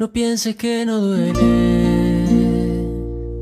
No 0.00 0.12
pienses 0.12 0.56
que 0.56 0.84
no 0.84 0.98
duele 0.98 1.38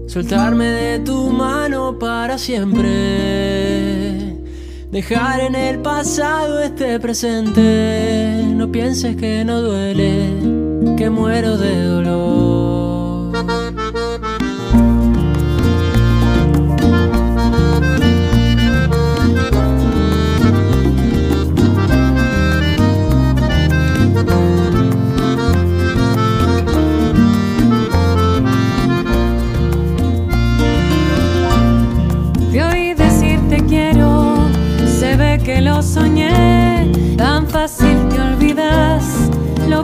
soltarme 0.07 0.67
de 0.67 0.99
tu 0.99 1.31
mano 1.31 1.99
para 1.99 2.37
siempre. 2.37 4.37
Dejar 4.91 5.41
en 5.41 5.55
el 5.55 5.79
pasado 5.79 6.61
este 6.61 7.01
presente. 7.01 8.45
No 8.55 8.71
pienses 8.71 9.17
que 9.17 9.47
no 9.47 9.63
duele, 9.63 10.95
que 10.99 11.09
muero 11.09 11.57
de 11.57 11.85
dolor. 11.85 12.62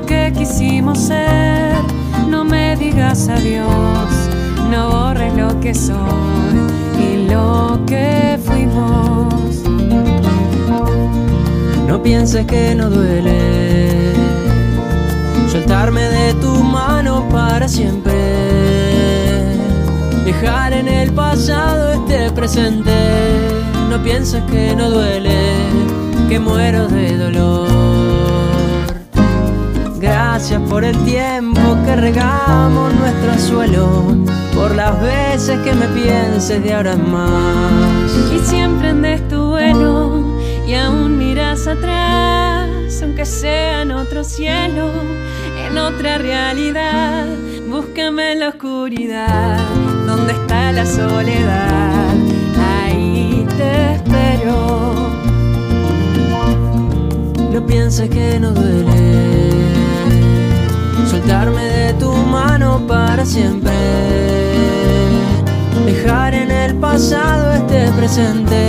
Que 0.07 0.33
quisimos 0.37 0.99
ser. 0.99 1.75
No 2.29 2.45
me 2.45 2.77
digas 2.77 3.29
adiós, 3.29 4.11
no 4.71 4.91
borres 4.91 5.35
lo 5.35 5.61
que 5.61 5.75
soy 5.75 5.97
y 6.99 7.29
lo 7.29 7.81
que 7.87 8.39
fuimos. 8.45 9.63
No 11.87 12.03
pienses 12.03 12.47
que 12.47 12.75
no 12.75 12.91
duele 12.91 14.09
soltarme 15.51 16.03
de 16.03 16.35
tu 16.35 16.55
mano 16.63 17.27
para 17.31 17.69
siempre. 17.69 18.13
Dejar 20.25 20.73
en 20.73 20.89
el 20.89 21.13
pasado 21.13 21.93
este 21.93 22.31
presente. 22.33 22.93
No 23.89 24.03
pienses 24.03 24.43
que 24.51 24.75
no 24.77 24.91
duele, 24.91 25.39
que 26.29 26.39
muero 26.39 26.87
de 26.89 27.17
dolor. 27.17 27.98
Gracias 30.39 30.63
por 30.71 30.85
el 30.85 30.97
tiempo 31.05 31.61
que 31.85 31.97
regamos 31.97 32.95
nuestro 32.95 33.37
suelo, 33.41 34.05
por 34.55 34.73
las 34.73 35.03
veces 35.03 35.59
que 35.65 35.73
me 35.73 35.89
pienses 35.89 36.63
de 36.63 36.75
ahora 36.75 36.93
en 36.93 37.11
más. 37.11 38.13
Y 38.33 38.39
siempre 38.47 38.91
andes 38.91 39.27
tu 39.27 39.49
vuelo 39.49 40.39
y 40.65 40.75
aún 40.75 41.19
miras 41.19 41.67
atrás, 41.67 42.71
aunque 43.03 43.27
sea 43.27 43.83
en 43.83 43.91
otro 43.91 44.23
cielo, 44.23 44.93
en 45.67 45.77
otra 45.77 46.19
realidad. 46.19 47.27
Búscame 47.69 48.35
en 48.35 48.39
la 48.39 48.51
oscuridad, 48.51 49.59
donde 50.07 50.35
está 50.35 50.71
la 50.71 50.87
soledad. 50.87 52.15
Ahí 52.85 53.45
te 53.57 53.95
espero. 53.95 54.95
No 57.53 57.67
pienses 57.67 58.09
que 58.09 58.39
no 58.39 58.53
duele 58.53 59.48
soltarme 61.19 61.65
de 61.65 61.93
tu 61.95 62.13
mano 62.13 62.81
para 62.87 63.25
siempre. 63.27 63.73
Dejar 65.85 66.33
en 66.35 66.51
el 66.51 66.75
pasado 66.77 67.55
este 67.55 67.91
presente. 67.93 68.61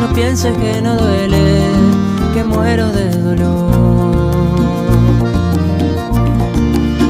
No 0.00 0.12
pienses 0.14 0.54
que 0.58 0.82
no 0.82 0.96
duele, 0.96 1.62
que 2.34 2.44
muero 2.44 2.88
de 2.92 3.08
dolor. 3.10 3.70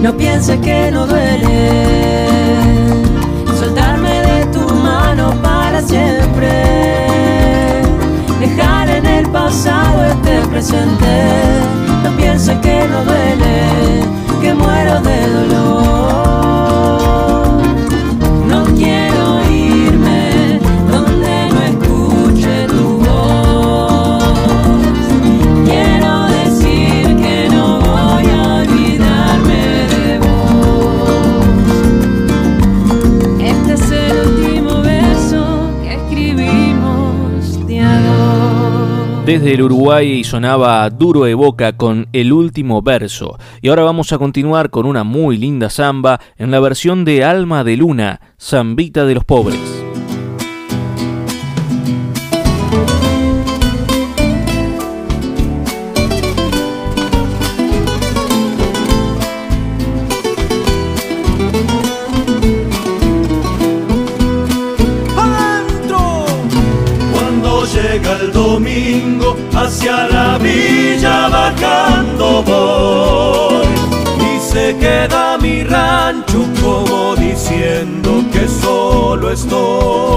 No 0.02 0.16
pienses 0.16 0.58
que 0.60 0.90
no 0.92 1.06
duele 1.06 2.28
soltarme 3.58 4.20
de 4.30 4.46
tu 4.46 4.74
mano 4.74 5.34
para 5.42 5.82
siempre. 5.82 6.52
Dejar 8.38 8.88
en 8.88 9.06
el 9.06 9.28
pasado 9.30 10.04
este 10.04 10.46
presente. 10.48 11.14
No 12.04 12.10
pienses 12.16 12.56
que 12.58 12.86
no 12.88 13.04
duele, 13.04 14.14
que 14.44 14.52
muero 14.52 15.00
de 15.00 15.26
dolor. 15.30 15.74
Desde 39.24 39.54
el 39.54 39.62
Uruguay 39.62 40.22
sonaba 40.22 40.90
Duro 40.90 41.24
de 41.24 41.32
Boca 41.32 41.78
con 41.78 42.08
el 42.12 42.30
último 42.30 42.82
verso. 42.82 43.38
Y 43.62 43.70
ahora 43.70 43.82
vamos 43.82 44.12
a 44.12 44.18
continuar 44.18 44.68
con 44.68 44.84
una 44.84 45.02
muy 45.02 45.38
linda 45.38 45.70
samba 45.70 46.20
en 46.36 46.50
la 46.50 46.60
versión 46.60 47.06
de 47.06 47.24
Alma 47.24 47.64
de 47.64 47.78
Luna, 47.78 48.20
Zambita 48.38 49.06
de 49.06 49.14
los 49.14 49.24
Pobres. 49.24 49.83
Estoy 79.34 80.13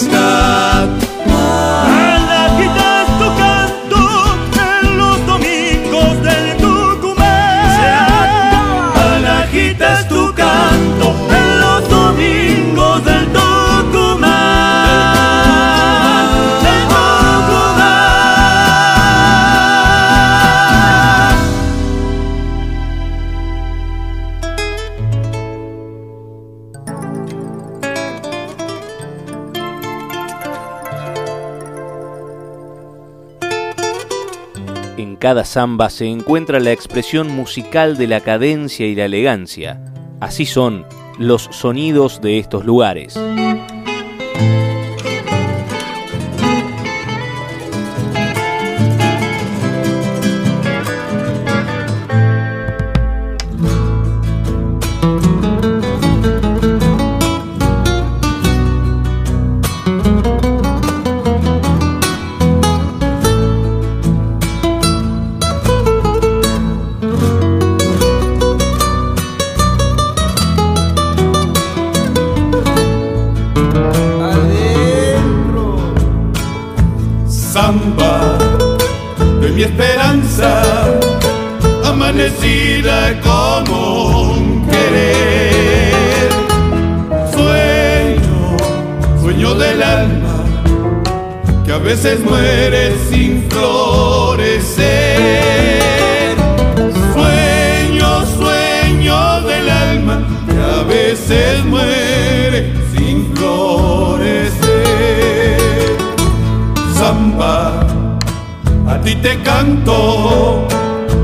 stop. 0.00 0.99
cada 35.30 35.44
samba 35.44 35.90
se 35.90 36.06
encuentra 36.06 36.58
la 36.58 36.72
expresión 36.72 37.28
musical 37.28 37.96
de 37.96 38.08
la 38.08 38.18
cadencia 38.18 38.84
y 38.84 38.96
la 38.96 39.04
elegancia. 39.04 39.80
Así 40.18 40.44
son 40.44 40.84
los 41.20 41.42
sonidos 41.52 42.20
de 42.20 42.40
estos 42.40 42.64
lugares. 42.64 43.14
A 91.90 91.92
veces 91.92 92.20
muere 92.20 92.94
sin 93.10 93.50
florecer. 93.50 94.86
Sueño, 97.12 98.24
sueño 98.38 99.40
del 99.40 99.68
alma, 99.68 100.22
que 100.46 100.56
a 100.56 100.84
veces 100.84 101.64
muere 101.64 102.72
sin 102.94 103.34
florecer. 103.34 104.60
Zamba, 106.94 107.84
a 108.86 109.00
ti 109.00 109.16
te 109.16 109.42
canto, 109.42 110.68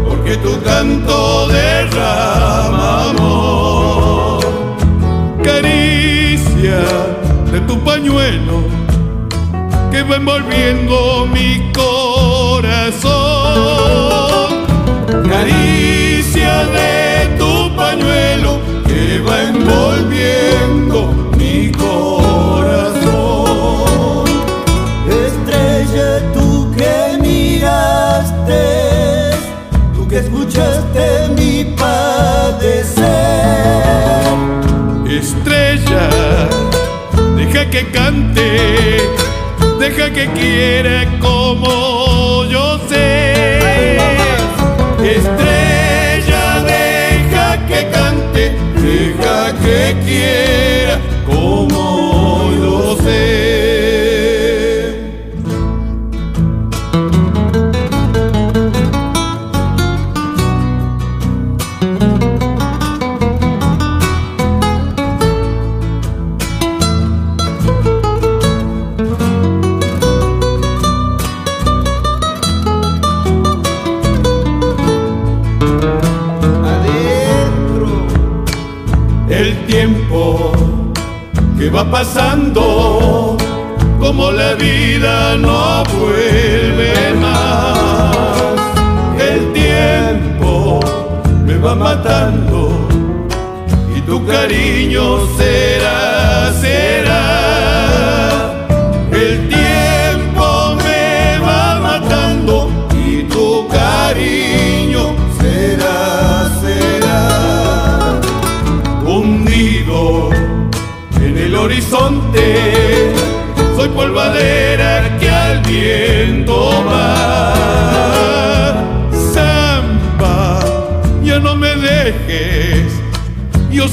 porque 0.08 0.36
tu 0.38 0.60
canto 0.62 1.46
derrama 1.46 3.10
amor. 3.10 4.40
Caricia 5.44 6.80
de 7.52 7.60
tu 7.68 7.78
pañuelo 7.84 8.85
que 9.96 10.02
va 10.02 10.16
envolviendo 10.16 11.26
mi 11.32 11.72
corazón. 11.72 13.06
Caricia 15.26 16.66
de 16.76 17.34
tu 17.38 17.74
pañuelo 17.74 18.60
que 18.86 19.20
va 19.26 19.36
envolviendo 19.44 20.96
mi 21.38 21.72
corazón. 21.72 23.06
Estrella 25.26 26.10
tú 26.34 26.70
que 26.76 27.16
miraste, 27.22 28.64
tú 29.94 30.06
que 30.06 30.18
escuchaste 30.18 31.28
mi 31.38 31.64
padecer. 31.74 33.06
Estrella, 35.08 36.10
deja 37.34 37.70
que 37.70 37.90
cante 37.90 39.25
Deja 39.88 40.10
que 40.12 40.26
quiere 40.32 41.06
como 41.20 42.44
yo 42.46 42.76
sé. 42.88 43.96
Estrella, 45.00 46.64
deja 46.66 47.66
que 47.68 47.88
cante, 47.92 48.56
deja 48.82 49.54
que 49.62 49.96
quiera 50.04 50.98
como 51.24 52.50
yo 52.58 52.96
sé. 53.04 53.75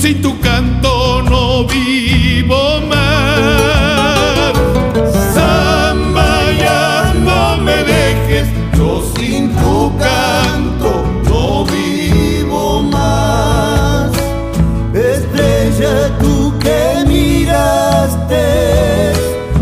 sin 0.04 0.22
tu 0.22 0.38
canto 0.42 1.22
no 1.22 1.66
vivo 1.66 2.82
más. 2.90 4.54
Samba, 5.34 6.52
ya 6.60 7.14
no 7.28 7.56
me 7.66 7.78
dejes, 7.86 8.48
yo 8.78 9.02
sin 9.16 9.56
tu 9.56 9.98
canto 9.98 11.06
no 11.24 11.64
vivo 11.64 12.84
más. 12.84 14.12
Estrella, 14.94 16.18
tú 16.20 16.54
que 16.60 17.06
miraste, 17.08 18.44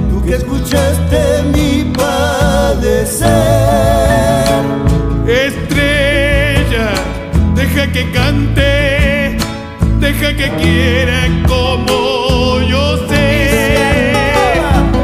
tú 0.10 0.24
que 0.26 0.34
escuchaste 0.38 1.44
mi 1.54 1.72
padecer. 1.94 3.30
Estrella, 5.46 6.88
deja 7.54 7.92
que 7.92 8.12
cante 8.12 8.61
que 10.50 11.44
como 11.48 12.60
yo 12.62 12.98
sé. 13.08 14.12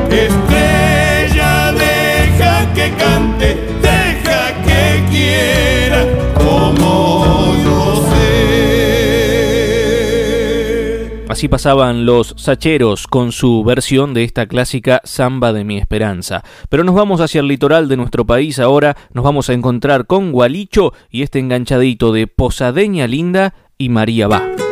Estrella, 0.09 1.71
deja 1.73 2.73
que 2.73 2.91
cante, 2.93 3.55
deja 3.81 4.53
que 4.63 5.05
quiera 5.11 6.05
como 6.35 7.55
yo 7.63 8.03
sé. 8.09 8.47
Así 11.29 11.47
pasaban 11.47 12.05
los 12.05 12.33
sacheros 12.37 13.05
con 13.05 13.31
su 13.31 13.63
versión 13.63 14.15
de 14.15 14.23
esta 14.23 14.47
clásica 14.47 15.01
Samba 15.03 15.53
de 15.53 15.63
mi 15.63 15.77
esperanza. 15.77 16.43
Pero 16.69 16.83
nos 16.83 16.95
vamos 16.95 17.21
hacia 17.21 17.41
el 17.41 17.47
litoral 17.47 17.87
de 17.87 17.97
nuestro 17.97 18.25
país 18.25 18.57
ahora, 18.57 18.97
nos 19.13 19.23
vamos 19.23 19.49
a 19.49 19.53
encontrar 19.53 20.07
con 20.07 20.31
Gualicho 20.31 20.93
y 21.11 21.21
este 21.21 21.37
enganchadito 21.39 22.11
de 22.11 22.25
Posadeña 22.25 23.05
Linda 23.05 23.53
y 23.77 23.89
María 23.89 24.27
Va. 24.27 24.66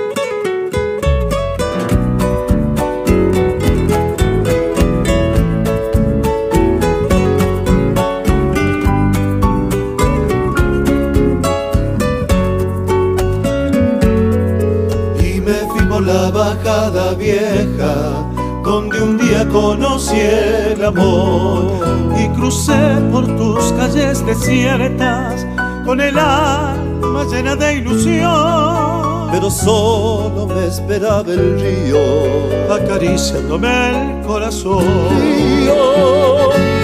Donde 18.63 19.01
un 19.01 19.18
día 19.18 19.48
conocí 19.48 20.20
el 20.20 20.84
amor 20.84 21.72
y 22.20 22.27
crucé 22.30 22.98
por 23.12 23.25
tus 23.38 23.72
calles 23.74 24.25
desiertas 24.25 25.46
con 25.86 26.01
el 26.01 26.18
alma 26.18 27.24
llena 27.32 27.56
de 27.56 27.75
ilusión. 27.75 29.30
Pero 29.32 29.50
solo 29.50 30.48
me 30.48 30.68
esperaba 30.68 31.32
el 31.32 31.60
río, 31.60 32.74
acariciándome 32.74 34.20
el 34.20 34.25
corazón. 34.25 34.86
Río, 35.20 36.75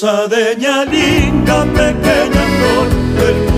Posadeña 0.00 0.86
linda, 0.86 1.62
pequeña 1.74 2.42
flor 2.56 2.88
del 3.18 3.49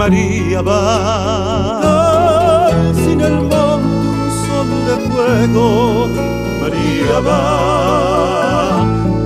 María 0.00 0.60
va. 0.62 0.80
Sin 2.94 3.20
el 3.20 3.34
monte 3.34 4.06
un 4.14 4.30
sol 4.44 4.68
de 4.88 4.96
fuego, 5.10 5.66
María 6.62 7.18
va. 7.28 7.42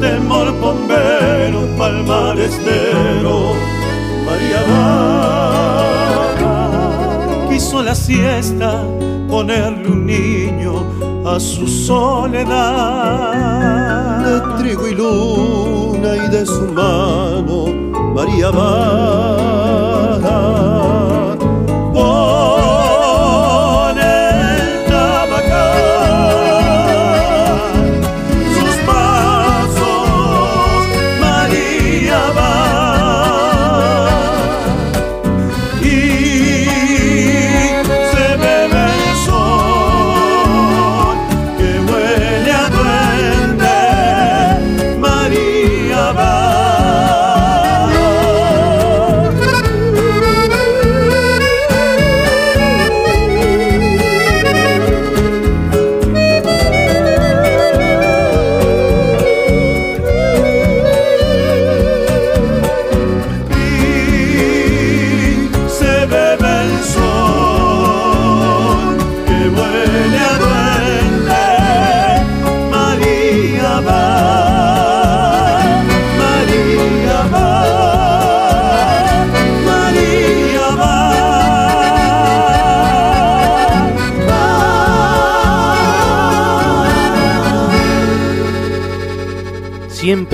Temor 0.01 0.49
bombero, 0.61 1.61
palmar 1.79 2.37
estero, 2.41 3.37
María 4.27 4.63
va. 4.69 4.83
Quiso 7.49 7.77
la 7.81 7.95
siesta 7.95 8.83
ponerle 9.31 9.89
un 9.89 10.07
niño 10.07 10.75
a 11.25 11.39
su 11.39 11.69
soledad. 11.69 13.23
de 14.27 14.41
trigo 14.59 14.89
y 14.89 14.95
luna 14.97 16.17
y 16.17 16.29
de 16.31 16.45
su 16.45 16.67
mano, 16.73 17.67
María 18.17 18.51
va. 18.51 19.64
love. 20.35 20.74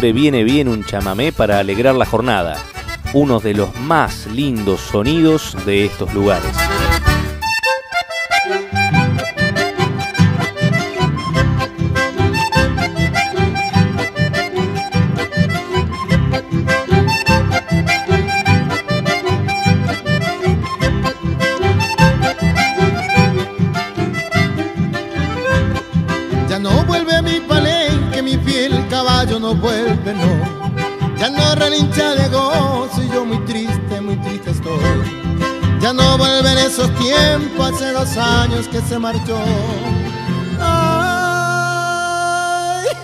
Siempre 0.00 0.18
viene 0.18 0.44
bien 0.44 0.66
un 0.66 0.82
chamamé 0.82 1.30
para 1.30 1.58
alegrar 1.58 1.94
la 1.94 2.06
jornada, 2.06 2.56
uno 3.12 3.38
de 3.38 3.52
los 3.52 3.78
más 3.80 4.26
lindos 4.28 4.80
sonidos 4.80 5.54
de 5.66 5.84
estos 5.84 6.14
lugares. 6.14 6.56
No 31.82 31.92
relincha 31.94 32.14
de 32.14 32.28
gozo 32.28 33.02
y 33.02 33.08
yo 33.08 33.24
muy 33.24 33.38
triste, 33.44 34.00
muy 34.00 34.16
triste 34.16 34.50
estoy. 34.50 34.80
Ya 35.80 35.92
no 35.92 36.18
vuelven 36.18 36.58
esos 36.58 36.90
tiempos, 36.96 37.72
hace 37.72 37.92
dos 37.92 38.16
años 38.16 38.68
que 38.68 38.80
se 38.82 38.98
marchó. 38.98 39.38
Ay, 40.60 41.26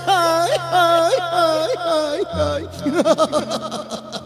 ay, 0.06 0.50
ay, 0.72 1.12
ay, 1.32 1.70
ay, 1.84 2.22
ay. 2.34 2.66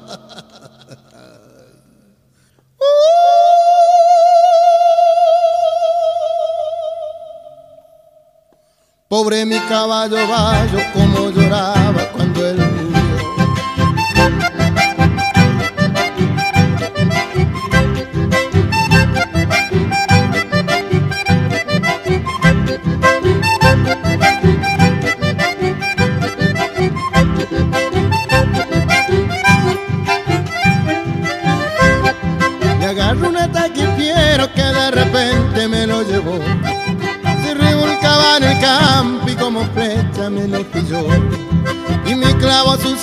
Pobre 9.08 9.44
mi 9.44 9.58
caballo 9.62 10.16
bayo, 10.28 10.78
como 10.92 11.30
lloraba 11.30 12.09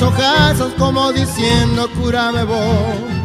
ojazos 0.01 0.73
como 0.77 1.11
diciendo, 1.11 1.89
cúrame 1.95 2.43
vos. 2.43 3.17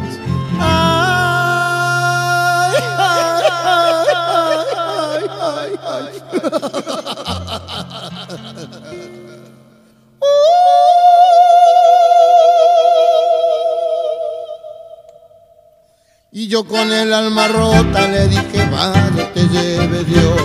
Y 16.35 16.47
yo 16.47 16.65
con 16.65 16.91
el 16.91 17.13
alma 17.13 17.47
rota 17.47 18.07
le 18.07 18.27
dije, 18.27 18.67
vaya, 18.71 19.31
te 19.33 19.47
lleve 19.47 20.03
Dios. 20.03 20.42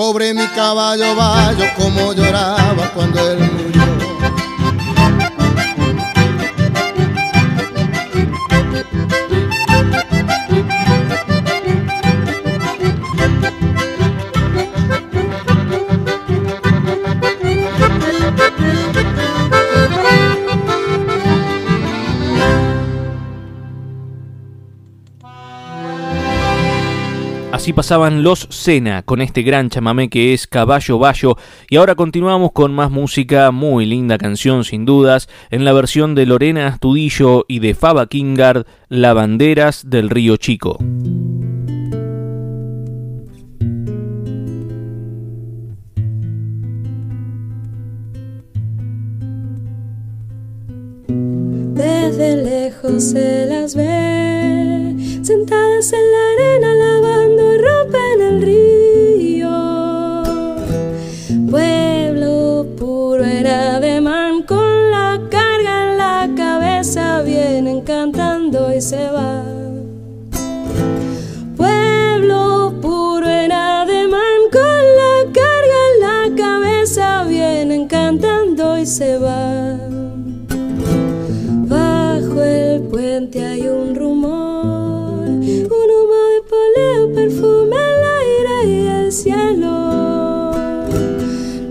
Pobre 0.00 0.32
mi 0.32 0.46
caballo 0.54 1.14
bayo, 1.14 1.66
como 1.76 2.14
lloraba 2.14 2.90
cuando 2.94 3.20
él 3.32 3.38
murió. 3.38 4.09
Así 27.70 27.76
pasaban 27.76 28.24
los 28.24 28.48
Sena 28.50 29.04
con 29.04 29.20
este 29.20 29.42
gran 29.42 29.70
chamamé 29.70 30.10
que 30.10 30.34
es 30.34 30.48
Caballo 30.48 30.98
Bayo 30.98 31.36
y 31.68 31.76
ahora 31.76 31.94
continuamos 31.94 32.50
con 32.50 32.72
más 32.74 32.90
música, 32.90 33.52
muy 33.52 33.86
linda 33.86 34.18
canción 34.18 34.64
sin 34.64 34.84
dudas, 34.84 35.28
en 35.50 35.64
la 35.64 35.72
versión 35.72 36.16
de 36.16 36.26
Lorena 36.26 36.66
Astudillo 36.66 37.44
y 37.46 37.60
de 37.60 37.74
Faba 37.74 38.08
Kingard, 38.08 38.66
Lavanderas 38.88 39.88
del 39.88 40.10
Río 40.10 40.36
Chico. 40.36 40.78
Desde 51.74 52.36
lejos 52.36 53.04
se 53.04 53.46
las 53.46 53.76
ve, 53.76 54.79
sentadas 55.30 55.92
en 55.92 56.04
la 56.14 56.22
arena 56.32 56.74
lavando 56.74 57.44
ropa 57.66 57.98
en 58.14 58.20
el 58.30 58.36
río. 58.48 59.54
Pueblo 61.48 62.66
puro 62.76 63.24
era 63.24 63.78
de 63.78 64.00
man 64.00 64.42
con 64.42 64.90
la 64.90 65.20
carga 65.30 65.74
en 65.84 65.98
la 65.98 66.28
cabeza, 66.36 67.22
vienen 67.22 67.82
cantando 67.82 68.74
y 68.74 68.80
se 68.80 69.08
va. 69.08 69.44
Pueblo 71.56 72.74
puro 72.82 73.28
era 73.28 73.86
de 73.86 74.08
man 74.08 74.40
con 74.50 74.82
la 75.00 75.14
carga 75.38 75.78
en 75.90 75.96
la 76.08 76.20
cabeza, 76.42 77.22
vienen 77.22 77.86
cantando 77.86 78.76
y 78.76 78.84
se 78.84 79.16
va. 79.16 79.78
Bajo 81.68 82.42
el 82.42 82.82
puente 82.90 83.49
perfume 87.30 87.76
el 87.76 88.02
aire 88.20 88.68
y 88.68 88.86
el 88.86 89.12
cielo. 89.12 90.52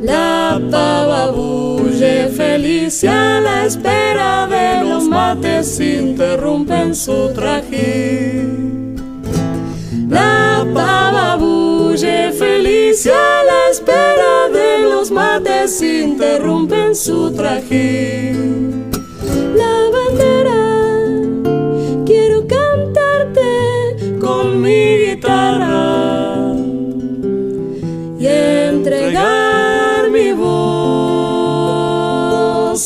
La 0.02 0.60
pava 0.72 1.32
bulle 1.32 2.30
feliz 2.30 3.04
a 3.04 3.42
la 3.42 3.66
espera 3.66 4.48
de 4.48 4.90
los 4.90 5.04
mates 5.08 5.80
interrumpen 5.80 6.96
su 6.96 7.32
trajín. 7.34 8.96
La 10.10 10.66
pava 10.74 11.36
bulle 11.36 12.32
feliz 12.32 13.06
a 13.08 13.44
la 13.44 13.70
espera 13.72 14.50
de 14.52 14.90
los 14.90 15.12
mates 15.12 15.82
interrumpen 15.82 16.96
su 16.96 17.32
trajín. 17.32 18.89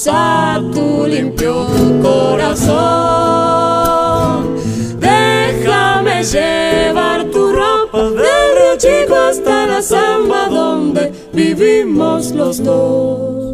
A 0.08 0.62
tu 0.74 1.06
limpio 1.08 1.68
corazón. 2.02 2.74
Déjame 5.00 6.24
llevar 6.24 7.26
tu 7.26 7.54
ropa 7.54 8.10
de 8.10 8.32
Río 8.56 9.16
hasta 9.30 9.68
la 9.68 9.82
samba 9.82 10.48
donde 10.50 11.12
vivimos 11.34 12.32
los 12.32 12.64
dos. 12.64 13.53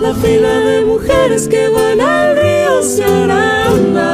La 0.00 0.14
fila 0.14 0.60
de 0.60 0.84
mujeres 0.84 1.48
que 1.48 1.68
van 1.68 2.00
al 2.00 2.36
río 2.36 2.82
se 2.82 3.02
agranda. 3.04 4.12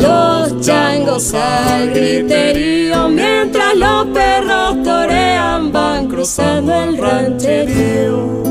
Los 0.00 0.60
changos 0.60 1.34
al 1.34 1.90
griterío 1.90 3.08
mientras 3.08 3.74
los 3.74 4.06
perros 4.08 4.82
torean 4.84 5.72
van 5.72 6.06
cruzando 6.06 6.72
el 6.84 6.96
rancherío. 6.96 8.42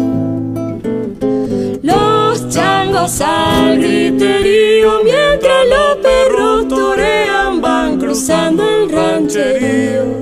Los 1.83 2.49
changos 2.49 3.21
al 3.21 3.77
griterío 3.77 5.01
mientras 5.05 5.65
los 5.69 5.95
perros 5.97 6.67
torean 6.67 7.61
van 7.61 7.97
cruzando 7.99 8.63
el 8.67 8.89
rancherío 8.89 10.16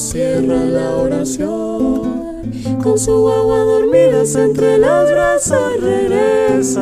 cierra 0.00 0.64
la 0.64 0.96
oración, 0.96 2.42
con 2.82 2.98
su 2.98 3.20
guagua 3.20 3.58
dormidas 3.58 4.34
entre 4.34 4.78
los 4.78 5.10
brazos 5.10 5.78
regresa. 5.78 6.80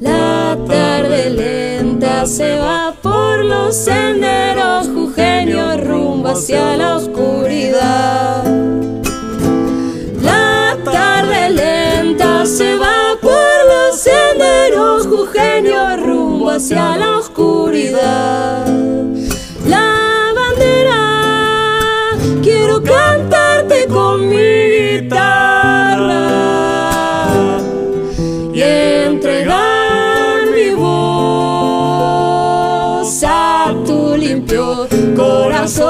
La 0.00 0.56
tarde 0.66 1.28
lenta 1.28 2.24
se 2.24 2.56
va 2.56 2.94
por 3.02 3.44
los 3.44 3.76
senderos 3.76 4.88
jujeños 4.88 5.86
rumbo 5.86 6.28
hacia 6.28 6.74
la 6.78 6.96
oscuridad. 6.96 8.44
La 10.22 10.78
tarde 10.84 11.50
lenta 11.50 12.46
se 12.46 12.76
va 12.76 13.18
por 13.20 13.30
los 13.30 14.00
senderos 14.00 15.06
jujeños 15.06 16.02
rumbo 16.02 16.50
hacia 16.50 16.96
la 16.96 17.18
oscuridad. 17.18 18.73
Y 28.54 28.62
entregar 28.62 30.46
mi 30.54 30.70
voz 30.70 32.14
a 33.26 33.74
tu 33.84 34.16
limpio 34.16 34.86
corazón. 35.16 35.82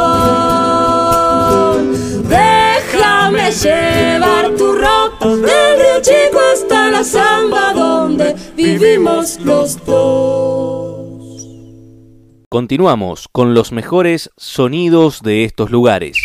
Déjame 2.29 3.51
llevar 3.53 4.55
tu 4.57 4.73
ropa 4.73 5.27
del 5.27 5.43
río 5.43 6.01
chico 6.01 6.41
hasta 6.55 6.91
la 6.91 7.05
samba 7.05 7.75
donde 7.75 8.35
vivimos 8.57 9.39
los 9.41 9.85
dos. 9.85 11.47
Continuamos 12.49 13.29
con 13.31 13.53
los 13.53 13.71
mejores 13.71 14.31
sonidos 14.39 15.21
de 15.21 15.45
estos 15.45 15.71
lugares. 15.71 16.17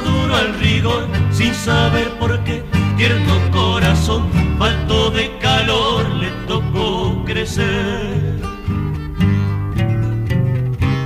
Maduro 0.00 0.34
al 0.34 0.54
rigor 0.58 1.06
sin 1.30 1.54
saber 1.54 2.08
por 2.18 2.42
qué 2.44 2.64
tierno 2.96 3.34
corazón 3.50 4.30
falto 4.58 5.10
de 5.10 5.36
calor 5.38 6.08
le 6.08 6.30
tocó 6.46 7.22
crecer 7.24 8.40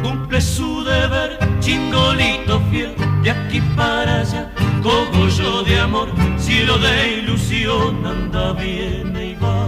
cumple 0.02 0.40
su 0.40 0.84
deber, 0.84 1.38
chingolito 1.60 2.60
fiel, 2.70 2.94
de 3.22 3.30
aquí 3.30 3.60
para 3.76 4.20
allá, 4.20 4.52
cogollo 4.82 5.62
de 5.64 5.80
amor, 5.80 6.08
cielo 6.38 6.78
de 6.78 7.18
ilusión, 7.20 8.06
anda, 8.06 8.52
viene 8.52 9.30
y 9.30 9.34
va. 9.34 9.66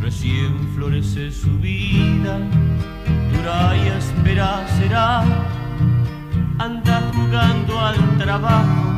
Recién 0.00 0.68
florece 0.74 1.30
su 1.30 1.58
vida, 1.58 2.38
dura 3.32 3.76
y 3.76 3.88
espera 3.98 4.66
será, 4.78 5.24
jugando 7.14 7.80
al 7.80 8.18
trabajo 8.18 8.92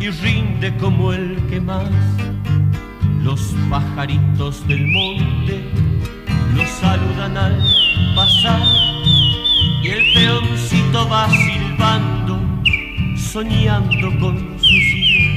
y 0.00 0.10
rinde 0.10 0.76
como 0.76 1.12
el 1.12 1.36
que 1.48 1.60
más. 1.60 1.90
Los 3.22 3.54
pajaritos 3.70 4.66
del 4.68 4.86
monte 4.86 5.64
lo 6.54 6.66
saludan 6.66 7.36
al 7.36 7.58
pasar 8.14 8.60
y 9.82 9.88
el 9.88 10.14
peoncito 10.14 11.08
va 11.08 11.28
silbando, 11.30 12.38
soñando 13.16 14.18
con 14.20 14.36
su 14.58 14.64
silba. 14.64 15.33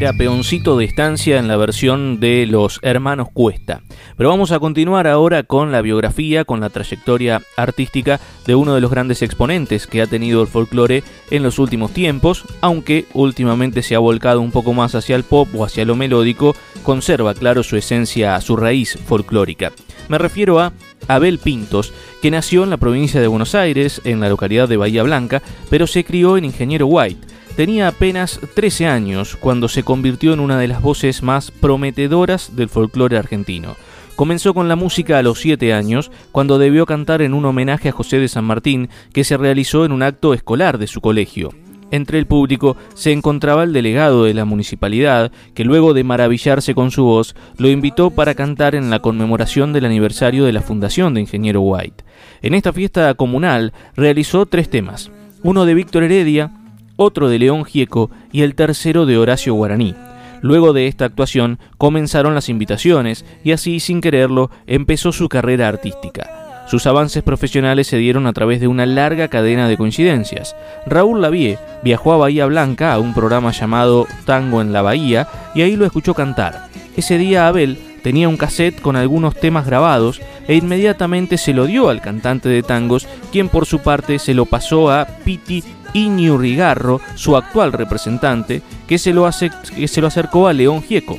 Era 0.00 0.14
Peoncito 0.14 0.78
de 0.78 0.86
Estancia 0.86 1.38
en 1.38 1.46
la 1.46 1.58
versión 1.58 2.20
de 2.20 2.46
los 2.46 2.78
hermanos 2.80 3.28
Cuesta. 3.34 3.82
Pero 4.16 4.30
vamos 4.30 4.50
a 4.50 4.58
continuar 4.58 5.06
ahora 5.06 5.42
con 5.42 5.72
la 5.72 5.82
biografía, 5.82 6.46
con 6.46 6.60
la 6.60 6.70
trayectoria 6.70 7.42
artística 7.54 8.18
de 8.46 8.54
uno 8.54 8.74
de 8.74 8.80
los 8.80 8.90
grandes 8.90 9.20
exponentes 9.20 9.86
que 9.86 10.00
ha 10.00 10.06
tenido 10.06 10.40
el 10.40 10.48
folclore 10.48 11.02
en 11.30 11.42
los 11.42 11.58
últimos 11.58 11.92
tiempos, 11.92 12.46
aunque 12.62 13.04
últimamente 13.12 13.82
se 13.82 13.94
ha 13.94 13.98
volcado 13.98 14.40
un 14.40 14.52
poco 14.52 14.72
más 14.72 14.94
hacia 14.94 15.16
el 15.16 15.22
pop 15.24 15.48
o 15.54 15.66
hacia 15.66 15.84
lo 15.84 15.96
melódico, 15.96 16.56
conserva 16.82 17.34
claro 17.34 17.62
su 17.62 17.76
esencia, 17.76 18.40
su 18.40 18.56
raíz 18.56 18.98
folclórica. 19.04 19.70
Me 20.08 20.16
refiero 20.16 20.60
a 20.60 20.72
Abel 21.08 21.38
Pintos, 21.38 21.92
que 22.22 22.30
nació 22.30 22.64
en 22.64 22.70
la 22.70 22.78
provincia 22.78 23.20
de 23.20 23.26
Buenos 23.26 23.54
Aires, 23.54 24.00
en 24.04 24.20
la 24.20 24.30
localidad 24.30 24.66
de 24.66 24.78
Bahía 24.78 25.02
Blanca, 25.02 25.42
pero 25.68 25.86
se 25.86 26.04
crió 26.04 26.38
en 26.38 26.46
Ingeniero 26.46 26.86
White. 26.86 27.39
Tenía 27.56 27.88
apenas 27.88 28.40
13 28.54 28.86
años 28.86 29.36
cuando 29.36 29.68
se 29.68 29.82
convirtió 29.82 30.32
en 30.32 30.40
una 30.40 30.58
de 30.58 30.68
las 30.68 30.80
voces 30.80 31.22
más 31.22 31.50
prometedoras 31.50 32.56
del 32.56 32.68
folclore 32.68 33.18
argentino. 33.18 33.76
Comenzó 34.16 34.54
con 34.54 34.68
la 34.68 34.76
música 34.76 35.18
a 35.18 35.22
los 35.22 35.40
7 35.40 35.72
años, 35.72 36.10
cuando 36.32 36.58
debió 36.58 36.86
cantar 36.86 37.22
en 37.22 37.34
un 37.34 37.44
homenaje 37.44 37.88
a 37.88 37.92
José 37.92 38.18
de 38.18 38.28
San 38.28 38.44
Martín 38.44 38.88
que 39.12 39.24
se 39.24 39.36
realizó 39.36 39.84
en 39.84 39.92
un 39.92 40.02
acto 40.02 40.34
escolar 40.34 40.78
de 40.78 40.86
su 40.86 41.00
colegio. 41.00 41.50
Entre 41.90 42.18
el 42.18 42.26
público 42.26 42.76
se 42.94 43.12
encontraba 43.12 43.64
el 43.64 43.72
delegado 43.72 44.24
de 44.24 44.34
la 44.34 44.44
municipalidad, 44.44 45.32
que 45.54 45.64
luego 45.64 45.92
de 45.92 46.04
maravillarse 46.04 46.74
con 46.74 46.90
su 46.90 47.04
voz, 47.04 47.34
lo 47.58 47.68
invitó 47.68 48.10
para 48.10 48.34
cantar 48.34 48.74
en 48.74 48.90
la 48.90 49.00
conmemoración 49.00 49.72
del 49.72 49.86
aniversario 49.86 50.44
de 50.44 50.52
la 50.52 50.62
fundación 50.62 51.14
de 51.14 51.22
Ingeniero 51.22 51.62
White. 51.62 52.04
En 52.42 52.54
esta 52.54 52.72
fiesta 52.72 53.12
comunal 53.14 53.72
realizó 53.96 54.46
tres 54.46 54.70
temas, 54.70 55.10
uno 55.42 55.64
de 55.64 55.74
Víctor 55.74 56.04
Heredia, 56.04 56.52
otro 57.00 57.30
de 57.30 57.38
León 57.38 57.64
Gieco 57.64 58.10
y 58.30 58.42
el 58.42 58.54
tercero 58.54 59.06
de 59.06 59.16
Horacio 59.16 59.54
Guaraní. 59.54 59.94
Luego 60.42 60.74
de 60.74 60.86
esta 60.86 61.06
actuación 61.06 61.58
comenzaron 61.78 62.34
las 62.34 62.50
invitaciones 62.50 63.24
y 63.42 63.52
así 63.52 63.80
sin 63.80 64.02
quererlo 64.02 64.50
empezó 64.66 65.10
su 65.10 65.28
carrera 65.30 65.68
artística. 65.68 66.66
Sus 66.68 66.86
avances 66.86 67.22
profesionales 67.22 67.86
se 67.86 67.96
dieron 67.96 68.26
a 68.26 68.34
través 68.34 68.60
de 68.60 68.68
una 68.68 68.84
larga 68.84 69.28
cadena 69.28 69.66
de 69.66 69.78
coincidencias. 69.78 70.54
Raúl 70.86 71.22
Lavie 71.22 71.58
viajó 71.82 72.12
a 72.12 72.18
Bahía 72.18 72.44
Blanca 72.44 72.92
a 72.92 72.98
un 72.98 73.14
programa 73.14 73.50
llamado 73.50 74.06
Tango 74.26 74.60
en 74.60 74.74
la 74.74 74.82
Bahía 74.82 75.26
y 75.54 75.62
ahí 75.62 75.76
lo 75.76 75.86
escuchó 75.86 76.12
cantar. 76.12 76.68
Ese 76.98 77.16
día 77.16 77.48
Abel 77.48 77.78
tenía 78.02 78.28
un 78.28 78.36
cassette 78.36 78.80
con 78.80 78.96
algunos 78.96 79.34
temas 79.34 79.64
grabados 79.64 80.20
e 80.46 80.54
inmediatamente 80.54 81.38
se 81.38 81.54
lo 81.54 81.64
dio 81.64 81.88
al 81.88 82.02
cantante 82.02 82.50
de 82.50 82.62
tangos, 82.62 83.08
quien 83.32 83.48
por 83.48 83.64
su 83.64 83.78
parte 83.78 84.18
se 84.18 84.34
lo 84.34 84.44
pasó 84.44 84.90
a 84.90 85.06
Piti 85.24 85.64
Iñurrigarro, 85.94 87.00
su 87.14 87.36
actual 87.36 87.72
representante, 87.72 88.62
que 88.86 88.98
se, 88.98 89.12
lo 89.12 89.28
que 89.74 89.88
se 89.88 90.00
lo 90.00 90.06
acercó 90.06 90.48
a 90.48 90.52
León 90.52 90.82
Gieco. 90.82 91.18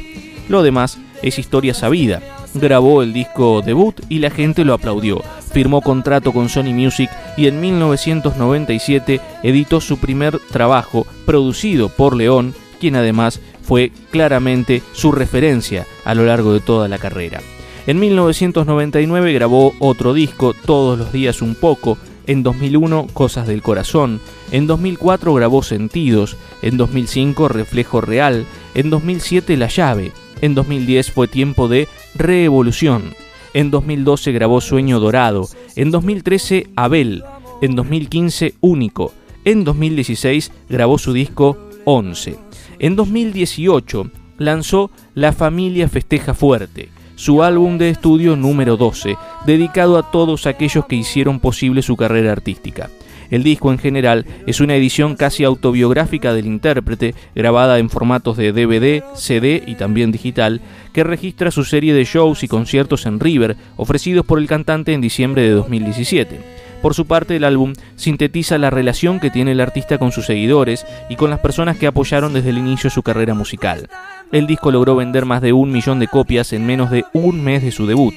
Lo 0.50 0.64
demás 0.64 0.98
es 1.22 1.40
historia 1.40 1.74
sabida. 1.74 2.22
Grabó 2.54 3.02
el 3.02 3.14
disco 3.14 3.62
debut 3.62 4.02
y 4.10 4.20
la 4.20 4.30
gente 4.30 4.66
lo 4.66 4.74
aplaudió. 4.74 5.22
Firmó 5.54 5.82
contrato 5.82 6.34
con 6.34 6.50
Sony 6.50 6.74
Music 6.74 7.10
y 7.38 7.48
en 7.48 7.62
1997 7.62 9.22
editó 9.44 9.80
su 9.82 9.98
primer 9.98 10.40
trabajo, 10.52 11.06
producido 11.26 11.90
por 11.90 12.16
León, 12.16 12.54
quien 12.80 12.96
además 12.96 13.40
fue 13.62 13.92
claramente 14.12 14.82
su 14.94 15.12
referencia 15.12 15.86
a 16.04 16.16
lo 16.16 16.26
largo 16.26 16.54
de 16.54 16.60
toda 16.60 16.88
la 16.88 16.98
carrera. 16.98 17.40
En 17.88 18.00
1999 18.00 19.34
grabó 19.34 19.74
otro 19.80 20.14
disco, 20.14 20.54
Todos 20.66 21.00
los 21.00 21.12
días 21.12 21.42
un 21.42 21.56
poco, 21.56 21.98
en 22.32 22.44
2001 22.44 23.08
Cosas 23.12 23.46
del 23.46 23.62
Corazón, 23.62 24.22
en 24.52 24.66
2004 24.66 25.34
grabó 25.34 25.64
Sentidos, 25.64 26.38
en 26.62 26.78
2005 26.78 27.50
Reflejo 27.50 28.00
Real, 28.00 28.46
en 28.74 28.90
2007 28.90 29.58
La 29.58 29.68
Llave, 29.68 30.14
en 30.40 30.56
2010 30.56 31.12
fue 31.12 31.28
tiempo 31.28 31.68
de 31.68 31.90
Reevolución, 32.16 33.16
en 33.54 33.70
2012 33.70 34.32
grabó 34.32 34.62
Sueño 34.62 35.02
Dorado, 35.02 35.50
en 35.76 35.92
2013 35.92 36.68
Abel, 36.78 37.26
en 37.62 37.76
2015 37.76 38.54
Único, 38.62 39.12
en 39.44 39.66
2016 39.66 40.54
grabó 40.70 40.98
su 40.98 41.12
disco 41.12 41.58
11. 41.84 42.38
En 42.80 42.96
2018 42.96 44.10
lanzó 44.38 44.90
La 45.16 45.34
familia 45.34 45.90
festeja 45.90 46.34
fuerte, 46.34 46.88
su 47.22 47.44
álbum 47.44 47.78
de 47.78 47.92
estudio 47.92 48.36
número 48.36 48.78
12, 48.78 49.16
dedicado 49.46 50.00
a 50.00 50.10
todos 50.10 50.48
aquellos 50.48 50.88
que 50.88 50.96
hicieron 50.96 51.40
posible 51.40 51.84
su 51.84 51.96
carrera 51.96 52.32
artística. 52.32 52.90
El 53.30 53.44
disco 53.44 53.72
en 53.72 53.78
general 53.78 54.26
es 54.48 54.60
una 54.60 54.76
edición 54.76 55.16
casi 55.16 55.44
autobiográfica 55.44 56.34
del 56.34 56.48
intérprete, 56.48 57.14
grabada 57.36 57.78
en 57.78 57.92
formatos 57.92 58.38
de 58.38 58.52
DVD, 58.52 59.04
CD 59.14 59.62
y 59.68 59.76
también 59.76 60.12
digital, 60.12 60.62
que 60.94 61.04
registra 61.04 61.52
su 61.52 61.64
serie 61.64 61.94
de 61.94 62.06
shows 62.06 62.42
y 62.42 62.48
conciertos 62.48 63.06
en 63.06 63.20
River, 63.20 63.56
ofrecidos 63.76 64.26
por 64.26 64.40
el 64.40 64.48
cantante 64.48 64.92
en 64.92 65.02
diciembre 65.02 65.44
de 65.44 65.52
2017. 65.52 66.40
Por 66.82 66.96
su 66.96 67.06
parte, 67.06 67.36
el 67.36 67.44
álbum 67.44 67.74
sintetiza 67.98 68.58
la 68.58 68.72
relación 68.72 69.20
que 69.20 69.30
tiene 69.30 69.52
el 69.52 69.62
artista 69.62 70.00
con 70.00 70.12
sus 70.12 70.26
seguidores 70.26 70.88
y 71.08 71.18
con 71.18 71.30
las 71.30 71.40
personas 71.40 71.78
que 71.78 71.86
apoyaron 71.86 72.34
desde 72.34 72.50
el 72.50 72.58
inicio 72.58 72.90
su 72.90 73.04
carrera 73.04 73.36
musical. 73.36 73.88
El 74.32 74.48
disco 74.48 74.72
logró 74.72 74.96
vender 74.96 75.26
más 75.26 75.42
de 75.42 75.52
un 75.52 75.72
millón 75.72 76.00
de 76.00 76.08
copias 76.08 76.54
en 76.54 76.66
menos 76.66 76.90
de 76.90 77.04
un 77.14 77.44
mes 77.44 77.64
de 77.64 77.72
su 77.72 77.86
debut. 77.86 78.14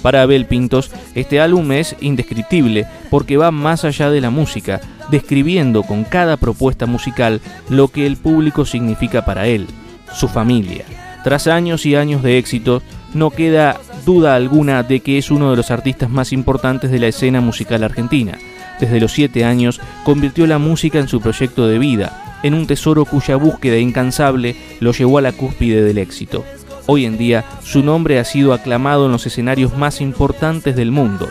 Para 0.00 0.22
Abel 0.22 0.46
Pintos, 0.46 0.92
este 1.14 1.40
álbum 1.40 1.72
es 1.72 1.96
indescriptible 2.00 2.86
porque 3.10 3.36
va 3.36 3.50
más 3.50 3.84
allá 3.84 4.10
de 4.10 4.20
la 4.20 4.30
música, 4.30 4.80
describiendo 5.10 5.82
con 5.82 6.04
cada 6.04 6.36
propuesta 6.36 6.86
musical 6.86 7.40
lo 7.68 7.88
que 7.88 8.06
el 8.06 8.16
público 8.16 8.64
significa 8.64 9.24
para 9.24 9.48
él, 9.48 9.66
su 10.14 10.28
familia. 10.28 10.84
Tras 11.24 11.48
años 11.48 11.84
y 11.86 11.96
años 11.96 12.22
de 12.22 12.38
éxito, 12.38 12.82
no 13.12 13.30
queda 13.30 13.80
duda 14.04 14.36
alguna 14.36 14.84
de 14.84 15.00
que 15.00 15.18
es 15.18 15.32
uno 15.32 15.50
de 15.50 15.56
los 15.56 15.72
artistas 15.72 16.08
más 16.08 16.32
importantes 16.32 16.92
de 16.92 17.00
la 17.00 17.08
escena 17.08 17.40
musical 17.40 17.82
argentina. 17.82 18.38
Desde 18.80 19.00
los 19.00 19.12
siete 19.12 19.44
años 19.44 19.80
convirtió 20.04 20.46
la 20.46 20.58
música 20.58 20.98
en 20.98 21.08
su 21.08 21.20
proyecto 21.20 21.66
de 21.66 21.78
vida, 21.78 22.38
en 22.42 22.54
un 22.54 22.66
tesoro 22.66 23.04
cuya 23.04 23.36
búsqueda 23.36 23.78
incansable 23.78 24.56
lo 24.80 24.92
llevó 24.92 25.18
a 25.18 25.22
la 25.22 25.32
cúspide 25.32 25.82
del 25.82 25.98
éxito. 25.98 26.44
Hoy 26.86 27.04
en 27.04 27.18
día 27.18 27.44
su 27.64 27.82
nombre 27.82 28.18
ha 28.18 28.24
sido 28.24 28.52
aclamado 28.52 29.06
en 29.06 29.12
los 29.12 29.26
escenarios 29.26 29.76
más 29.76 30.00
importantes 30.00 30.76
del 30.76 30.92
mundo, 30.92 31.28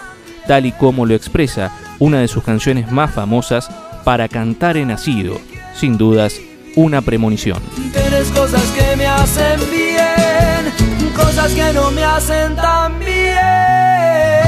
tal 0.48 0.66
y 0.66 0.72
como 0.72 1.06
lo 1.06 1.16
expresa 1.16 1.72
una 2.00 2.20
de 2.20 2.28
sus 2.28 2.44
canciones 2.44 2.92
más 2.92 3.12
famosas, 3.12 3.70
Para 4.04 4.28
cantar 4.28 4.78
en 4.78 4.90
nacido, 4.90 5.40
sin 5.74 5.98
dudas, 5.98 6.40
una 6.76 7.02
premonición. 7.02 7.60
Tienes 7.92 8.28
cosas 8.30 8.62
que 8.78 8.96
me 8.96 9.08
hacen 9.08 9.60
bien, 9.72 11.12
cosas 11.16 11.52
que 11.54 11.74
no 11.74 11.90
me 11.90 12.04
hacen 12.04 12.56
tan 12.56 13.00
bien. 13.00 14.45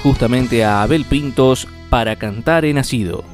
Justamente 0.00 0.64
a 0.64 0.82
Abel 0.82 1.04
Pintos 1.04 1.68
para 1.90 2.16
cantar 2.16 2.64
en 2.64 2.74
nacido. 2.74 3.24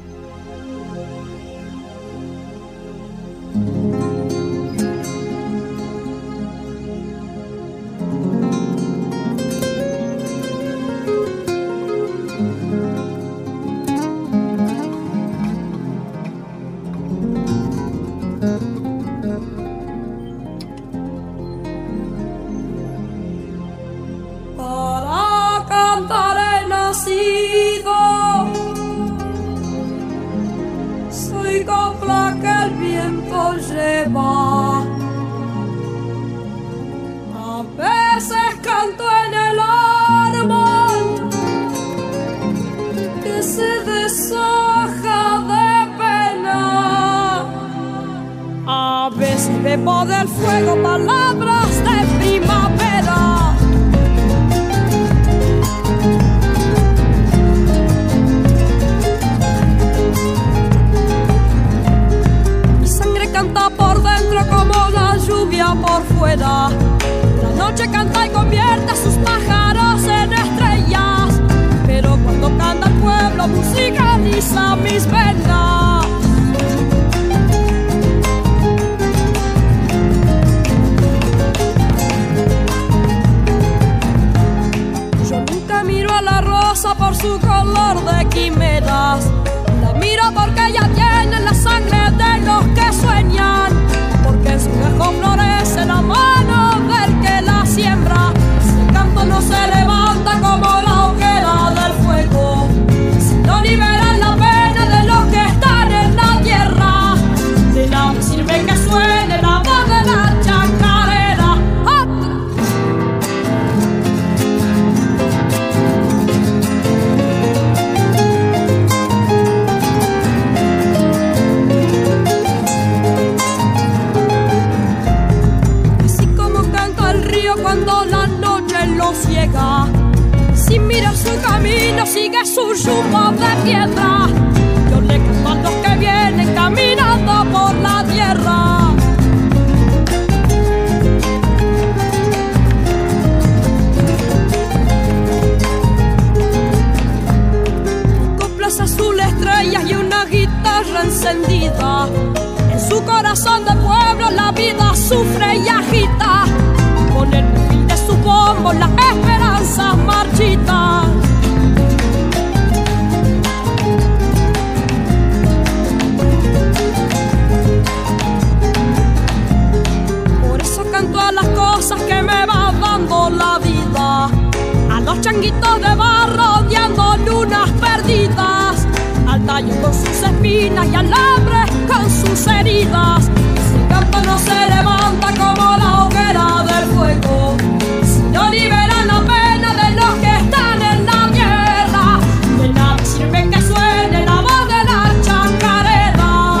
Con 179.81 179.93
sus 179.93 180.21
espinas 180.21 180.87
y 180.87 180.95
alambres 180.95 181.71
con 181.87 182.09
sus 182.09 182.47
heridas. 182.47 183.25
Su 183.25 183.87
canto 183.87 184.21
no 184.21 184.37
se 184.37 184.53
levanta 184.69 185.33
como 185.33 185.77
la 185.77 186.03
hoguera 186.03 186.63
del 186.63 186.85
fuego. 186.91 187.57
Si 188.03 188.21
no 188.31 188.49
liberan 188.49 189.07
la 189.07 189.21
pena 189.21 189.73
de 189.73 189.95
los 189.95 190.15
que 190.15 190.37
están 190.37 190.81
en 190.81 191.05
la 191.05 191.31
tierra, 191.31 192.19
de 192.59 192.69
nada 192.69 193.05
sirve 193.05 193.49
que 193.49 193.61
suene 193.61 194.25
la 194.25 194.41
voz 194.41 194.67
de 194.67 194.83
la 194.83 195.13
chacarera. 195.23 196.59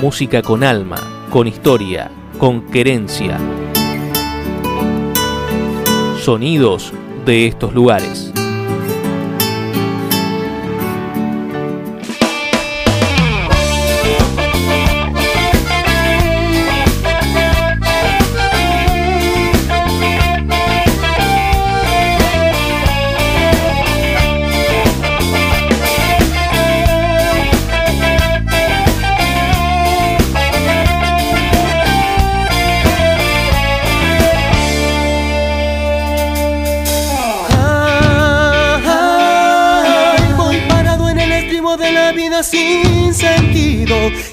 Música 0.00 0.42
con 0.42 0.62
alma, 0.62 1.26
con 1.30 1.48
historia, 1.48 2.10
con 2.38 2.62
querencia. 2.62 3.38
Sonidos 6.22 6.92
de 7.26 7.46
estos 7.46 7.74
lugares. 7.74 8.32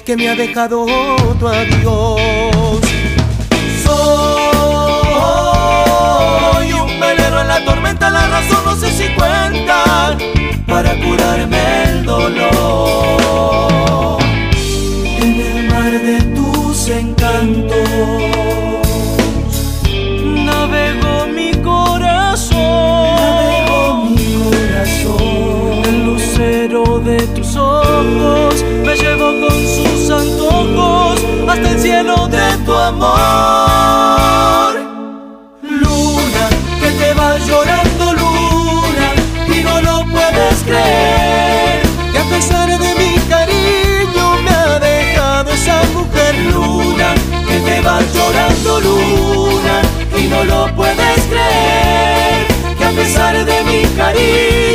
Que 0.06 0.16
me 0.16 0.28
ha 0.28 0.36
dejado 0.36 0.86
tu 1.40 1.48
adiós. 1.48 2.45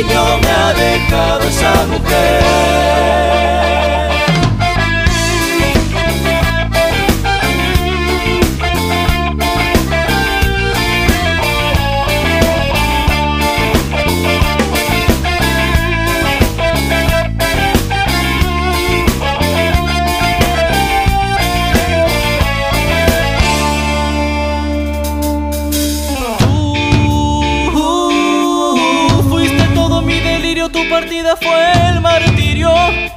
Cariño 0.02 0.38
me 0.38 0.48
ha 0.48 0.74
dejado 0.74 1.48
esa 1.48 1.86
mujer. 1.86 2.42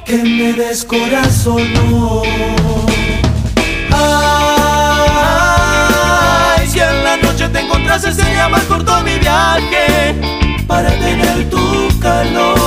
Que 0.06 0.16
me 0.18 0.52
descorazonó. 0.52 2.22
Ay, 3.90 5.06
si 6.68 6.78
en 6.78 7.04
la 7.04 7.16
noche 7.16 7.48
te 7.48 7.58
encontrase 7.60 8.12
sería 8.12 8.48
más 8.48 8.62
corto 8.64 9.02
mi 9.02 9.18
viaje 9.18 10.14
para 10.68 10.90
tener 10.90 11.50
tu 11.50 11.88
calor. 12.00 12.65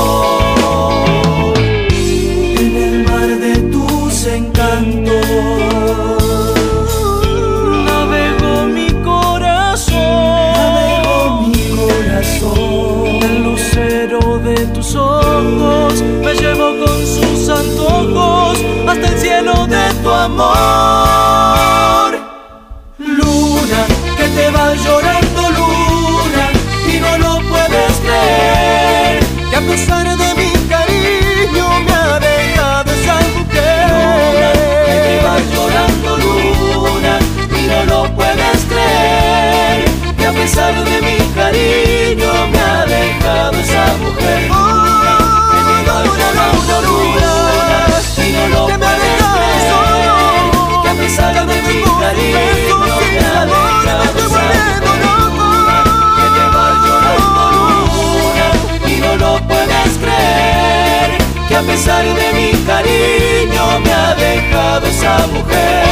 A 61.60 61.62
pesar 61.62 62.06
de 62.06 62.34
mi 62.38 62.52
cariño 62.66 63.80
me 63.84 63.92
ha 63.92 64.16
dejado 64.16 64.88
esa 64.88 65.28
mujer. 65.28 65.90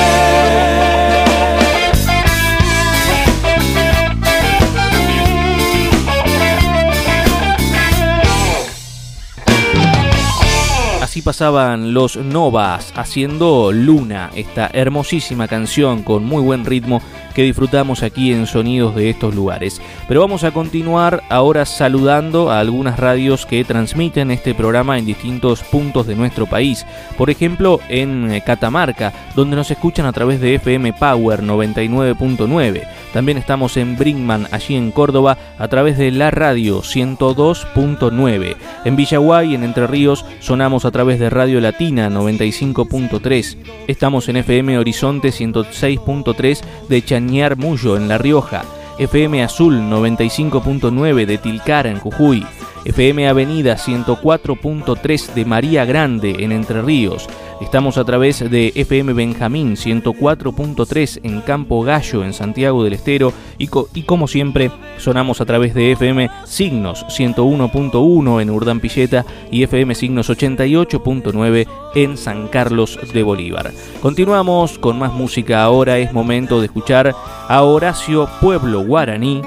Así 11.01 11.21
pasaban 11.21 11.93
los 11.93 12.15
Novas 12.15 12.93
haciendo 12.95 13.71
Luna, 13.73 14.29
esta 14.35 14.69
hermosísima 14.71 15.49
canción 15.49 16.03
con 16.03 16.23
muy 16.23 16.41
buen 16.43 16.63
ritmo 16.63 17.01
que 17.37 17.43
disfrutamos 17.43 18.01
aquí 18.01 18.33
en 18.33 18.47
Sonidos 18.47 18.95
de 18.95 19.11
estos 19.11 19.35
lugares. 19.35 19.79
Pero 20.07 20.21
vamos 20.21 20.43
a 20.43 20.49
continuar 20.49 21.21
ahora 21.29 21.67
saludando 21.67 22.49
a 22.49 22.59
algunas 22.59 22.99
radios 22.99 23.45
que 23.45 23.63
transmiten 23.63 24.31
este 24.31 24.55
programa 24.55 24.97
en 24.97 25.05
distintos 25.05 25.61
puntos 25.61 26.07
de 26.07 26.15
nuestro 26.15 26.47
país. 26.47 26.83
Por 27.15 27.29
ejemplo, 27.29 27.79
en 27.89 28.41
Catamarca, 28.43 29.13
donde 29.35 29.55
nos 29.55 29.69
escuchan 29.69 30.07
a 30.07 30.13
través 30.13 30.41
de 30.41 30.55
FM 30.55 30.93
Power 30.93 31.43
99.9. 31.43 32.87
También 33.13 33.37
estamos 33.37 33.77
en 33.77 33.97
Brinkman, 33.97 34.47
allí 34.49 34.75
en 34.75 34.89
Córdoba, 34.89 35.37
a 35.59 35.67
través 35.67 35.99
de 35.99 36.09
la 36.09 36.31
radio 36.31 36.81
102.9. 36.81 38.55
En 38.83 38.95
Villaguay, 38.95 39.53
en 39.53 39.63
Entre 39.63 39.85
Ríos, 39.85 40.25
sonamos 40.39 40.85
a 40.85 40.91
través 40.91 41.19
de 41.19 41.29
Radio 41.29 41.61
Latina 41.61 42.09
95.3. 42.09 43.57
Estamos 43.87 44.27
en 44.27 44.37
FM 44.37 44.79
Horizonte 44.79 45.29
106.3 45.29 46.61
de 46.89 47.03
En 47.29 48.07
La 48.07 48.17
Rioja. 48.17 48.63
FM 48.97 49.43
Azul 49.43 49.81
95.9 49.81 51.25
de 51.25 51.37
Tilcara, 51.37 51.89
en 51.89 51.99
Jujuy. 51.99 52.45
FM 52.85 53.27
Avenida 53.27 53.75
104.3 53.75 55.33
de 55.33 55.45
María 55.45 55.83
Grande 55.83 56.37
en 56.39 56.53
Entre 56.53 56.81
Ríos. 56.81 57.27
Estamos 57.61 57.97
a 57.97 58.05
través 58.05 58.49
de 58.51 58.71
FM 58.75 59.13
Benjamín 59.13 59.75
104.3 59.75 61.21
en 61.23 61.41
Campo 61.41 61.81
Gallo 61.81 62.23
en 62.23 62.33
Santiago 62.33 62.83
del 62.83 62.93
Estero 62.93 63.33
y, 63.57 63.67
como 63.67 64.27
siempre 64.27 64.69
sonamos 64.97 65.41
a 65.41 65.45
través 65.45 65.73
de 65.73 65.91
FM 65.93 66.29
Signos 66.45 67.03
101.1 67.07 68.41
en 68.41 68.49
Urdán 68.51 68.79
Pilleta 68.79 69.25
y 69.49 69.63
FM 69.63 69.95
Signos 69.95 70.29
88.9 70.29 71.67
en 71.95 72.17
San 72.17 72.47
Carlos 72.47 72.99
de 73.11 73.23
Bolívar. 73.23 73.71
Continuamos 74.01 74.77
con 74.77 74.99
más 74.99 75.11
música 75.11 75.63
ahora, 75.63 75.97
es 75.97 76.13
momento 76.13 76.59
de 76.59 76.67
escuchar 76.67 77.15
a 77.47 77.63
Horacio 77.63 78.29
Pueblo 78.39 78.85
Guaraní, 78.85 79.41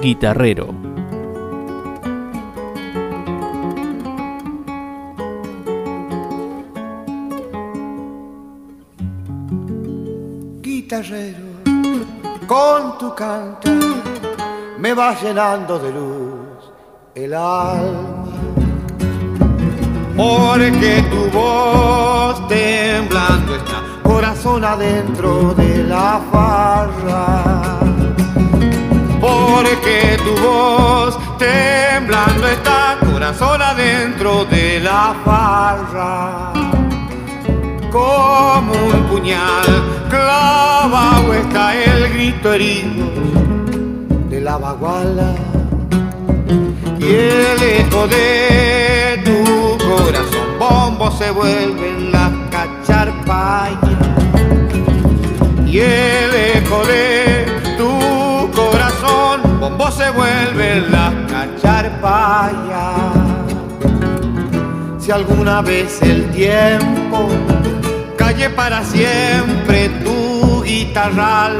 guitarrero. 0.00 1.05
Guitarrero, 10.86 11.64
con 12.46 12.96
tu 12.96 13.12
canto 13.12 13.68
me 14.78 14.94
vas 14.94 15.20
llenando 15.20 15.80
de 15.80 15.90
luz 15.90 16.70
el 17.12 17.34
alma. 17.34 18.28
Porque 20.16 21.04
tu 21.10 21.28
voz 21.36 22.46
temblando 22.46 23.56
está, 23.56 23.82
corazón 24.04 24.64
adentro 24.64 25.54
de 25.54 25.82
la 25.82 26.20
farra. 26.30 27.80
Porque 29.20 30.16
tu 30.24 30.40
voz 30.40 31.18
temblando 31.36 32.46
está, 32.46 32.96
corazón 33.10 33.60
adentro 33.60 34.44
de 34.44 34.78
la 34.78 35.16
farra. 35.24 36.52
Como 37.90 38.72
un 38.72 39.02
puñal 39.10 39.95
clavado 40.16 41.34
está 41.34 41.74
el 41.74 42.12
grito 42.14 42.52
herido 42.52 43.06
de 44.30 44.40
la 44.40 44.56
baguala. 44.56 45.34
Y 46.98 47.04
el 47.04 47.62
eco 47.80 48.06
de 48.08 49.20
tu 49.24 49.38
corazón 49.84 50.48
bombo 50.58 51.10
se 51.10 51.30
vuelve 51.30 51.90
en 51.90 52.12
la 52.12 52.30
cacharpaya 52.50 53.98
y 55.66 55.78
el 55.78 56.34
eco 56.56 56.84
de 56.86 57.46
tu 57.76 58.50
corazón 58.52 59.60
bombo 59.60 59.90
se 59.90 60.10
vuelve 60.10 60.78
en 60.78 60.92
la 60.92 61.12
cacharpaya 61.28 62.86
si 64.98 65.12
alguna 65.12 65.60
vez 65.62 66.02
el 66.02 66.30
tiempo 66.30 67.28
calle 68.26 68.50
para 68.50 68.82
siempre 68.82 69.88
tu 70.02 70.64
guitarral 70.64 71.54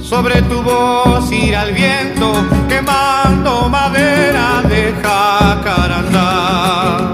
sobre 0.00 0.40
tu 0.42 0.62
voz 0.62 1.30
irá 1.30 1.64
el 1.64 1.74
viento 1.74 2.32
quemando 2.66 3.68
madera 3.68 4.62
de 4.66 4.94
jacarandá. 5.02 7.12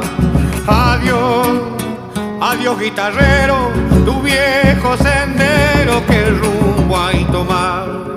Adiós, 0.69 1.49
adiós 2.41 2.79
guitarrero, 2.79 3.73
tu 4.05 4.23
viejo 4.23 4.97
sendero 4.97 6.07
que 6.07 6.31
rumbo 6.41 6.97
hay 6.97 7.25
tomar. 7.33 8.14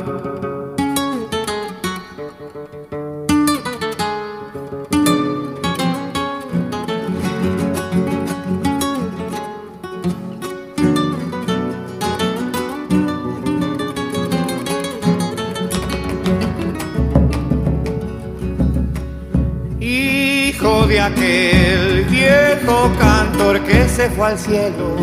Aquel 21.08 22.06
viejo 22.06 22.92
cantor 23.00 23.62
que 23.62 23.88
se 23.88 24.10
fue 24.10 24.28
al 24.28 24.38
cielo 24.38 24.96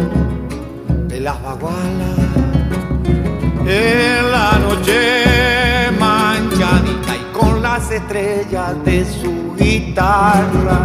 de 1.08 1.20
las 1.20 1.42
bagualas. 1.42 2.18
En 3.66 4.30
la 4.30 4.58
noche 4.58 5.90
manchadita 5.98 7.12
y 7.16 7.38
con 7.38 7.62
las 7.62 7.90
estrellas 7.90 8.72
de 8.84 9.04
su 9.04 9.54
guitarra. 9.58 10.80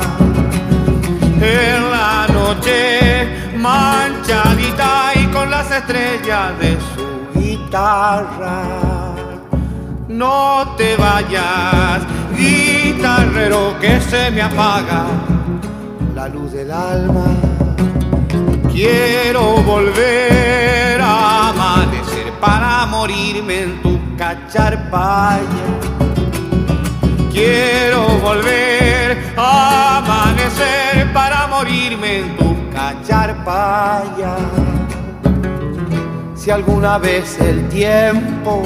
En 1.41 1.91
la 1.91 2.27
noche 2.33 3.27
manchadita 3.57 5.11
y 5.15 5.25
con 5.27 5.51
las 5.51 5.69
estrellas 5.71 6.57
de 6.59 6.77
su 6.93 7.39
guitarra. 7.39 8.63
No 10.07 10.75
te 10.77 10.95
vayas 10.95 12.08
guitarrero 12.99 13.79
que 13.79 14.01
se 14.01 14.29
me 14.29 14.41
apaga 14.41 15.05
la 16.13 16.27
luz 16.27 16.51
del 16.51 16.69
alma. 16.69 17.27
Quiero 18.69 19.63
volver 19.63 20.99
a 20.99 21.49
amanecer 21.49 22.33
para 22.41 22.85
morirme 22.87 23.63
en 23.63 23.81
tu 23.81 23.97
cacharpaya. 24.17 25.65
Quiero 27.31 28.01
volver 28.19 29.33
a 29.37 29.99
amanecer 29.99 31.13
para 31.13 31.47
morirme 31.47 32.19
en 32.19 32.37
tu 32.37 32.69
cacharpaya. 32.69 34.35
Si 36.35 36.51
alguna 36.51 36.97
vez 36.97 37.39
el 37.39 37.69
tiempo 37.69 38.63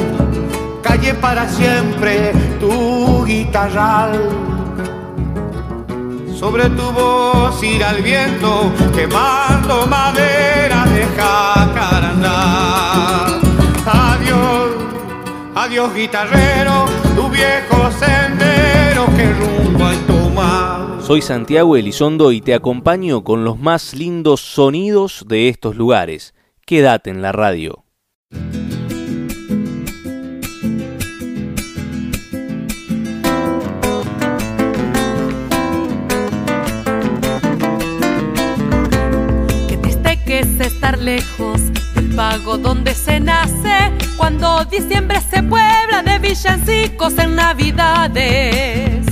calle 0.93 1.13
para 1.15 1.49
siempre 1.49 2.31
tu 2.59 3.25
guitarral. 3.25 4.29
Sobre 6.35 6.69
tu 6.69 6.91
voz 6.91 7.63
irá 7.63 7.91
el 7.91 8.03
viento 8.03 8.71
quemando 8.93 9.87
madera 9.87 10.85
de 10.93 11.03
jacarandá. 11.17 12.35
Adiós, 13.85 14.69
adiós 15.55 15.95
guitarrero, 15.95 16.85
tu 17.15 17.27
viejo 17.29 17.89
sendero 17.97 19.05
que 19.15 19.33
rumbo 19.33 19.85
al 19.85 19.97
tomar. 20.05 21.01
Soy 21.01 21.23
Santiago 21.23 21.75
Elizondo 21.75 22.31
y 22.31 22.41
te 22.41 22.53
acompaño 22.53 23.23
con 23.23 23.43
los 23.43 23.57
más 23.57 23.95
lindos 23.95 24.41
sonidos 24.41 25.25
de 25.27 25.49
estos 25.49 25.75
lugares. 25.75 26.35
Quédate 26.67 27.09
en 27.09 27.23
la 27.23 27.31
radio. 27.31 27.82
Lejos 40.99 41.59
del 41.95 42.09
pago 42.15 42.57
donde 42.57 42.93
se 42.93 43.19
nace, 43.19 43.91
cuando 44.17 44.63
diciembre 44.65 45.19
se 45.21 45.41
puebla 45.43 46.03
de 46.03 46.19
villancicos 46.19 47.17
en 47.17 47.35
navidades. 47.35 49.05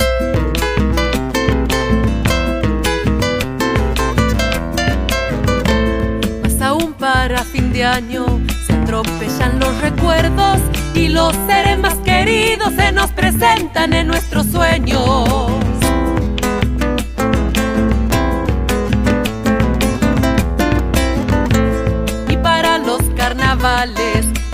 Más 6.42 6.60
aún 6.60 6.92
para 6.94 7.44
fin 7.44 7.72
de 7.72 7.84
año 7.84 8.26
se 8.66 8.72
atropellan 8.72 9.58
los 9.58 9.80
recuerdos 9.80 10.58
y 10.94 11.08
los 11.08 11.34
seres 11.46 11.78
más 11.78 11.96
queridos 12.04 12.72
se 12.74 12.92
nos 12.92 13.10
presentan 13.10 13.92
en 13.92 14.06
nuestros 14.06 14.46
sueños. 14.46 15.71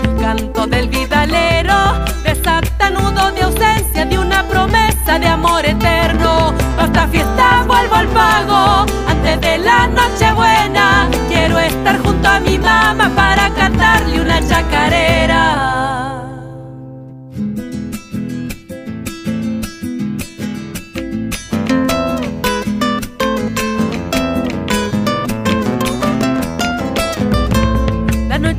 El 0.03 0.15
canto 0.19 0.67
del 0.67 0.89
vidalero 0.89 2.03
desata 2.25 2.89
nudo 2.89 3.31
de 3.31 3.43
ausencia 3.43 4.05
de 4.05 4.19
una 4.19 4.45
promesa 4.45 5.17
de 5.17 5.25
amor 5.25 5.65
eterno. 5.65 6.53
Hasta 6.77 7.07
fiesta 7.07 7.63
vuelvo 7.65 7.95
al 7.95 8.07
pago 8.09 8.85
antes 9.07 9.39
de 9.39 9.57
la 9.59 9.87
noche 9.87 10.33
buena. 10.33 11.09
Quiero 11.29 11.59
estar 11.59 11.97
junto 11.99 12.27
a 12.27 12.41
mi 12.41 12.59
mamá 12.59 13.09
para 13.15 13.49
cantarle 13.51 14.19
una 14.19 14.45
chacarera. 14.45 15.98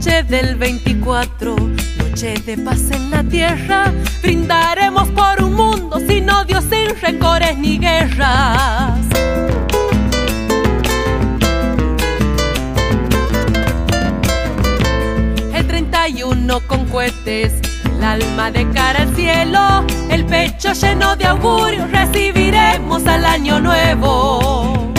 Noche 0.00 0.22
del 0.22 0.56
24, 0.56 1.56
noche 1.98 2.32
de 2.46 2.56
paz 2.56 2.90
en 2.90 3.10
la 3.10 3.22
tierra, 3.22 3.92
brindaremos 4.22 5.10
por 5.10 5.44
un 5.44 5.52
mundo 5.52 6.00
sin 6.00 6.30
odios, 6.30 6.64
sin 6.64 6.98
rencores 7.02 7.58
ni 7.58 7.76
guerras. 7.78 8.98
El 15.52 15.66
31 15.66 16.60
con 16.66 16.86
cohetes, 16.86 17.52
el 17.84 18.02
alma 18.02 18.50
de 18.50 18.66
cara 18.70 19.02
al 19.02 19.14
cielo, 19.14 19.84
el 20.10 20.24
pecho 20.24 20.72
lleno 20.72 21.14
de 21.16 21.26
augurios, 21.26 21.90
recibiremos 21.90 23.06
al 23.06 23.26
año 23.26 23.60
nuevo. 23.60 24.89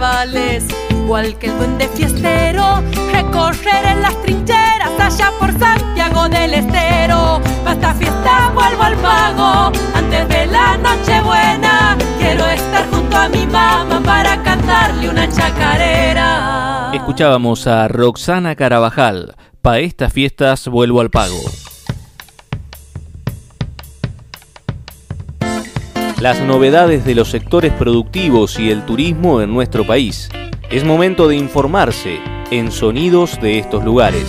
Carnavales, 0.00 0.64
igual 0.90 1.38
que 1.38 1.48
el 1.48 1.58
duende 1.58 1.88
fiestero, 1.88 2.82
recorrer 3.12 3.84
en 3.84 4.02
las 4.02 4.20
trincheras 4.22 4.98
allá 4.98 5.30
por 5.38 5.52
Santiago 5.58 6.28
del 6.28 6.54
Estero. 6.54 7.40
Basta 7.64 7.94
fiesta, 7.94 8.50
vuelvo 8.54 8.82
al 8.82 8.96
pago, 8.96 9.72
antes 9.94 10.28
de 10.28 10.46
la 10.46 10.76
noche 10.78 11.20
buena. 11.20 11.98
Quiero 12.18 12.46
estar 12.46 12.88
junto 12.90 13.16
a 13.16 13.28
mi 13.28 13.46
mamá 13.46 14.00
para 14.04 14.42
cantarle 14.42 15.08
una 15.10 15.28
chacarera. 15.28 16.90
Escuchábamos 16.94 17.66
a 17.66 17.86
Roxana 17.88 18.56
Carabajal. 18.56 19.34
Pa' 19.60 19.80
estas 19.80 20.12
fiestas 20.12 20.68
vuelvo 20.68 21.02
al 21.02 21.10
pago. 21.10 21.38
Las 26.20 26.42
novedades 26.42 27.06
de 27.06 27.14
los 27.14 27.30
sectores 27.30 27.72
productivos 27.72 28.58
y 28.58 28.70
el 28.70 28.84
turismo 28.84 29.40
en 29.40 29.54
nuestro 29.54 29.86
país. 29.86 30.28
Es 30.70 30.84
momento 30.84 31.28
de 31.28 31.36
informarse 31.36 32.18
en 32.50 32.70
sonidos 32.70 33.40
de 33.40 33.58
estos 33.58 33.82
lugares. 33.84 34.26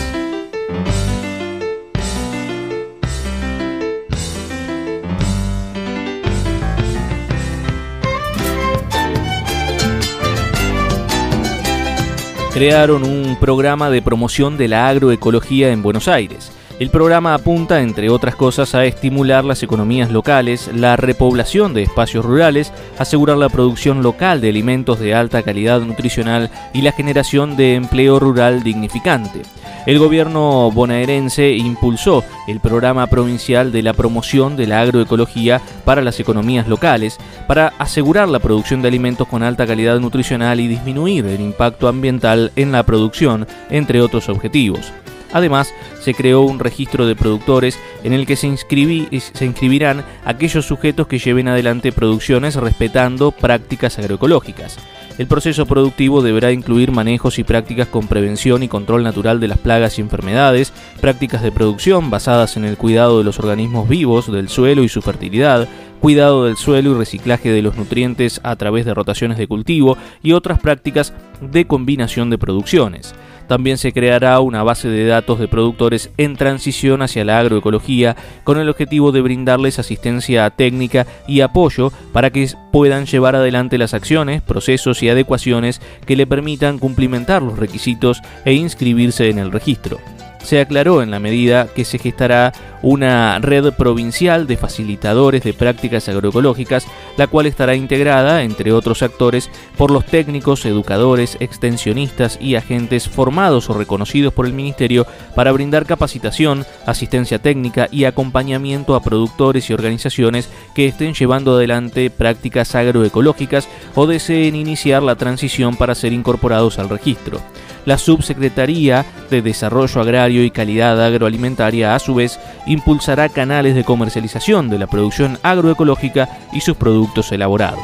crearon 12.54 13.04
un 13.04 13.38
programa 13.40 13.90
de 13.90 14.04
promoción 14.04 14.56
de 14.56 14.68
la 14.68 14.88
agroecología 14.88 15.72
en 15.72 15.82
Buenos 15.82 16.08
Aires. 16.08 16.52
El 16.82 16.90
programa 16.90 17.36
apunta, 17.36 17.84
entre 17.84 18.10
otras 18.10 18.36
cosas, 18.36 18.74
a 18.74 18.86
estimular 18.86 19.46
las 19.46 19.62
economías 19.62 20.10
locales, 20.10 20.68
la 20.74 20.96
repoblación 20.96 21.76
de 21.76 21.84
espacios 21.84 22.26
rurales, 22.26 22.74
asegurar 22.98 23.38
la 23.38 23.50
producción 23.50 24.02
local 24.02 24.42
de 24.42 24.50
alimentos 24.50 25.00
de 25.00 25.14
alta 25.14 25.44
calidad 25.44 25.80
nutricional 25.82 26.50
y 26.74 26.82
la 26.82 26.92
generación 26.92 27.56
de 27.56 27.76
empleo 27.76 28.20
rural 28.20 28.64
dignificante. 28.64 29.44
El 29.86 30.00
gobierno 30.00 30.72
bonaerense 30.72 31.52
impulsó 31.52 32.24
el 32.48 32.60
programa 32.60 33.06
provincial 33.06 33.72
de 33.72 33.84
la 33.84 33.94
promoción 33.94 34.58
de 34.58 34.66
la 34.66 34.82
agroecología 34.82 35.62
para 35.86 36.02
las 36.02 36.20
economías 36.20 36.68
locales, 36.68 37.20
para 37.48 37.74
asegurar 37.78 38.28
la 38.28 38.40
producción 38.40 38.82
de 38.82 38.88
alimentos 38.88 39.28
con 39.28 39.44
alta 39.44 39.68
calidad 39.68 40.00
nutricional 40.00 40.60
y 40.60 40.68
disminuir 40.68 41.28
el 41.28 41.42
impacto 41.42 41.88
ambiental 41.88 42.52
en 42.56 42.72
la 42.72 42.82
producción, 42.82 43.46
entre 43.70 44.02
otros 44.02 44.30
objetivos. 44.30 44.92
Además, 45.34 45.74
se 46.02 46.14
creó 46.14 46.42
un 46.42 46.60
registro 46.60 47.06
de 47.06 47.16
productores 47.16 47.80
en 48.04 48.14
el 48.14 48.26
que 48.26 48.36
se, 48.36 48.48
inscribirán 48.48 50.04
aquellos 50.26 50.66
sujetos 50.66 51.08
que 51.08 51.20
lleven 51.20 51.48
adelante 51.48 51.92
producciones 51.92 52.56
respetando 52.56 53.32
prácticas 53.32 53.98
agroecológicas. 54.00 54.78
El 55.18 55.28
proceso 55.28 55.66
productivo 55.66 56.22
deberá 56.22 56.52
incluir 56.52 56.92
manejos 56.92 57.38
y 57.38 57.44
prácticas 57.44 57.88
con 57.88 58.08
prevención 58.08 58.64
y 58.64 58.68
control 58.68 59.04
natural 59.04 59.40
de 59.40 59.50
las 59.50 59.60
plagas 59.60 59.98
y 59.98 60.02
enfermedades, 60.02 60.74
prácticas 61.00 61.44
de 61.44 61.52
producción 61.52 62.10
basadas 62.10 62.58
en 62.58 62.66
el 62.66 62.78
cuidado 62.78 63.20
de 63.20 63.24
los 63.24 63.38
organismos 63.38 63.88
vivos, 63.88 64.32
del 64.32 64.50
suelo 64.50 64.84
y 64.84 64.90
su 64.90 65.02
fertilidad, 65.02 65.68
cuidado 66.00 66.46
del 66.46 66.58
suelo 66.58 66.92
y 66.92 66.96
reciclaje 66.96 67.52
de 67.52 67.62
los 67.62 67.78
nutrientes 67.78 68.42
a 68.44 68.56
través 68.56 68.86
de 68.86 68.94
rotaciones 68.94 69.38
de 69.38 69.48
cultivo 69.48 69.98
y 70.24 70.32
otras 70.32 70.60
prácticas 70.60 71.14
de 71.40 71.68
combinación 71.68 72.30
de 72.30 72.40
producciones. 72.40 73.14
También 73.52 73.78
se 73.78 73.92
creará 73.92 74.40
una 74.40 74.64
base 74.64 74.88
de 74.88 75.06
datos 75.06 75.38
de 75.38 75.50
productores 75.50 76.10
en 76.16 76.38
transición 76.38 77.02
hacia 77.02 77.26
la 77.26 77.38
agroecología 77.38 78.16
con 78.46 78.58
el 78.58 78.70
objetivo 78.70 79.12
de 79.12 79.20
brindarles 79.20 79.78
asistencia 79.78 80.50
técnica 80.52 81.06
y 81.28 81.42
apoyo 81.42 81.92
para 82.14 82.30
que 82.30 82.50
puedan 82.72 83.08
llevar 83.08 83.36
adelante 83.36 83.78
las 83.78 83.94
acciones, 83.94 84.42
procesos 84.42 85.04
y 85.04 85.10
adecuaciones 85.10 85.82
que 86.06 86.16
le 86.16 86.26
permitan 86.26 86.80
cumplimentar 86.80 87.42
los 87.42 87.60
requisitos 87.60 88.22
e 88.46 88.54
inscribirse 88.54 89.30
en 89.30 89.38
el 89.38 89.52
registro 89.52 90.00
se 90.44 90.60
aclaró 90.60 91.02
en 91.02 91.12
la 91.12 91.20
medida 91.20 91.68
que 91.68 91.86
se 91.86 91.98
gestará 91.98 92.54
una 92.82 93.38
red 93.40 93.72
provincial 93.74 94.48
de 94.48 94.58
facilitadores 94.58 95.44
de 95.44 95.54
prácticas 95.54 96.10
agroecológicas, 96.10 96.88
la 97.18 97.28
cual 97.28 97.46
estará 97.46 97.76
integrada, 97.76 98.44
entre 98.44 98.74
otros 98.74 99.04
actores, 99.04 99.50
por 99.78 99.92
los 99.92 100.06
técnicos, 100.06 100.66
educadores, 100.66 101.38
extensionistas 101.40 102.38
y 102.42 102.56
agentes 102.56 103.08
formados 103.08 103.70
o 103.70 103.74
reconocidos 103.74 104.34
por 104.34 104.46
el 104.46 104.54
Ministerio 104.54 105.06
para 105.36 105.52
brindar 105.52 105.86
capacitación, 105.86 106.66
asistencia 106.86 107.40
técnica 107.40 107.88
y 107.92 108.06
acompañamiento 108.06 108.96
a 108.96 109.04
productores 109.04 109.70
y 109.70 109.74
organizaciones 109.74 110.50
que 110.74 110.88
estén 110.88 111.14
llevando 111.14 111.56
adelante 111.56 112.10
prácticas 112.10 112.74
agroecológicas 112.76 113.68
o 113.96 114.08
deseen 114.08 114.56
iniciar 114.56 115.04
la 115.04 115.16
transición 115.16 115.76
para 115.76 115.96
ser 115.96 116.14
incorporados 116.14 116.80
al 116.80 116.90
registro. 116.90 117.40
La 117.86 117.98
Subsecretaría 117.98 119.06
de 119.30 119.42
Desarrollo 119.42 120.02
Agrario 120.02 120.44
y 120.44 120.52
Calidad 120.52 121.04
Agroalimentaria, 121.04 121.96
a 121.96 122.00
su 122.00 122.16
vez, 122.16 122.40
impulsará 122.66 123.30
canales 123.30 123.76
de 123.76 123.84
comercialización 123.84 124.70
de 124.70 124.80
la 124.80 124.88
producción 124.88 125.40
agroecológica 125.44 126.30
y 126.54 126.62
sus 126.62 126.78
productos 126.78 127.32
elaborados. 127.32 127.80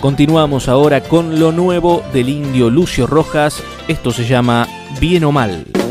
Continuamos 0.00 0.68
ahora 0.68 1.00
con 1.00 1.38
lo 1.38 1.52
nuevo 1.52 2.02
del 2.12 2.28
indio 2.28 2.70
Lucio 2.70 3.06
Rojas, 3.06 3.62
esto 3.86 4.10
se 4.10 4.26
llama 4.26 4.66
Bien 4.98 5.22
o 5.22 5.30
Mal. 5.30 5.81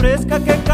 Fresca 0.00 0.40
que 0.40 0.69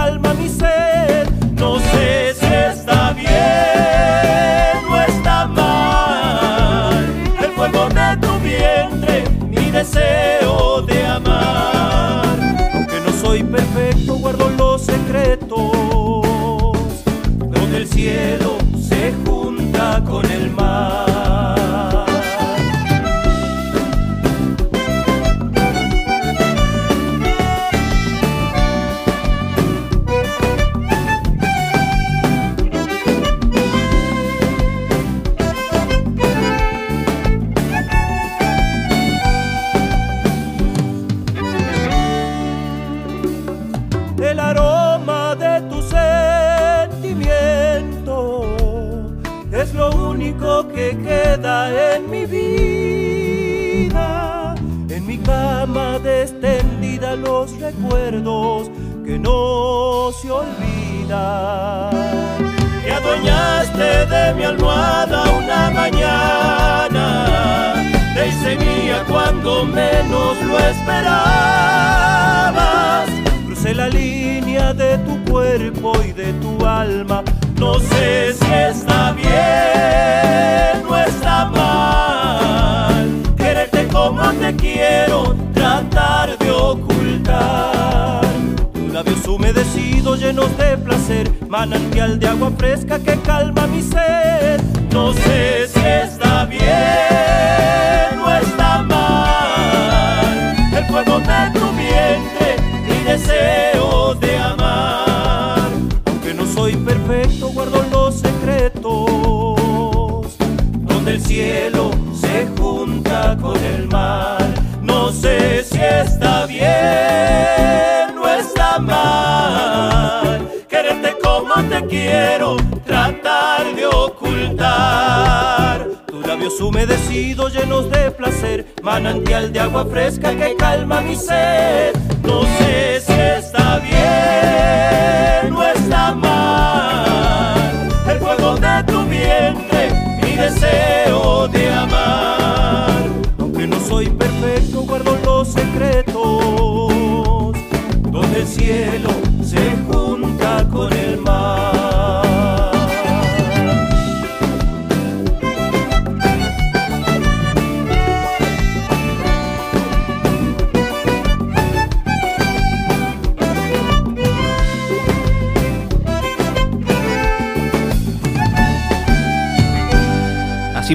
humedecidos 126.61 127.53
llenos 127.53 127.91
de 127.91 128.11
placer, 128.13 128.67
manantial 128.83 129.53
de 129.53 129.61
agua 129.61 129.85
fresca 129.85 130.35
que 130.37 130.55
calma 130.57 131.01
mi 131.01 131.17
sed. 131.17 132.06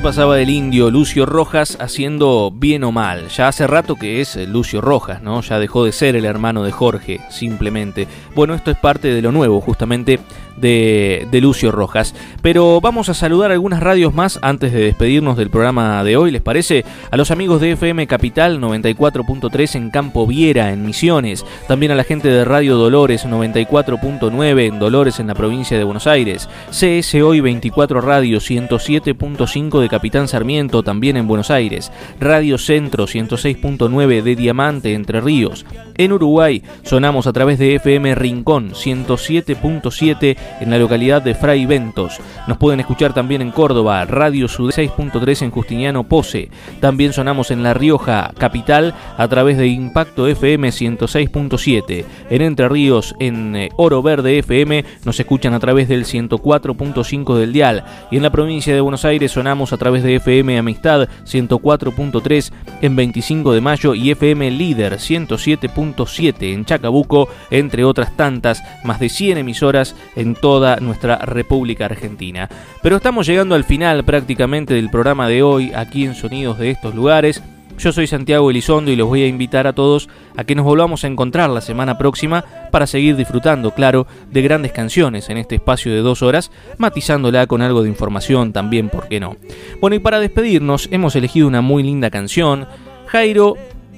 Pasaba 0.02 0.39
el 0.39 0.49
indio 0.49 0.89
Lucio 0.89 1.28
Rojas 1.28 1.78
haciendo 1.80 2.52
bien 2.52 2.84
o 2.84 2.91
mal. 2.91 3.28
Ya 3.28 3.47
hace 3.47 3.68
rato 3.68 3.95
que 3.95 4.20
es 4.20 4.36
Lucio 4.36 4.82
Rojas, 4.82 5.22
¿no? 5.22 5.41
Ya 5.41 5.60
dejó 5.60 5.86
de 5.86 5.91
ser 5.91 6.16
el 6.16 6.26
hermano 6.26 6.64
de 6.64 6.72
Jorge, 6.72 7.20
simplemente. 7.30 8.08
Bueno, 8.34 8.56
esto 8.56 8.72
es 8.72 8.78
parte 8.78 9.10
de 9.10 9.22
lo 9.22 9.32
nuevo, 9.32 9.62
justamente 9.62 10.20
de, 10.58 11.39
Lucio 11.41 11.72
Rojas. 11.72 12.16
Pero 12.41 12.82
vamos 12.82 13.10
a 13.10 13.14
saludar 13.14 13.52
algunas 13.52 13.82
radios 13.82 14.14
más 14.14 14.39
antes 14.41 14.74
de 14.74 14.82
despedirnos 14.82 15.38
del 15.38 15.49
programa 15.49 16.04
de 16.04 16.18
hoy, 16.18 16.32
¿les 16.32 16.41
parece? 16.41 16.86
A 17.10 17.18
los 17.18 17.32
amigos 17.32 17.62
de 17.62 17.72
FM 17.72 18.08
Capital 18.08 18.60
94.3 18.60 19.76
en 19.76 19.89
Campo 19.89 20.28
Viera, 20.28 20.72
en 20.72 20.86
Misiones. 20.86 21.45
También 21.68 21.91
a 21.91 21.95
la 21.95 22.04
gente 22.04 22.30
de 22.30 22.45
Radio 22.45 22.76
Dolores 22.76 23.26
94.9 23.26 24.68
en 24.68 24.80
Dolores, 24.80 25.20
en 25.20 25.28
la 25.28 25.36
provincia 25.36 25.78
de 25.78 25.84
Buenos 25.84 26.08
Aires. 26.08 26.49
CS 26.70 27.16
Hoy 27.16 27.39
24 27.39 28.02
Radio 28.02 28.39
107.5 28.39 29.80
de 29.80 29.89
Capitán 29.92 30.30
Sarmiento, 30.30 30.84
también 30.84 31.18
en 31.18 31.28
Buenos 31.28 31.52
Aires. 31.52 31.92
Radio 32.18 32.58
Centro 32.58 33.08
106.9 33.08 34.24
de 34.24 34.36
Diamante, 34.38 34.94
Entre 34.94 35.20
Ríos. 35.20 35.66
En 35.98 36.14
Uruguay 36.14 36.64
sonamos 36.84 37.28
a 37.28 37.34
través 37.34 37.60
de 37.60 37.76
FM 37.76 38.16
Rincón 38.16 38.72
107.7 38.72 40.38
en 40.62 40.70
la 40.70 40.78
localidad 40.78 41.22
de 41.22 41.36
Fray 41.36 41.66
Ventos. 41.66 42.20
Nos 42.48 42.58
pueden 42.58 42.80
escuchar 42.80 43.14
también 43.14 43.42
en 43.42 43.52
Córdoba, 43.52 44.06
Radio 44.06 44.48
Sud 44.48 44.72
6.3 44.72 45.42
en 45.42 45.52
Justiniano 45.52 46.06
Pose. 46.06 46.50
También 46.80 47.12
sonamos 47.12 47.52
en 47.52 47.62
La 47.62 47.74
Rioja, 47.74 48.32
capital, 48.38 48.94
a 49.18 49.28
través 49.28 49.58
de 49.58 49.68
Impacto 49.68 50.26
FM 50.26 50.70
106.7. 50.70 52.06
En 52.30 52.42
Entre 52.42 52.70
Ríos, 52.70 53.14
en 53.20 53.58
eh, 53.58 53.70
Oro 53.76 54.02
Verde 54.02 54.39
FM, 54.39 54.86
nos 55.04 55.20
escuchan 55.20 55.54
a 55.54 55.60
través 55.60 55.89
del 55.89 56.06
104.5 56.06 57.36
del 57.36 57.52
dial. 57.52 57.84
Y 58.10 58.16
en 58.16 58.24
la 58.24 58.32
provincia 58.32 58.74
de 58.74 58.80
Buenos 58.80 59.04
Aires 59.04 59.34
sonamos 59.34 59.74
a 59.74 59.78
través 59.82 60.03
de 60.03 60.17
FM 60.17 60.59
Amistad 60.59 61.09
104.3 61.25 62.51
en 62.84 62.95
25 62.95 63.51
de 63.51 63.61
mayo 63.61 63.95
y 63.95 64.11
FM 64.11 64.51
Líder 64.51 64.99
107.7 64.99 66.53
en 66.53 66.65
Chacabuco, 66.65 67.27
entre 67.49 67.84
otras 67.84 68.15
tantas, 68.15 68.63
más 68.84 68.99
de 68.99 69.09
100 69.09 69.39
emisoras 69.39 69.95
en 70.15 70.36
toda 70.36 70.75
nuestra 70.75 71.17
República 71.17 71.86
Argentina. 71.86 72.47
Pero 72.84 72.97
estamos 72.97 73.25
llegando 73.25 73.55
al 73.55 73.63
final 73.63 74.03
prácticamente 74.03 74.75
del 74.75 74.91
programa 74.91 75.27
de 75.27 75.41
hoy 75.41 75.71
aquí 75.73 76.05
en 76.05 76.13
Sonidos 76.13 76.59
de 76.59 76.69
estos 76.69 76.93
lugares. 76.93 77.41
Yo 77.82 77.91
soy 77.91 78.05
Santiago 78.05 78.51
Elizondo 78.51 78.91
y 78.91 78.95
los 78.95 79.07
voy 79.07 79.23
a 79.23 79.27
invitar 79.27 79.65
a 79.65 79.73
todos 79.73 80.07
a 80.38 80.43
que 80.43 80.53
nos 80.53 80.65
volvamos 80.65 81.03
a 81.03 81.07
encontrar 81.07 81.49
la 81.49 81.61
semana 81.61 81.97
próxima 81.97 82.45
para 82.69 82.86
seguir 82.86 83.15
disfrutando, 83.15 83.71
claro, 83.71 84.05
de 84.29 84.43
grandes 84.43 84.71
canciones 84.71 85.32
en 85.32 85.38
este 85.38 85.55
espacio 85.55 85.91
de 85.91 86.01
dos 86.01 86.21
horas, 86.21 86.51
matizándola 86.77 87.47
con 87.47 87.63
algo 87.63 87.82
de 87.82 87.89
información 87.89 88.53
también, 88.53 88.89
¿por 88.89 89.07
qué 89.07 89.19
no? 89.19 89.36
Bueno, 89.79 89.95
y 89.95 89.99
para 89.99 90.19
despedirnos 90.19 90.89
hemos 90.91 91.15
elegido 91.15 91.47
una 91.47 91.61
muy 91.61 91.82
linda 91.82 92.11
canción. 92.11 92.67
Jairo 93.07 93.57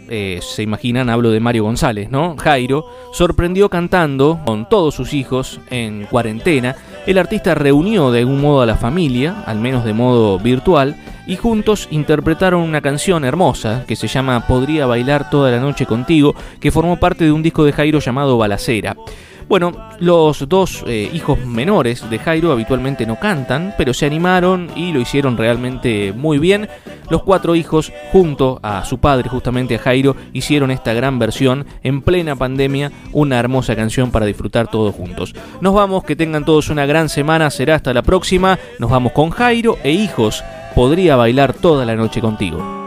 eh, 0.10 0.40
se 0.42 0.64
imaginan, 0.64 1.10
hablo 1.10 1.32
de 1.32 1.40
Mario 1.40 1.64
González, 1.64 2.10
¿no? 2.10 2.36
Jairo, 2.38 2.86
sorprendió 3.12 3.70
cantando 3.70 4.40
con 4.46 4.68
todos 4.68 4.96
sus 4.96 5.14
hijos 5.14 5.60
en 5.70 6.06
cuarentena. 6.06 6.76
El 7.06 7.18
artista 7.18 7.56
reunió 7.56 8.12
de 8.12 8.20
algún 8.20 8.42
modo 8.42 8.62
a 8.62 8.66
la 8.66 8.76
familia, 8.76 9.44
al 9.46 9.60
menos 9.60 9.84
de 9.86 9.94
modo 9.94 10.40
virtual, 10.40 10.96
y 11.26 11.36
juntos 11.38 11.88
interpretaron 11.92 12.62
una 12.62 12.82
canción 12.82 13.24
hermosa 13.26 13.86
que 13.88 13.96
se 13.96 14.08
llama 14.08 14.46
Podría 14.48 14.86
bailar 14.86 15.30
toda 15.30 15.52
la 15.52 15.60
noche 15.60 15.86
contigo, 15.86 16.36
que 16.60 16.72
formó 16.72 16.98
parte 16.98 17.24
de 17.24 17.32
un 17.32 17.44
disco 17.44 17.64
de 17.64 17.74
Jairo 17.74 18.00
llamado 18.00 18.38
Balacera. 18.38 18.96
Bueno, 19.48 19.72
los 20.00 20.48
dos 20.48 20.84
eh, 20.88 21.10
hijos 21.14 21.46
menores 21.46 22.10
de 22.10 22.20
Jairo 22.20 22.52
habitualmente 22.52 23.06
no 23.06 23.20
cantan, 23.20 23.74
pero 23.78 23.94
se 23.94 24.06
animaron 24.06 24.70
y 24.76 24.92
lo 24.92 25.00
hicieron 25.00 25.38
realmente 25.38 26.14
muy 26.14 26.38
bien. 26.38 26.68
Los 27.10 27.24
cuatro 27.24 27.56
hijos, 27.56 27.92
junto 28.12 28.60
a 28.64 28.86
su 28.86 29.00
padre, 29.00 29.30
justamente 29.30 29.76
a 29.76 29.80
Jairo, 29.80 30.16
hicieron 30.32 30.72
esta 30.72 30.94
gran 30.94 31.20
versión 31.20 31.66
en 31.84 32.02
plena 32.02 32.36
pandemia, 32.36 32.92
una 33.12 33.40
hermosa 33.40 33.76
canción 33.76 34.12
para 34.12 34.26
disfrutar 34.26 34.70
todos 34.70 34.96
juntos. 34.96 35.36
Nos 35.62 35.74
vamos, 35.74 36.04
que 36.04 36.16
tengan 36.16 36.46
todos 36.46 36.70
una 36.70 36.86
gran 36.86 37.10
semana, 37.10 37.50
será 37.50 37.76
hasta 37.76 37.94
la 37.94 38.02
próxima. 38.02 38.58
Nos 38.80 38.90
vamos 38.90 39.12
con 39.12 39.30
Jairo 39.30 39.78
e 39.84 39.92
hijos. 39.92 40.44
Podría 40.76 41.16
bailar 41.16 41.54
toda 41.54 41.86
la 41.86 41.96
noche 41.96 42.22
contigo. 42.22 42.83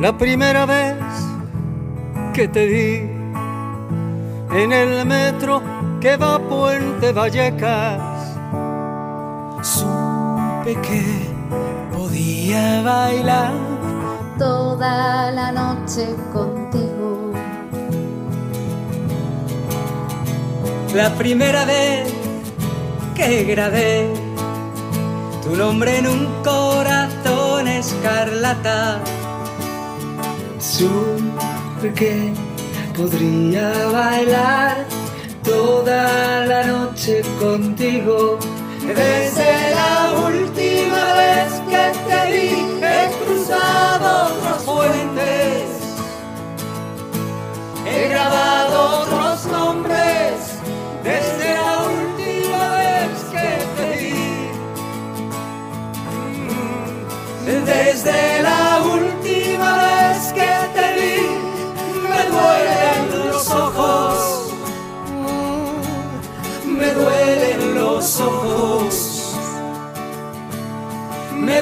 La 0.00 0.16
primera 0.16 0.64
vez 0.64 0.96
que 2.32 2.48
te 2.48 2.64
vi 2.64 3.10
en 4.58 4.72
el 4.72 5.04
metro 5.04 5.62
que 6.00 6.16
va 6.16 6.36
a 6.36 6.38
Puente 6.38 7.12
Vallecas, 7.12 8.00
supe 9.60 10.72
que 10.80 11.04
podía 11.94 12.80
bailar 12.80 13.52
toda 14.38 15.30
la 15.32 15.52
noche 15.52 16.16
contigo. 16.32 17.32
La 20.94 21.10
primera 21.10 21.66
vez 21.66 22.10
que 23.14 23.44
grabé 23.44 24.08
tu 25.42 25.54
nombre 25.56 25.98
en 25.98 26.06
un 26.06 26.26
corazón 26.42 27.68
escarlata 27.68 29.02
supe 30.60 31.92
que 31.94 32.32
podría 32.96 33.72
bailar 33.88 34.86
toda 35.42 36.46
la 36.46 36.66
noche 36.66 37.22
contigo. 37.38 38.38
Desde 38.86 39.74
la 39.74 40.12
última 40.26 40.69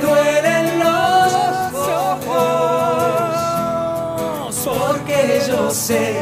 Duelen 0.01 0.79
los 0.79 1.35
ojos 1.75 2.59
porque 4.65 5.43
yo 5.49 5.71
sé 5.71 6.15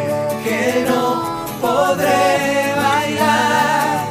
que 0.45 0.85
no 0.89 1.47
podré 1.61 2.75
bailar. 2.77 4.07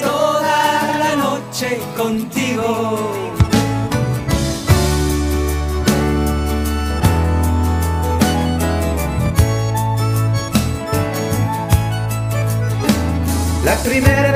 Toda 0.00 0.98
la 0.98 1.16
noche 1.16 1.80
contigo. 1.96 3.24
La 13.64 13.76
primera 13.76 14.33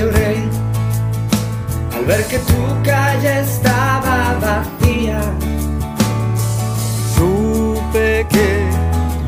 lloré 0.00 0.36
al 1.94 2.04
ver 2.06 2.24
que 2.26 2.38
tu 2.38 2.60
calle 2.82 3.40
estaba 3.40 4.16
vacía. 4.40 5.20
Supe 7.14 8.26
que 8.34 8.50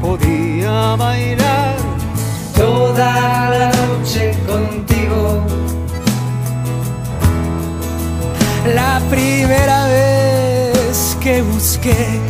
podía 0.01 0.97
bailar 0.97 1.75
toda 2.57 3.51
la 3.51 3.71
noche 3.81 4.35
contigo. 4.47 5.45
La 8.75 9.01
primera 9.11 9.87
vez 9.89 11.17
que 11.21 11.43
busqué 11.43 12.21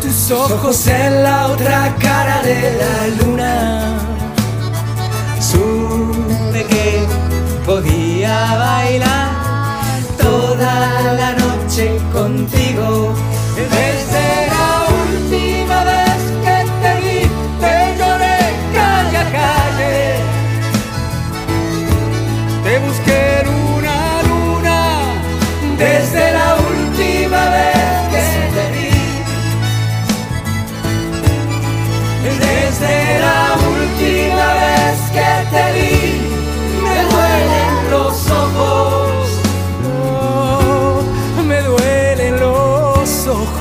tus 0.00 0.30
ojos 0.30 0.86
en 0.86 1.22
la 1.24 1.48
otra 1.48 1.94
cara 1.98 2.42
de 2.42 2.60
la 2.80 2.96
luna. 3.18 3.98
Supe 5.40 6.64
que 6.64 7.23
podía 7.64 8.56
bailar 8.56 9.28
toda 10.18 11.12
la 11.14 11.32
noche 11.32 11.98
contigo. 12.12 13.14
Desde 13.56 14.53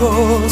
los 0.04 0.43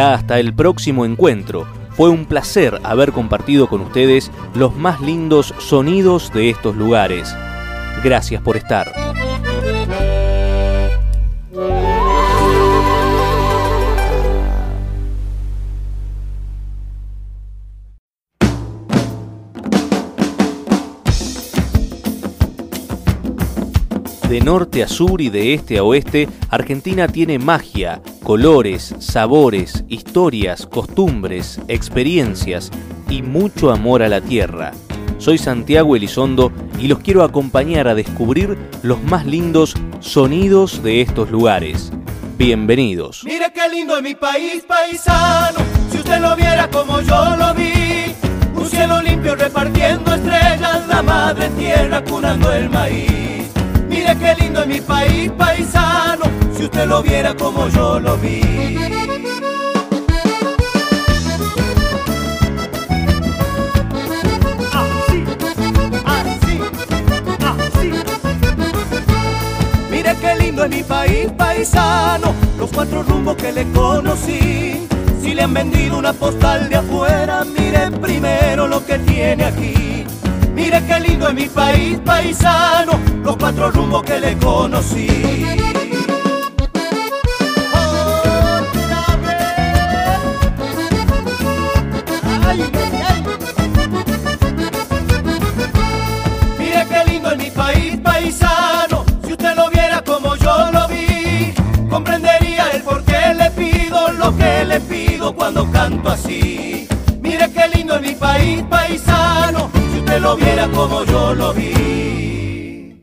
Hasta 0.00 0.38
el 0.38 0.54
próximo 0.54 1.04
encuentro. 1.04 1.66
Fue 1.90 2.08
un 2.08 2.24
placer 2.24 2.80
haber 2.82 3.12
compartido 3.12 3.68
con 3.68 3.82
ustedes 3.82 4.30
los 4.54 4.74
más 4.74 5.00
lindos 5.00 5.54
sonidos 5.58 6.32
de 6.32 6.50
estos 6.50 6.74
lugares. 6.76 7.34
Gracias 8.02 8.40
por 8.42 8.56
estar. 8.56 9.11
De 24.32 24.40
norte 24.40 24.82
a 24.82 24.88
sur 24.88 25.20
y 25.20 25.28
de 25.28 25.52
este 25.52 25.76
a 25.76 25.84
oeste, 25.84 26.26
Argentina 26.48 27.06
tiene 27.06 27.38
magia, 27.38 28.00
colores, 28.22 28.94
sabores, 28.98 29.84
historias, 29.88 30.64
costumbres, 30.64 31.60
experiencias 31.68 32.70
y 33.10 33.20
mucho 33.20 33.70
amor 33.70 34.02
a 34.02 34.08
la 34.08 34.22
tierra. 34.22 34.72
Soy 35.18 35.36
Santiago 35.36 35.96
Elizondo 35.96 36.50
y 36.80 36.88
los 36.88 37.00
quiero 37.00 37.24
acompañar 37.24 37.88
a 37.88 37.94
descubrir 37.94 38.56
los 38.82 39.02
más 39.02 39.26
lindos 39.26 39.74
sonidos 40.00 40.82
de 40.82 41.02
estos 41.02 41.30
lugares. 41.30 41.92
Bienvenidos. 42.38 43.24
Mire 43.26 43.52
qué 43.52 43.68
lindo 43.68 43.98
es 43.98 44.02
mi 44.02 44.14
país, 44.14 44.64
paisano. 44.66 45.58
Si 45.90 45.98
usted 45.98 46.22
lo 46.22 46.34
viera 46.36 46.70
como 46.70 47.02
yo 47.02 47.36
lo 47.36 47.52
vi, 47.52 48.14
un 48.56 48.66
cielo 48.66 49.02
limpio 49.02 49.36
repartiendo 49.36 50.14
estrellas, 50.14 50.88
la 50.88 51.02
madre 51.02 51.50
tierra 51.50 52.02
curando 52.02 52.50
el 52.50 52.70
maíz. 52.70 53.21
Mire 53.92 54.16
qué 54.16 54.34
lindo 54.40 54.62
es 54.62 54.66
mi 54.66 54.80
país, 54.80 55.30
paisano. 55.32 56.24
Si 56.56 56.64
usted 56.64 56.86
lo 56.88 57.02
viera 57.02 57.34
como 57.34 57.68
yo 57.68 58.00
lo 58.00 58.16
vi. 58.16 58.40
Así, 64.72 65.24
así, 66.06 66.60
así. 67.44 67.90
Mire 69.90 70.16
qué 70.22 70.36
lindo 70.36 70.64
es 70.64 70.70
mi 70.70 70.82
país, 70.82 71.30
paisano, 71.36 72.32
los 72.58 72.70
cuatro 72.72 73.02
rumbos 73.02 73.36
que 73.36 73.52
le 73.52 73.70
conocí. 73.72 74.88
Si 75.20 75.34
le 75.34 75.42
han 75.42 75.52
vendido 75.52 75.98
una 75.98 76.14
postal 76.14 76.70
de 76.70 76.76
afuera, 76.76 77.44
mire 77.44 77.90
primero 78.00 78.66
lo 78.66 78.82
que 78.86 78.98
tiene 79.00 79.44
aquí. 79.44 79.91
Mire 80.72 80.86
qué 80.86 81.00
lindo 81.00 81.28
es 81.28 81.34
mi 81.34 81.44
país, 81.48 81.98
paisano, 82.02 82.98
los 83.22 83.36
cuatro 83.36 83.70
rumbos 83.70 84.02
que 84.04 84.18
le 84.18 84.38
conocí. 84.38 85.06
Mire 96.58 96.86
qué 96.88 97.04
lindo 97.06 97.32
es 97.32 97.36
mi 97.36 97.50
país, 97.50 98.00
paisano. 98.02 99.04
Si 99.26 99.32
usted 99.32 99.54
lo 99.54 99.68
viera 99.68 100.02
como 100.02 100.36
yo 100.36 100.70
lo 100.72 100.88
vi, 100.88 101.52
comprendería 101.90 102.70
el 102.72 102.80
por 102.80 103.04
qué 103.04 103.34
le 103.34 103.50
pido 103.50 104.10
lo 104.12 104.34
que 104.34 104.64
le 104.64 104.80
pido 104.80 105.34
cuando 105.34 105.70
canto 105.70 106.08
así. 106.08 106.81
Lo 110.22 110.36
viera 110.36 110.68
como 110.68 111.04
yo 111.04 111.34
lo 111.34 111.52
vi. 111.52 113.00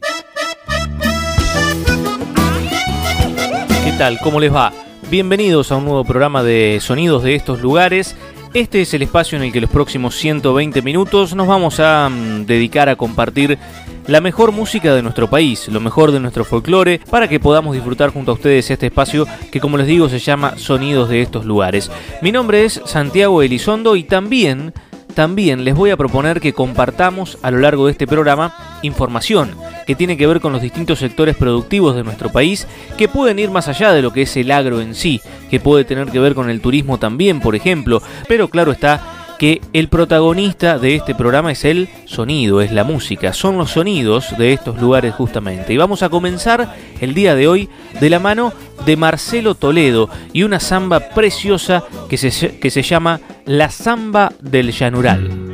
¿Qué 3.83 3.91
tal? 3.97 4.19
¿Cómo 4.19 4.39
les 4.39 4.53
va? 4.53 4.71
Bienvenidos 5.11 5.71
a 5.71 5.75
un 5.75 5.83
nuevo 5.83 6.05
programa 6.05 6.43
de 6.43 6.79
sonidos 6.81 7.23
de 7.23 7.35
estos 7.35 7.59
lugares. 7.59 8.15
Este 8.53 8.81
es 8.81 8.93
el 8.93 9.01
espacio 9.01 9.37
en 9.37 9.43
el 9.43 9.51
que 9.51 9.59
los 9.59 9.69
próximos 9.69 10.15
120 10.15 10.81
minutos 10.81 11.35
nos 11.35 11.47
vamos 11.47 11.81
a 11.81 12.09
mm, 12.09 12.45
dedicar 12.45 12.87
a 12.87 12.95
compartir 12.95 13.57
la 14.07 14.21
mejor 14.21 14.53
música 14.53 14.95
de 14.95 15.03
nuestro 15.03 15.29
país, 15.29 15.67
lo 15.67 15.81
mejor 15.81 16.11
de 16.11 16.19
nuestro 16.19 16.45
folclore, 16.45 17.01
para 17.11 17.27
que 17.27 17.39
podamos 17.39 17.75
disfrutar 17.75 18.11
junto 18.11 18.31
a 18.31 18.35
ustedes 18.35 18.71
este 18.71 18.87
espacio 18.87 19.27
que 19.51 19.59
como 19.59 19.77
les 19.77 19.87
digo 19.87 20.07
se 20.07 20.19
llama 20.19 20.57
Sonidos 20.57 21.09
de 21.09 21.21
estos 21.21 21.45
lugares. 21.45 21.91
Mi 22.21 22.31
nombre 22.31 22.63
es 22.63 22.81
Santiago 22.85 23.43
Elizondo 23.43 23.97
y 23.97 24.03
también 24.03 24.73
también 25.13 25.63
les 25.63 25.75
voy 25.75 25.89
a 25.89 25.97
proponer 25.97 26.39
que 26.39 26.53
compartamos 26.53 27.37
a 27.41 27.51
lo 27.51 27.59
largo 27.59 27.85
de 27.85 27.91
este 27.91 28.07
programa 28.07 28.79
información 28.81 29.55
que 29.85 29.95
tiene 29.95 30.17
que 30.17 30.27
ver 30.27 30.39
con 30.39 30.53
los 30.53 30.61
distintos 30.61 30.99
sectores 30.99 31.35
productivos 31.35 31.95
de 31.95 32.03
nuestro 32.03 32.29
país, 32.29 32.67
que 32.95 33.07
pueden 33.07 33.39
ir 33.39 33.49
más 33.49 33.67
allá 33.67 33.91
de 33.91 34.03
lo 34.03 34.13
que 34.13 34.21
es 34.21 34.37
el 34.37 34.51
agro 34.51 34.81
en 34.81 34.93
sí, 34.93 35.19
que 35.49 35.59
puede 35.59 35.83
tener 35.83 36.09
que 36.09 36.19
ver 36.19 36.35
con 36.35 36.49
el 36.49 36.61
turismo 36.61 36.99
también, 36.99 37.39
por 37.39 37.55
ejemplo, 37.55 38.01
pero 38.27 38.49
claro 38.49 38.71
está 38.71 39.18
que 39.39 39.61
el 39.73 39.87
protagonista 39.87 40.77
de 40.77 40.95
este 40.95 41.15
programa 41.15 41.51
es 41.51 41.65
el 41.65 41.89
sonido, 42.05 42.61
es 42.61 42.71
la 42.71 42.83
música, 42.83 43.33
son 43.33 43.57
los 43.57 43.71
sonidos 43.71 44.37
de 44.37 44.53
estos 44.53 44.79
lugares 44.79 45.15
justamente. 45.15 45.73
Y 45.73 45.77
vamos 45.77 46.03
a 46.03 46.09
comenzar 46.09 46.75
el 46.99 47.13
día 47.13 47.33
de 47.33 47.47
hoy 47.47 47.69
de 47.99 48.09
la 48.09 48.19
mano 48.19 48.53
de 48.85 48.97
Marcelo 48.97 49.55
Toledo 49.55 50.09
y 50.33 50.43
una 50.43 50.59
samba 50.59 50.99
preciosa 50.99 51.83
que 52.09 52.17
se, 52.17 52.59
que 52.59 52.69
se 52.69 52.83
llama 52.83 53.21
La 53.45 53.69
Zamba 53.69 54.33
del 54.41 54.71
Llanural. 54.71 55.48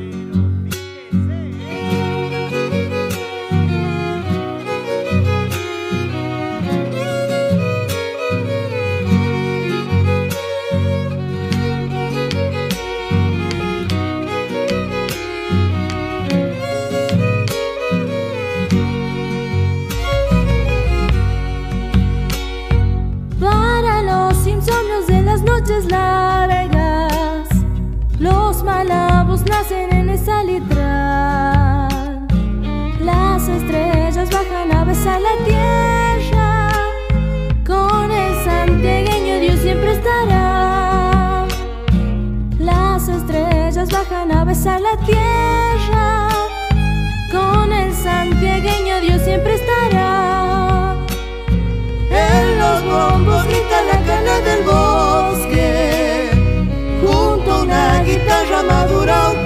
Las 32.99 33.47
estrellas 33.47 34.27
bajan 34.31 34.71
a 34.71 34.83
besar 34.83 35.21
la 35.21 35.35
tierra. 35.45 36.71
Con 37.63 38.11
el 38.11 38.43
santiagueño 38.43 39.39
Dios 39.41 39.59
siempre 39.59 39.91
estará. 39.91 41.45
Las 42.57 43.07
estrellas 43.07 43.87
bajan 43.91 44.31
a 44.31 44.45
besar 44.45 44.81
la 44.81 44.97
tierra. 45.05 46.29
Con 47.31 47.71
el 47.71 47.93
santiagueño 47.93 49.01
Dios 49.01 49.21
siempre 49.21 49.53
estará. 49.53 50.95
En 52.09 52.57
los 52.57 52.83
bombos 52.83 53.45
grita 53.45 53.83
la 53.91 53.99
cana 54.07 54.39
del 54.41 54.63
bosque, 54.63 56.31
junto 57.05 57.51
a 57.51 57.61
una 57.61 58.01
guitarra 58.01 58.63
madura 58.63 59.44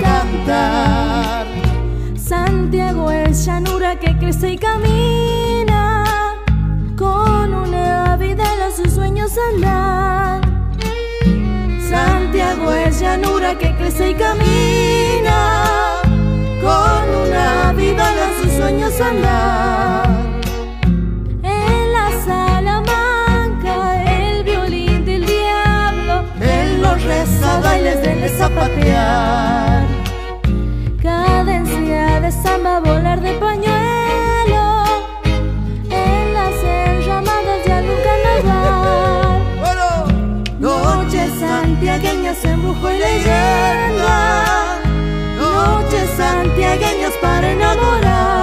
que 3.97 4.15
crece 4.17 4.51
y 4.51 4.57
camina, 4.57 6.35
con 6.95 7.53
una 7.53 8.15
vida 8.17 8.43
a 8.43 8.71
sus 8.71 8.93
sueños 8.93 9.31
andar. 9.53 10.41
Santiago 11.89 12.71
es 12.71 12.99
llanura 12.99 13.57
que 13.57 13.75
crece 13.75 14.11
y 14.11 14.13
camina, 14.13 16.01
con 16.61 17.27
una 17.27 17.73
vida 17.73 18.05
a 18.05 18.41
sus 18.43 18.51
sueños 18.53 19.01
andar. 19.01 20.07
En 21.41 21.91
la 21.91 22.11
Salamanca, 22.23 24.03
el 24.03 24.43
violín 24.43 25.03
del 25.03 25.25
diablo, 25.25 26.25
En 26.39 26.81
los 26.81 27.01
reza 27.03 27.59
bailes 27.61 28.01
de 28.03 28.29
zapatear. 28.29 29.87
cadencia 31.01 32.19
de 32.19 32.31
samba, 32.31 32.79
volar 32.79 33.19
de 33.21 33.33
pañuelo, 33.33 33.78
santiagueñas, 42.39 42.45
embrujo 42.45 42.89
y 42.89 42.97
leyenda. 42.97 44.81
Noches 45.37 46.09
santiagueñas 46.17 47.13
para 47.21 47.51
enamorar. 47.51 48.38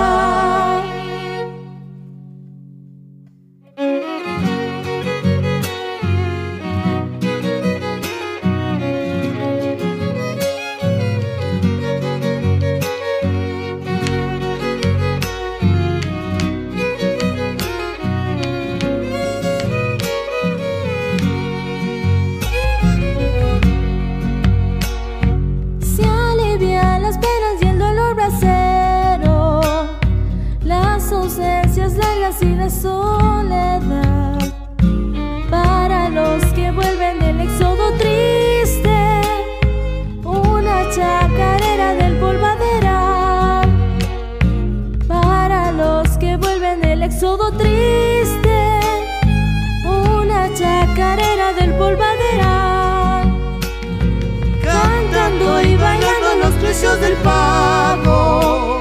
Soledad. 32.70 34.38
Para 35.50 36.08
los 36.08 36.44
que 36.54 36.70
vuelven 36.70 37.18
del 37.20 37.40
éxodo 37.40 37.92
triste, 37.98 39.20
una 40.24 40.90
chacarera 40.94 41.94
del 41.94 42.16
polvaderal. 42.16 43.68
Para 45.06 45.72
los 45.72 46.08
que 46.18 46.36
vuelven 46.36 46.80
del 46.80 47.02
éxodo 47.02 47.52
triste, 47.52 48.80
una 49.84 50.52
chacarera 50.54 51.52
del 51.52 51.72
polvaderal 51.74 52.56
Cantando 54.62 55.62
y 55.62 55.76
bailando 55.76 56.28
los 56.42 56.54
precios 56.54 57.00
del 57.00 57.14
pago. 57.18 58.80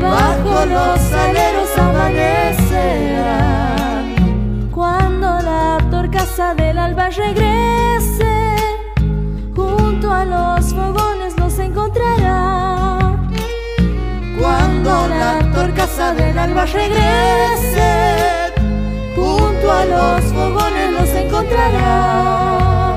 Bajo 0.00 0.66
los 0.66 1.12
aleros 1.12 1.78
amanecerán. 1.78 2.51
Torcaza 6.34 6.54
del 6.54 6.78
alba 6.78 7.10
regrese, 7.10 8.56
junto 9.54 10.10
a 10.10 10.24
los 10.24 10.72
fogones 10.72 11.36
los 11.38 11.58
encontrará. 11.58 13.18
Cuando 14.40 15.08
la 15.08 15.38
torcaza 15.52 16.14
del 16.14 16.38
alba 16.38 16.64
regrese, 16.64 18.52
junto 19.14 19.72
a 19.72 19.84
los 19.84 20.24
fogones 20.32 20.92
los 20.98 21.08
encontrará. 21.10 22.96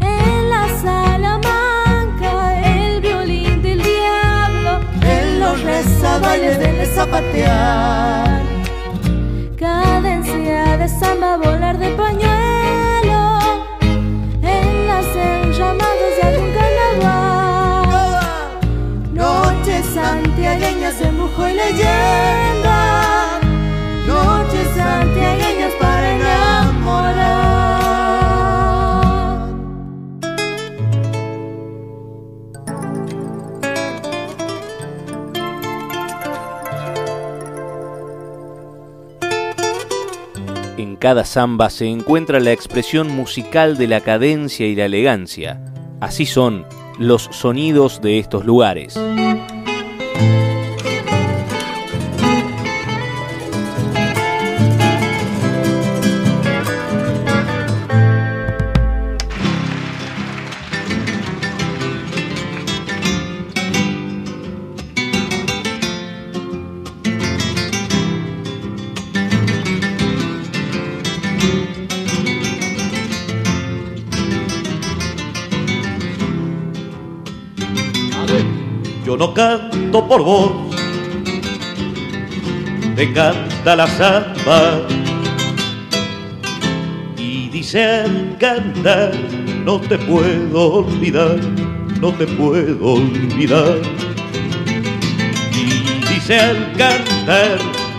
En 0.00 0.50
la 0.50 0.68
Salamanca, 0.82 2.60
el 2.62 3.00
violín 3.00 3.62
del 3.62 3.82
diablo, 3.82 4.80
En 5.00 5.40
los 5.40 5.62
rezabales 5.62 6.58
del 6.58 6.86
zapatear. 6.86 8.25
De 10.86 11.00
samba, 11.00 11.36
volar 11.36 11.78
de 11.78 11.90
pañuelo, 11.90 13.22
en 13.80 14.86
las 14.86 15.06
enramadas 15.16 16.12
de 16.16 16.22
algún 16.28 16.50
carnaval. 16.58 17.88
Noches 19.12 19.84
santiagueñas 19.86 20.98
de 21.00 21.08
embrujo 21.08 21.48
y 21.48 21.54
leyenda. 21.54 23.05
En 40.78 40.96
cada 40.96 41.24
samba 41.24 41.70
se 41.70 41.86
encuentra 41.86 42.38
la 42.38 42.52
expresión 42.52 43.08
musical 43.08 43.78
de 43.78 43.86
la 43.86 44.02
cadencia 44.02 44.66
y 44.66 44.74
la 44.74 44.84
elegancia. 44.84 45.58
Así 46.00 46.26
son 46.26 46.66
los 46.98 47.30
sonidos 47.32 48.02
de 48.02 48.18
estos 48.18 48.44
lugares. 48.44 48.94
Yo 79.06 79.16
no 79.16 79.32
canto 79.32 80.08
por 80.08 80.20
vos, 80.20 80.50
te 82.96 83.12
canta 83.12 83.76
la 83.76 83.86
samba 83.86 84.82
y 87.16 87.48
dice 87.50 87.84
al 87.84 88.36
cantar, 88.36 89.12
no 89.64 89.80
te 89.80 89.96
puedo 89.96 90.78
olvidar, 90.78 91.38
no 92.00 92.12
te 92.14 92.26
puedo 92.26 92.94
olvidar. 92.94 93.78
Y 95.52 96.12
dice 96.12 96.40
al 96.40 96.72
cantar, 96.72 97.58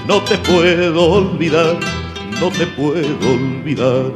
no 0.10 0.22
te 0.24 0.38
puedo 0.40 1.10
olvidar, 1.10 1.78
no 2.42 2.50
te 2.50 2.68
puedo 2.68 3.32
olvidar. 3.32 4.12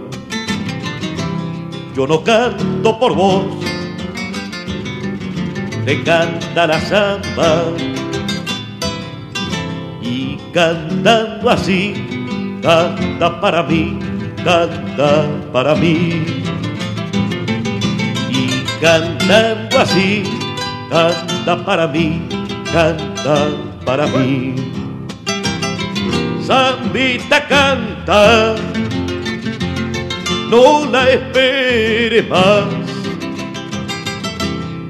Yo 1.95 2.05
no 2.05 2.21
canto 2.21 2.99
por 2.99 3.15
vos, 3.15 3.60
te 5.85 6.03
canta 6.03 6.67
la 6.67 6.79
samba 6.81 7.63
y 10.01 10.37
cantando 10.53 11.49
así 11.49 12.59
canta 12.61 13.41
para 13.41 13.63
mí, 13.63 13.97
canta 14.43 15.25
para 15.51 15.75
mí 15.75 16.43
y 18.29 18.63
cantando 18.79 19.79
así 19.79 20.23
canta 20.91 21.65
para 21.65 21.87
mí, 21.87 22.21
canta 22.71 23.49
para 23.85 24.05
mí. 24.07 24.55
Zambita 26.45 27.47
canta, 27.47 28.55
no 30.49 30.85
la 30.91 31.09
esperes 31.09 32.29
más. 32.29 32.80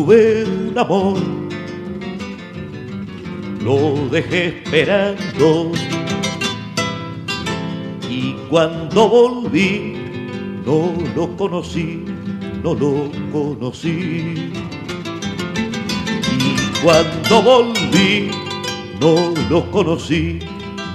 Tuve 0.00 0.44
un 0.44 0.78
amor, 0.78 1.18
lo 3.62 4.08
dejé 4.08 4.46
esperando 4.46 5.72
y 8.08 8.32
cuando 8.48 9.08
volví 9.08 9.96
no 10.64 10.94
lo 11.14 11.36
conocí, 11.36 12.02
no 12.62 12.74
lo 12.74 13.10
conocí. 13.30 14.52
Y 16.38 16.82
cuando 16.82 17.42
volví 17.42 18.30
no 19.00 19.34
lo 19.50 19.70
conocí, 19.70 20.38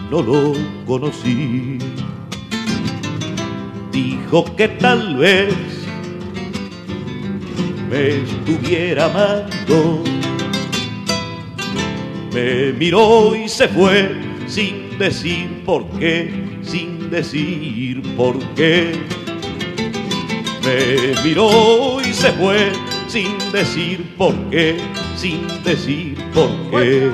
no 0.10 0.24
lo 0.24 0.53
conocí. 0.88 1.78
Dijo 3.91 4.45
que 4.56 4.68
tal 4.68 5.18
vez 5.18 5.75
me 7.90 8.24
estuviera 8.24 9.06
amando. 9.06 10.04
Me 12.34 12.74
miró 12.74 13.36
y 13.36 13.48
se 13.48 13.68
fue 13.68 14.12
sin 14.48 14.98
decir 14.98 15.64
por 15.66 15.88
qué, 16.00 16.32
sin 16.64 17.10
decir 17.10 18.02
por 18.16 18.38
qué. 18.56 18.94
Me 20.64 21.24
miró 21.24 22.02
y 22.02 22.14
se 22.14 22.32
fue 22.34 22.72
sin 23.08 23.38
decir 23.52 24.16
por 24.18 24.34
qué, 24.50 24.78
sin 25.16 25.48
decir 25.64 26.18
por 26.34 26.50
qué. 26.72 27.10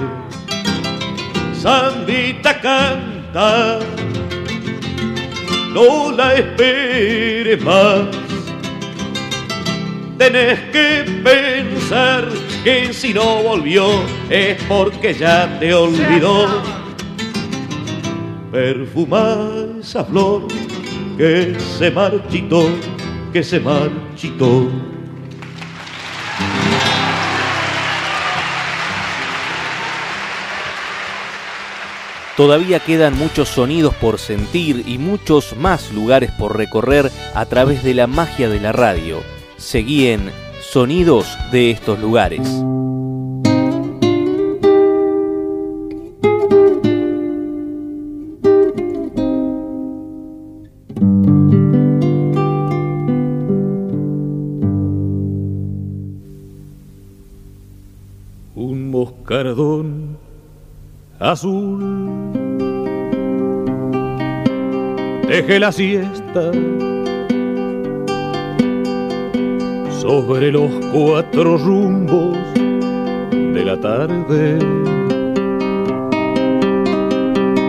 Sandita 1.53 2.59
canta, 2.59 3.79
no 5.73 6.11
la 6.11 6.33
esperes 6.35 7.63
más 7.63 8.30
tenés 10.21 10.59
que 10.71 11.03
pensar 11.23 12.27
que 12.63 12.93
si 12.93 13.11
no 13.11 13.41
volvió 13.41 13.87
es 14.29 14.61
porque 14.65 15.15
ya 15.15 15.57
te 15.59 15.73
olvidó. 15.73 16.61
Perfuma 18.51 19.49
esa 19.79 20.05
flor 20.05 20.43
que 21.17 21.57
se 21.79 21.89
marchitó, 21.89 22.69
que 23.33 23.43
se 23.43 23.59
marchitó. 23.59 24.69
Todavía 32.37 32.79
quedan 32.79 33.17
muchos 33.17 33.49
sonidos 33.49 33.95
por 33.95 34.19
sentir 34.19 34.83
y 34.85 34.99
muchos 34.99 35.57
más 35.57 35.91
lugares 35.91 36.29
por 36.37 36.55
recorrer 36.55 37.11
a 37.33 37.47
través 37.47 37.83
de 37.83 37.95
la 37.95 38.05
magia 38.05 38.49
de 38.49 38.59
la 38.59 38.71
radio. 38.71 39.40
Seguí 39.61 40.07
en 40.07 40.31
Sonidos 40.59 41.37
de 41.51 41.69
estos 41.69 41.99
lugares. 41.99 42.41
Un 58.55 58.89
moscardón 58.89 60.17
azul. 61.19 61.79
Deje 65.27 65.59
la 65.59 65.71
siesta 65.71 66.51
sobre 70.01 70.51
los 70.51 70.71
cuatro 70.91 71.57
rumbos 71.59 72.35
de 72.55 73.63
la 73.63 73.79
tarde. 73.79 74.57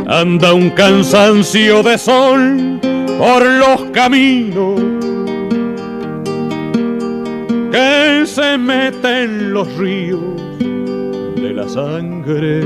Anda 0.06 0.54
un 0.54 0.70
cansancio 0.70 1.82
de 1.82 1.98
sol 1.98 2.80
por 3.18 3.44
los 3.44 3.82
caminos 3.92 4.80
que 7.70 8.22
se 8.24 8.56
mete 8.56 9.24
en 9.24 9.52
los 9.52 9.70
ríos 9.76 10.22
de 11.36 11.52
la 11.52 11.68
sangre. 11.68 12.60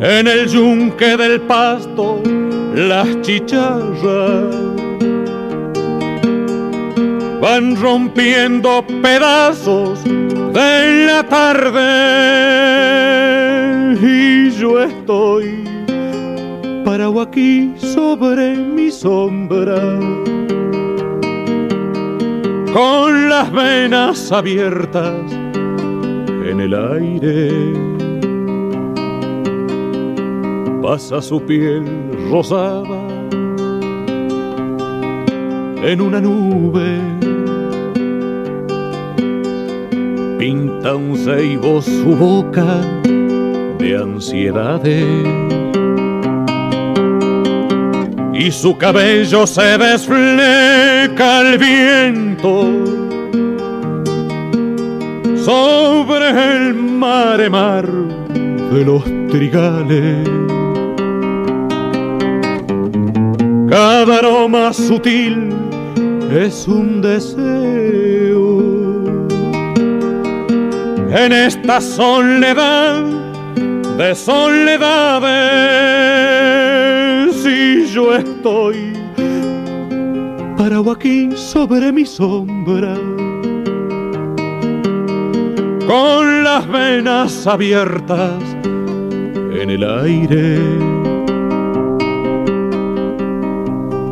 En 0.00 0.26
el 0.26 0.48
yunque 0.48 1.18
del 1.18 1.42
pasto, 1.42 2.22
las 2.74 3.20
chicharras 3.20 4.67
van 7.40 7.76
rompiendo 7.76 8.84
pedazos 9.02 10.02
de 10.04 11.06
la 11.06 11.22
tarde. 11.24 11.88
Y 14.00 14.50
yo 14.50 14.82
estoy 14.82 15.64
parado 16.84 17.20
aquí 17.20 17.72
sobre 17.76 18.56
mi 18.56 18.90
sombra 18.90 19.80
con 22.72 23.28
las 23.28 23.52
venas 23.52 24.32
abiertas 24.32 25.32
en 26.44 26.60
el 26.60 26.74
aire. 26.74 27.72
Pasa 30.82 31.20
su 31.20 31.40
piel 31.42 31.84
rosada 32.30 33.08
en 35.82 36.00
una 36.00 36.20
nube 36.20 37.17
pinta 40.38 40.94
un 40.94 41.16
ceibo 41.16 41.82
su 41.82 42.14
boca 42.14 42.80
de 43.78 43.96
ansiedades 43.96 45.04
y 48.32 48.52
su 48.52 48.78
cabello 48.78 49.46
se 49.48 49.76
desfleca 49.76 51.38
al 51.40 51.58
viento 51.58 52.66
sobre 55.44 56.28
el 56.30 56.74
mare 56.74 57.50
mar 57.50 57.88
de 58.72 58.84
los 58.84 59.02
trigales. 59.28 60.28
Cada 63.68 64.18
aroma 64.18 64.72
sutil 64.72 65.52
es 66.30 66.68
un 66.68 67.02
deseo 67.02 67.87
en 71.10 71.32
esta 71.32 71.80
soledad 71.80 73.02
de 73.96 74.14
soledades 74.14 75.24
y 77.46 77.86
yo 77.86 78.14
estoy 78.14 78.92
parado 80.56 80.90
aquí 80.92 81.30
sobre 81.34 81.90
mi 81.92 82.04
sombra 82.04 82.94
con 85.86 86.44
las 86.44 86.68
venas 86.68 87.46
abiertas 87.46 88.42
en 88.64 89.70
el 89.70 89.82
aire 89.82 90.58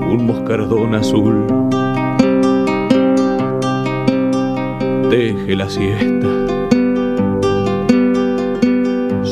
un 0.08 0.26
moscardón 0.26 0.94
azul. 0.94 1.44
Deje 5.10 5.54
la 5.54 5.68
siesta 5.68 6.65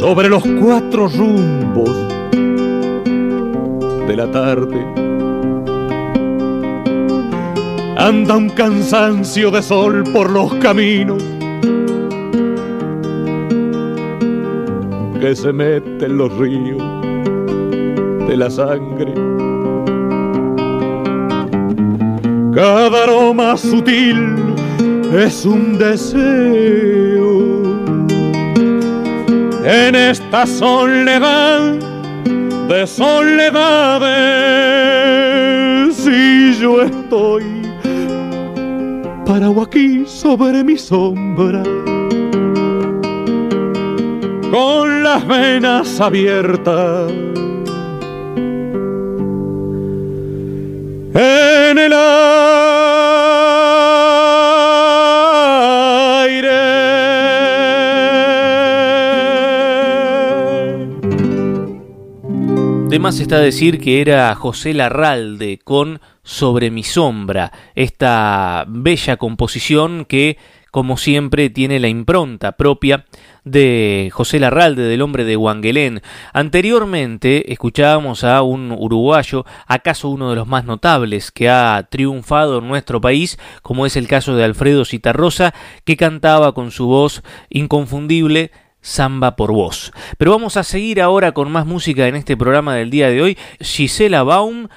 sobre 0.04 0.28
los 0.28 0.44
cuatro 0.60 1.08
rumbos 1.08 1.88
de 4.06 4.14
la 4.14 4.30
tarde. 4.30 4.84
Anda 7.96 8.36
un 8.36 8.50
cansancio 8.50 9.50
de 9.50 9.62
sol 9.62 10.04
por 10.12 10.28
los 10.28 10.52
caminos 10.56 11.22
que 15.22 15.34
se 15.34 15.54
mete 15.54 16.04
en 16.04 16.18
los 16.18 16.36
ríos 16.36 16.82
de 18.28 18.36
la 18.36 18.50
sangre. 18.50 19.14
Cada 22.54 23.04
aroma 23.04 23.56
sutil 23.56 24.36
es 25.14 25.46
un 25.46 25.78
deseo. 25.78 27.43
En 29.66 29.94
esta 29.94 30.46
soledad 30.46 31.72
de 32.68 32.86
soledades, 32.86 34.04
si 35.96 36.54
yo 36.60 36.82
estoy 36.82 37.44
parado 39.24 39.62
aquí 39.62 40.04
sobre 40.06 40.62
mi 40.62 40.76
sombra 40.76 41.62
con 44.50 45.02
las 45.02 45.26
venas 45.26 45.98
abiertas. 45.98 47.23
De 62.94 63.00
más 63.00 63.18
está 63.18 63.40
decir 63.40 63.80
que 63.80 64.00
era 64.00 64.32
José 64.36 64.72
Larralde 64.72 65.58
con 65.64 66.00
Sobre 66.22 66.70
mi 66.70 66.84
sombra, 66.84 67.50
esta 67.74 68.66
bella 68.68 69.16
composición 69.16 70.04
que 70.04 70.38
como 70.74 70.96
siempre, 70.96 71.50
tiene 71.50 71.78
la 71.78 71.86
impronta 71.86 72.56
propia 72.56 73.04
de 73.44 74.10
José 74.12 74.40
Larralde, 74.40 74.82
del 74.82 75.02
hombre 75.02 75.22
de 75.22 75.36
Wangelén. 75.36 76.02
Anteriormente 76.32 77.52
escuchábamos 77.52 78.24
a 78.24 78.42
un 78.42 78.72
uruguayo, 78.76 79.46
acaso 79.68 80.08
uno 80.08 80.30
de 80.30 80.34
los 80.34 80.48
más 80.48 80.64
notables 80.64 81.30
que 81.30 81.48
ha 81.48 81.86
triunfado 81.88 82.58
en 82.58 82.66
nuestro 82.66 83.00
país, 83.00 83.38
como 83.62 83.86
es 83.86 83.96
el 83.96 84.08
caso 84.08 84.34
de 84.34 84.42
Alfredo 84.42 84.84
Citarrosa, 84.84 85.54
que 85.84 85.96
cantaba 85.96 86.54
con 86.54 86.72
su 86.72 86.88
voz 86.88 87.22
inconfundible 87.50 88.50
Samba 88.84 89.34
por 89.34 89.50
voz. 89.50 89.92
Pero 90.18 90.32
vamos 90.32 90.58
a 90.58 90.62
seguir 90.62 91.00
ahora 91.00 91.32
con 91.32 91.50
más 91.50 91.64
música 91.64 92.06
en 92.06 92.16
este 92.16 92.36
programa 92.36 92.76
del 92.76 92.90
día 92.90 93.08
de 93.08 93.22
hoy. 93.22 93.38
Gisela 93.58 94.22
Baum 94.22 94.68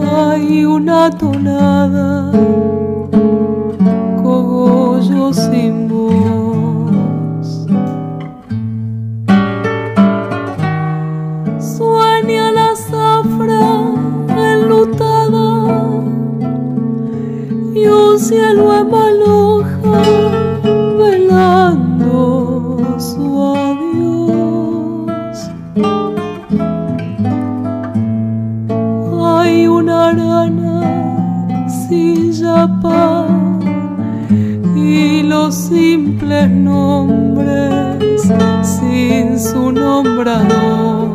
hay 0.00 0.64
una 0.64 1.10
tonada, 1.10 2.32
cogollo 4.22 5.32
sin 5.32 5.88
voz. 5.88 7.66
Sueña 11.58 12.52
la 12.52 12.74
zafra 12.74 13.64
enlutada 14.52 15.48
y 17.74 17.86
un 17.86 18.18
cielo 18.18 18.74
emaloja 18.74 19.47
nombres 36.46 38.22
sin 38.62 39.38
su 39.38 39.72
nombrador. 39.72 41.07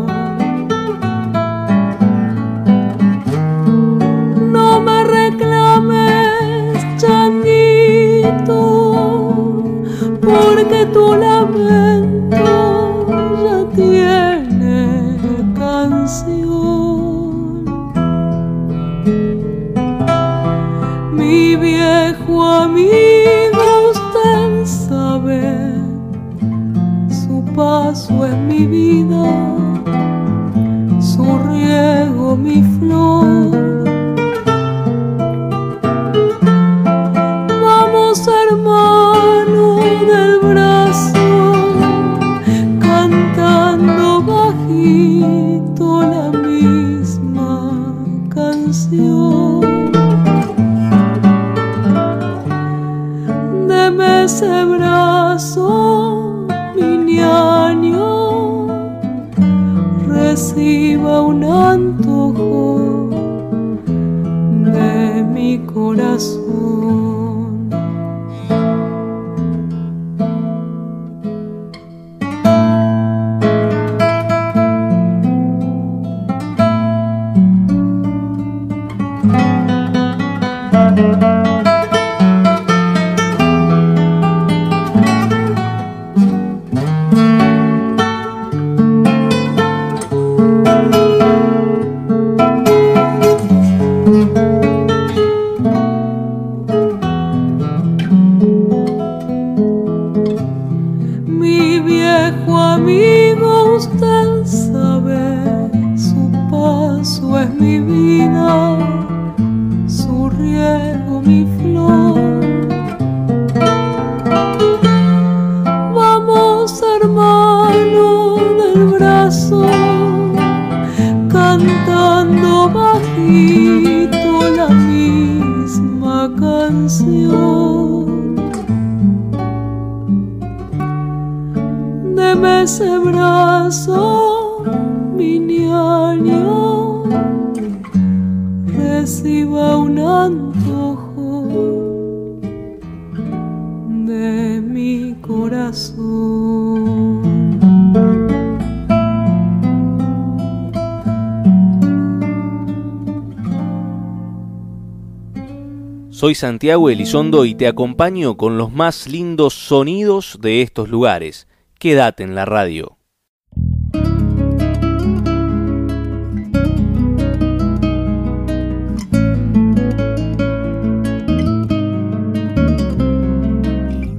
Soy 156.34 156.40
Santiago 156.50 156.90
Elizondo 156.90 157.46
y 157.46 157.54
te 157.54 157.68
acompaño 157.68 158.38
con 158.38 158.58
los 158.58 158.72
más 158.72 159.08
lindos 159.08 159.54
sonidos 159.54 160.40
de 160.42 160.64
estos 160.64 160.90
lugares. 160.90 161.48
Quédate 161.78 162.24
en 162.24 162.34
la 162.34 162.44
radio. 162.44 162.98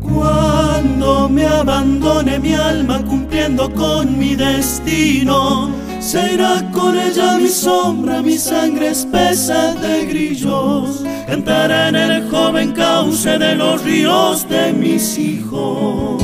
Cuando 0.01 1.28
me 1.28 1.45
abandone 1.47 2.39
mi 2.39 2.55
alma 2.55 3.05
cumpliendo 3.05 3.69
con 3.74 4.16
mi 4.16 4.36
destino, 4.36 5.69
será 6.15 6.62
con 6.70 6.97
ella 6.97 7.39
mi 7.39 7.49
sombra, 7.49 8.23
mi 8.23 8.39
sangre 8.39 8.91
espesa 8.91 9.74
de 9.74 10.07
grillos. 10.07 11.03
Cantará 11.27 11.89
en 11.89 11.97
el 11.97 12.31
joven 12.31 12.70
cauce 12.73 13.36
de 13.36 13.57
los 13.57 13.82
ríos 13.82 14.49
de 14.49 14.73
mis 14.73 15.19
hijos. 15.19 16.24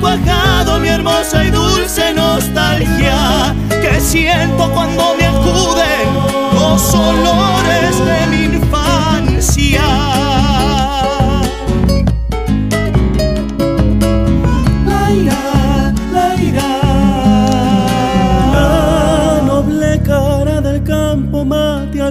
Cuajado, 0.00 0.78
mi 0.80 0.88
hermosa 0.88 1.44
y 1.44 1.50
dulce 1.50 2.14
nostalgia 2.14 3.54
que 3.68 4.00
siento 4.00 4.70
cuando 4.72 5.14
me 5.16 5.26
acuden 5.26 6.08
los 6.54 6.94
olores 6.94 7.98
de 8.04 8.26
mi 8.30 8.56
infancia. 8.56 9.82
La 14.86 15.10
ira, 15.10 15.92
la 18.52 19.42
noble 19.46 20.00
cara 20.02 20.60
del 20.60 20.82
campo 20.82 21.44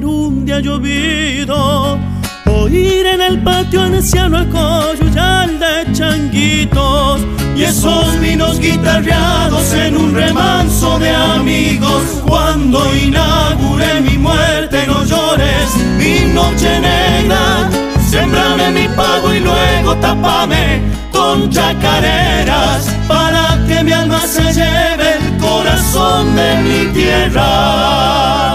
un 0.03 0.45
día 0.45 0.59
llovido. 0.59 1.97
Oír 2.45 3.05
en 3.07 3.21
el 3.21 3.41
patio 3.43 3.81
anciano 3.81 4.39
el 4.39 4.49
coyuyal 4.49 5.59
de 5.59 5.91
changuitos 5.93 7.21
y 7.57 7.63
esos 7.63 8.19
vinos 8.19 8.59
guitarreados 8.59 9.73
en 9.73 9.97
un 9.97 10.13
remanso 10.13 10.99
de 10.99 11.09
amigos. 11.09 12.03
Cuando 12.27 12.79
inaugure 12.95 14.01
mi 14.01 14.17
muerte, 14.17 14.85
no 14.85 15.03
llores, 15.03 15.75
mi 15.97 16.31
noche 16.33 16.79
negra. 16.79 17.69
Sembrame 18.09 18.69
mi 18.71 18.87
pago 18.89 19.33
y 19.33 19.39
luego 19.39 19.95
tapame 19.95 20.81
con 21.11 21.49
chacareras 21.49 22.95
para 23.07 23.57
que 23.67 23.83
mi 23.83 23.91
alma 23.91 24.21
se 24.21 24.43
lleve 24.53 25.15
el 25.17 25.37
corazón 25.37 26.35
de 26.35 26.55
mi 26.61 26.93
tierra. 26.93 28.46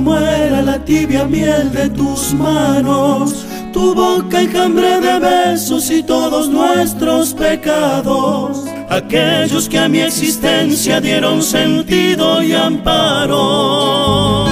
Muera 0.00 0.62
la 0.62 0.78
tibia 0.84 1.24
miel 1.24 1.72
de 1.72 1.88
tus 1.90 2.32
manos, 2.34 3.44
tu 3.72 3.94
boca 3.94 4.40
enjambre 4.40 5.00
de 5.00 5.18
besos 5.18 5.90
y 5.90 6.02
todos 6.02 6.48
nuestros 6.48 7.34
pecados, 7.34 8.64
aquellos 8.88 9.68
que 9.68 9.78
a 9.78 9.88
mi 9.88 10.00
existencia 10.00 11.00
dieron 11.00 11.42
sentido 11.42 12.42
y 12.42 12.52
amparo. 12.52 14.46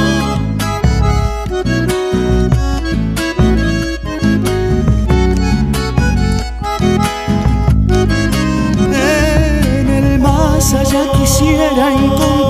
En 8.94 9.88
el 9.88 10.18
más 10.18 10.74
allá 10.74 11.10
quisiera 11.18 11.92
encontrarme 11.92 12.41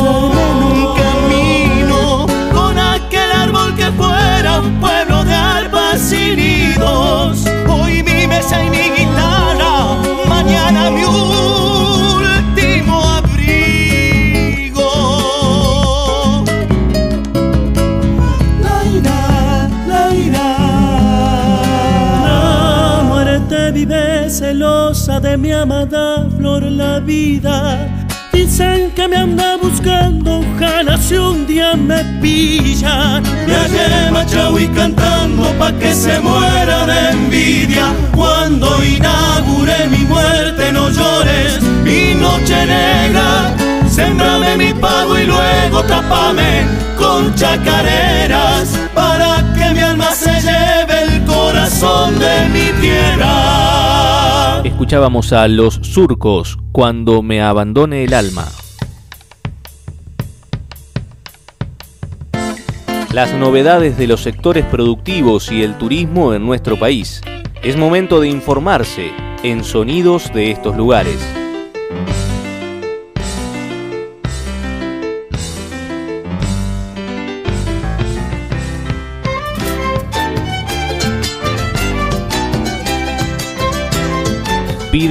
mesa 8.53 8.65
y 8.65 8.71
mi 8.71 8.91
guitarra, 8.97 9.97
mañana 10.29 10.91
mi 10.91 11.05
último 11.05 13.03
abrigo. 13.03 14.91
La 18.63 20.15
ira, 20.15 20.47
la 22.25 23.03
muerte 23.05 23.71
vive 23.73 24.31
celosa 24.31 25.21
de 25.21 25.37
mi 25.37 25.53
amada 25.53 26.27
flor 26.37 26.63
la 26.63 27.01
vida. 27.01 27.89
Dicen 28.33 28.91
que 28.93 29.09
me 29.09 29.17
anda 29.17 29.57
buscando, 29.57 30.41
ojalá 30.41 30.97
si 30.99 31.15
un 31.15 31.47
día 31.47 31.75
me 31.75 32.05
pillan. 32.21 33.23
Me 33.47 33.55
hallé 33.55 34.11
machao 34.11 34.59
y 34.59 34.67
cantando 34.69 35.22
pa' 35.59 35.73
que 35.73 35.95
se 35.95 36.21
muera 36.21 36.87
de 36.87 37.11
envidia. 37.11 37.93
Cuando 38.15 38.83
inaugure 38.85 39.89
mi 39.91 40.05
muerte, 40.05 40.73
no 40.73 40.91
llores, 40.91 41.63
mi 41.85 42.15
noche 42.15 42.67
negra. 42.67 43.55
Sembrame 43.89 44.57
mi 44.57 44.73
pago 44.73 45.19
y 45.19 45.27
luego 45.27 45.83
tapame 45.83 46.67
con 46.99 47.35
chacareras 47.35 48.79
para 48.95 49.45
que 49.55 49.75
mi 49.75 49.81
alma 49.81 50.11
se 50.13 50.33
lleve 50.41 51.03
el 51.03 51.25
corazón 51.25 52.19
de 52.19 52.49
mi 52.49 52.81
tierra. 52.81 54.63
Escuchábamos 54.65 55.33
a 55.33 55.49
Los 55.49 55.75
Surcos, 55.83 56.57
Cuando 56.73 57.23
me 57.23 57.43
abandone 57.43 58.05
el 58.05 58.15
alma. 58.15 58.47
Las 63.13 63.35
novedades 63.35 63.99
de 63.99 64.07
los 64.07 64.23
sectores 64.23 64.65
productivos 64.65 65.53
y 65.53 65.63
el 65.63 65.77
turismo 65.77 66.33
en 66.33 66.47
nuestro 66.47 66.79
país. 66.79 67.21
Es 67.63 67.77
momento 67.77 68.21
de 68.21 68.29
informarse 68.29 69.11
en 69.43 69.65
sonidos 69.65 70.33
de 70.33 70.51
estos 70.51 70.79
lugares. 70.79 71.42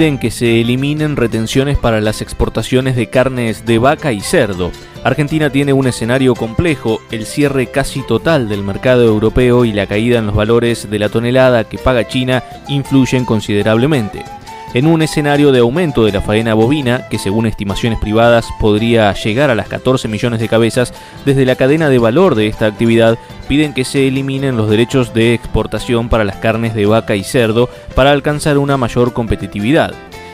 Piden 0.01 0.17
que 0.17 0.31
se 0.31 0.59
eliminen 0.59 1.15
retenciones 1.15 1.77
para 1.77 2.01
las 2.01 2.23
exportaciones 2.23 2.95
de 2.95 3.11
carnes 3.11 3.67
de 3.67 3.77
vaca 3.77 4.11
y 4.11 4.19
cerdo. 4.19 4.71
Argentina 5.03 5.51
tiene 5.51 5.73
un 5.73 5.85
escenario 5.85 6.33
complejo, 6.33 6.99
el 7.11 7.27
cierre 7.27 7.67
casi 7.67 8.01
total 8.01 8.49
del 8.49 8.63
mercado 8.63 9.03
europeo 9.03 9.63
y 9.63 9.73
la 9.73 9.85
caída 9.85 10.17
en 10.17 10.25
los 10.25 10.35
valores 10.35 10.89
de 10.89 10.97
la 10.97 11.09
tonelada 11.09 11.65
que 11.65 11.77
paga 11.77 12.07
China 12.07 12.43
influyen 12.67 13.25
considerablemente. 13.25 14.25
En 14.73 14.87
un 14.87 15.01
escenario 15.01 15.51
de 15.51 15.59
aumento 15.59 16.05
de 16.05 16.13
la 16.13 16.21
faena 16.21 16.53
bovina, 16.53 17.09
que 17.09 17.19
según 17.19 17.45
estimaciones 17.45 17.99
privadas 17.99 18.47
podría 18.57 19.13
llegar 19.13 19.49
a 19.49 19.55
las 19.55 19.67
14 19.67 20.07
millones 20.07 20.39
de 20.39 20.47
cabezas, 20.47 20.93
desde 21.25 21.45
la 21.45 21.57
cadena 21.57 21.89
de 21.89 21.99
valor 21.99 22.35
de 22.35 22.47
esta 22.47 22.67
actividad 22.67 23.19
piden 23.49 23.73
que 23.73 23.83
se 23.83 24.07
eliminen 24.07 24.55
los 24.55 24.69
derechos 24.69 25.13
de 25.13 25.33
exportación 25.33 26.07
para 26.07 26.23
las 26.23 26.37
carnes 26.37 26.73
de 26.73 26.85
vaca 26.85 27.17
y 27.17 27.23
cerdo 27.25 27.69
para 27.95 28.11
alcanzar 28.11 28.57
una 28.57 28.77
mayor 28.77 29.11
competitividad. 29.11 29.93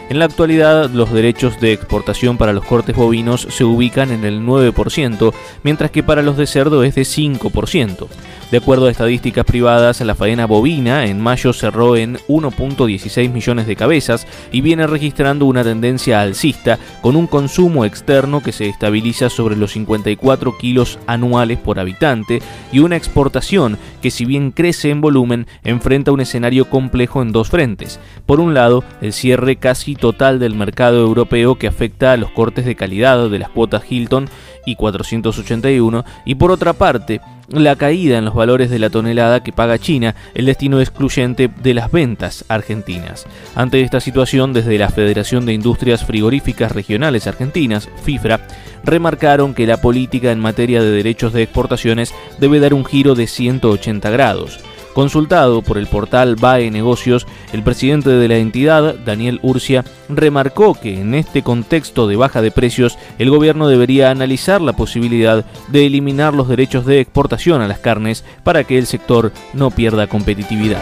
En 0.09 0.19
la 0.19 0.25
actualidad, 0.25 0.89
los 0.91 1.11
derechos 1.11 1.59
de 1.59 1.73
exportación 1.73 2.37
para 2.37 2.53
los 2.53 2.63
cortes 2.63 2.95
bovinos 2.95 3.45
se 3.49 3.65
ubican 3.65 4.11
en 4.11 4.23
el 4.23 4.41
9%, 4.41 5.33
mientras 5.63 5.91
que 5.91 6.03
para 6.03 6.21
los 6.21 6.37
de 6.37 6.47
cerdo 6.47 6.83
es 6.83 6.95
de 6.95 7.01
5%. 7.01 8.07
De 8.49 8.59
acuerdo 8.59 8.85
a 8.85 8.91
estadísticas 8.91 9.43
privadas, 9.43 9.99
la 9.99 10.15
faena 10.15 10.45
bovina 10.45 11.05
en 11.05 11.19
mayo 11.19 11.51
cerró 11.51 11.97
en 11.97 12.15
1.16 12.29 13.29
millones 13.29 13.67
de 13.67 13.75
cabezas 13.75 14.25
y 14.53 14.61
viene 14.61 14.87
registrando 14.87 15.45
una 15.45 15.65
tendencia 15.65 16.21
alcista 16.21 16.79
con 17.01 17.17
un 17.17 17.27
consumo 17.27 17.83
externo 17.83 18.41
que 18.41 18.53
se 18.53 18.69
estabiliza 18.69 19.29
sobre 19.29 19.57
los 19.57 19.73
54 19.73 20.57
kilos 20.57 20.97
anuales 21.07 21.59
por 21.59 21.77
habitante 21.77 22.41
y 22.71 22.79
una 22.79 22.95
exportación 22.95 23.77
que 24.01 24.11
si 24.11 24.23
bien 24.23 24.51
crece 24.51 24.91
en 24.91 25.01
volumen 25.01 25.45
enfrenta 25.65 26.13
un 26.13 26.21
escenario 26.21 26.69
complejo 26.69 27.21
en 27.21 27.33
dos 27.33 27.49
frentes. 27.49 27.99
Por 28.25 28.39
un 28.39 28.53
lado, 28.53 28.85
el 29.01 29.11
cierre 29.11 29.57
casi 29.57 29.93
total 29.95 30.39
del 30.39 30.55
mercado 30.55 31.01
europeo 31.01 31.55
que 31.55 31.67
afecta 31.67 32.13
a 32.13 32.17
los 32.17 32.31
cortes 32.31 32.63
de 32.63 32.75
calidad 32.75 33.29
de 33.29 33.39
las 33.39 33.49
cuotas 33.49 33.83
Hilton 33.89 34.29
y 34.65 34.75
481 34.75 36.05
y 36.25 36.35
por 36.35 36.51
otra 36.51 36.71
parte, 36.71 37.19
la 37.49 37.75
caída 37.75 38.17
en 38.17 38.25
los 38.25 38.35
valores 38.35 38.69
de 38.69 38.79
la 38.79 38.89
tonelada 38.89 39.41
que 39.41 39.53
paga 39.53 39.79
China, 39.79 40.15
el 40.33 40.45
destino 40.45 40.79
excluyente 40.79 41.49
de 41.61 41.73
las 41.73 41.91
ventas 41.91 42.45
argentinas. 42.47 43.25
Ante 43.55 43.81
esta 43.81 43.99
situación, 43.99 44.53
desde 44.53 44.77
la 44.77 44.89
Federación 44.89 45.45
de 45.45 45.53
Industrias 45.53 46.05
Frigoríficas 46.05 46.71
Regionales 46.71 47.27
Argentinas, 47.27 47.89
FIFRA, 48.03 48.41
remarcaron 48.83 49.53
que 49.53 49.67
la 49.67 49.81
política 49.81 50.31
en 50.31 50.39
materia 50.39 50.81
de 50.81 50.91
derechos 50.91 51.33
de 51.33 51.43
exportaciones 51.43 52.13
debe 52.39 52.59
dar 52.59 52.73
un 52.73 52.85
giro 52.85 53.15
de 53.15 53.27
180 53.27 54.09
grados. 54.09 54.59
Consultado 54.97 55.61
por 55.61 55.77
el 55.77 55.85
portal 55.85 56.37
BAE 56.37 56.71
Negocios, 56.71 57.27
el 57.53 57.61
presidente 57.61 58.09
de 58.09 58.27
la 58.27 58.37
entidad, 58.37 58.95
Daniel 58.95 59.39
Urcia, 59.43 59.85
remarcó 60.09 60.73
que 60.73 60.99
en 60.99 61.13
este 61.13 61.43
contexto 61.43 62.07
de 62.07 62.15
baja 62.15 62.41
de 62.41 62.49
precios, 62.49 62.97
el 63.19 63.29
gobierno 63.29 63.67
debería 63.67 64.09
analizar 64.09 64.59
la 64.59 64.73
posibilidad 64.73 65.45
de 65.67 65.85
eliminar 65.85 66.33
los 66.33 66.49
derechos 66.49 66.87
de 66.87 66.99
exportación 66.99 67.61
a 67.61 67.67
las 67.67 67.77
carnes 67.77 68.25
para 68.43 68.63
que 68.63 68.79
el 68.79 68.87
sector 68.87 69.31
no 69.53 69.69
pierda 69.69 70.07
competitividad. 70.07 70.81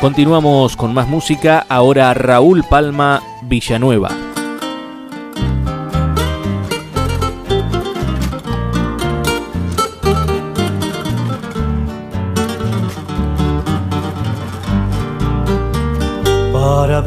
Continuamos 0.00 0.76
con 0.76 0.92
más 0.92 1.06
música, 1.06 1.64
ahora 1.68 2.12
Raúl 2.14 2.64
Palma 2.64 3.22
Villanueva. 3.42 4.10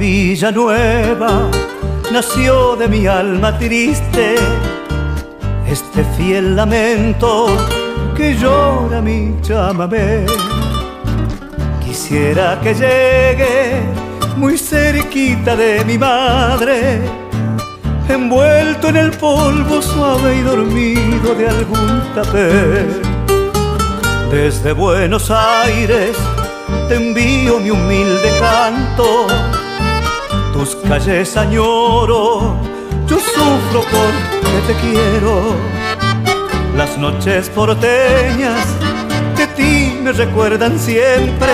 Villanueva 0.03 1.49
nació 2.11 2.75
de 2.75 2.89
mi 2.89 3.07
alma 3.07 3.57
triste 3.57 4.35
este 5.65 6.03
fiel 6.17 6.57
lamento 6.57 7.47
que 8.13 8.35
llora 8.35 8.99
mi 9.01 9.33
chamamé. 9.41 10.25
Quisiera 11.85 12.59
que 12.61 12.73
llegue 12.73 13.81
muy 14.35 14.57
cerquita 14.57 15.55
de 15.55 15.85
mi 15.85 15.97
madre, 15.97 16.99
envuelto 18.09 18.89
en 18.89 18.97
el 18.97 19.11
polvo 19.11 19.81
suave 19.81 20.35
y 20.35 20.41
dormido 20.41 21.33
de 21.33 21.47
algún 21.47 22.01
tapé. 22.13 22.85
Desde 24.29 24.73
Buenos 24.73 25.31
Aires 25.31 26.17
te 26.89 26.95
envío 26.95 27.61
mi 27.61 27.71
humilde 27.71 28.29
canto, 28.39 29.27
tus 30.53 30.75
calles 30.75 31.35
añoro, 31.35 32.55
yo 33.07 33.17
sufro 33.19 33.81
porque 33.91 34.59
te 34.67 34.73
quiero. 34.75 35.55
Las 36.77 36.97
noches 36.97 37.49
porteñas 37.49 38.65
de 39.35 39.47
ti 39.47 39.99
me 40.01 40.11
recuerdan 40.11 40.79
siempre 40.79 41.51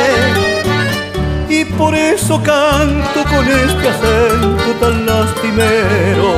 y 1.50 1.66
por 1.66 1.96
eso 1.96 2.42
canto 2.44 3.24
con 3.24 3.48
este 3.48 3.90
acento 3.90 4.72
tan 4.80 5.06
lastimero. 5.06 6.36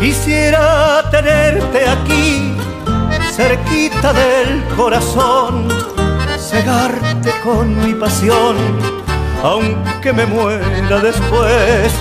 Quisiera 0.00 1.08
tenerte 1.10 1.88
aquí, 1.88 2.54
cerquita 3.34 4.12
del 4.12 4.64
corazón 4.76 5.68
cegarte 6.52 7.30
con 7.42 7.82
mi 7.82 7.94
pasión, 7.94 8.56
aunque 9.42 10.12
me 10.12 10.26
muera 10.26 11.00
después. 11.00 11.92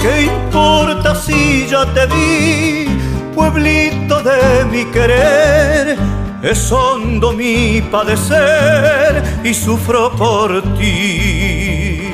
¿Qué 0.00 0.22
importa 0.22 1.14
si 1.14 1.66
ya 1.66 1.86
te 1.92 2.06
vi, 2.06 2.88
pueblito 3.34 4.22
de 4.22 4.64
mi 4.70 4.84
querer? 4.86 5.96
Es 6.42 6.70
hondo 6.70 7.32
mi 7.32 7.82
padecer 7.90 9.22
y 9.42 9.52
sufro 9.52 10.12
por 10.12 10.62
ti. 10.76 12.12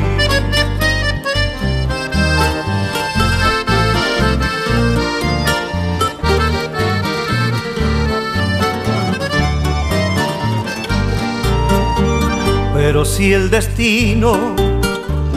Pero 12.74 13.05
si 13.05 13.32
el 13.32 13.51
destino 13.51 14.74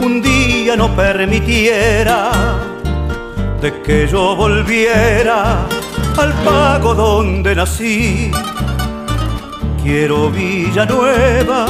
un 0.02 0.22
día 0.22 0.76
no 0.76 0.94
permitiera 0.94 2.30
de 3.60 3.82
que 3.82 4.06
yo 4.06 4.36
volviera 4.36 5.66
al 6.16 6.32
pago 6.44 6.94
donde 6.94 7.54
nací, 7.54 8.30
quiero 9.82 10.30
Villanueva 10.30 11.66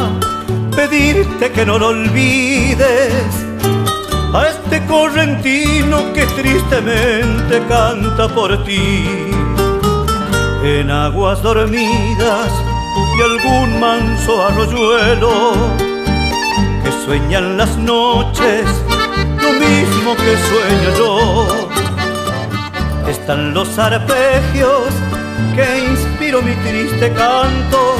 pedirte 0.78 1.50
que 1.50 1.66
no 1.66 1.78
lo 1.78 1.88
olvides. 1.88 3.46
A 4.32 4.46
este 4.46 4.84
correntino 4.86 6.12
que 6.12 6.24
tristemente 6.26 7.62
canta 7.68 8.28
por 8.28 8.62
ti. 8.64 9.04
En 10.62 10.90
aguas 10.90 11.42
dormidas 11.42 12.50
y 13.16 13.22
algún 13.22 13.80
manso 13.80 14.46
arroyuelo 14.46 15.87
sueñan 17.08 17.56
las 17.56 17.74
noches 17.78 18.66
lo 19.42 19.52
mismo 19.52 20.14
que 20.14 20.32
sueño 20.50 20.90
yo. 20.98 21.68
Están 23.08 23.54
los 23.54 23.78
arpegios 23.78 24.90
que 25.56 25.86
inspiro 25.90 26.42
mi 26.42 26.52
triste 26.66 27.10
canto, 27.14 27.96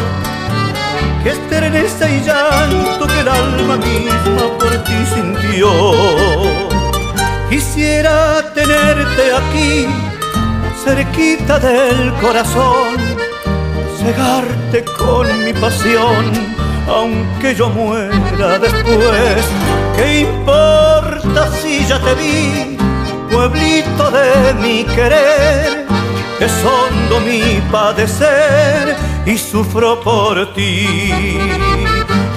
que 1.22 1.30
esterneza 1.30 2.10
y 2.10 2.20
llanto 2.20 3.06
que 3.06 3.20
el 3.20 3.28
alma 3.28 3.76
misma 3.78 4.44
por 4.58 4.72
ti 4.84 4.98
sintió. 5.14 5.70
Quisiera 7.48 8.52
tenerte 8.52 9.24
aquí, 9.40 9.86
cerquita 10.84 11.58
del 11.58 12.12
corazón 12.20 13.18
cegarte 13.98 14.84
con 14.98 15.26
mi 15.44 15.52
pasión, 15.54 16.24
aunque 16.88 17.54
yo 17.54 17.68
muera 17.68 18.58
después. 18.58 19.44
¿Qué 19.96 20.20
importa 20.20 21.50
si 21.60 21.84
ya 21.86 21.98
te 22.00 22.14
vi, 22.14 22.76
pueblito 23.30 24.10
de 24.10 24.54
mi 24.54 24.84
querer? 24.84 25.86
Es 26.40 26.52
hondo 26.64 27.20
mi 27.20 27.60
padecer 27.70 28.96
y 29.26 29.36
sufro 29.36 30.00
por 30.00 30.54
ti. 30.54 31.38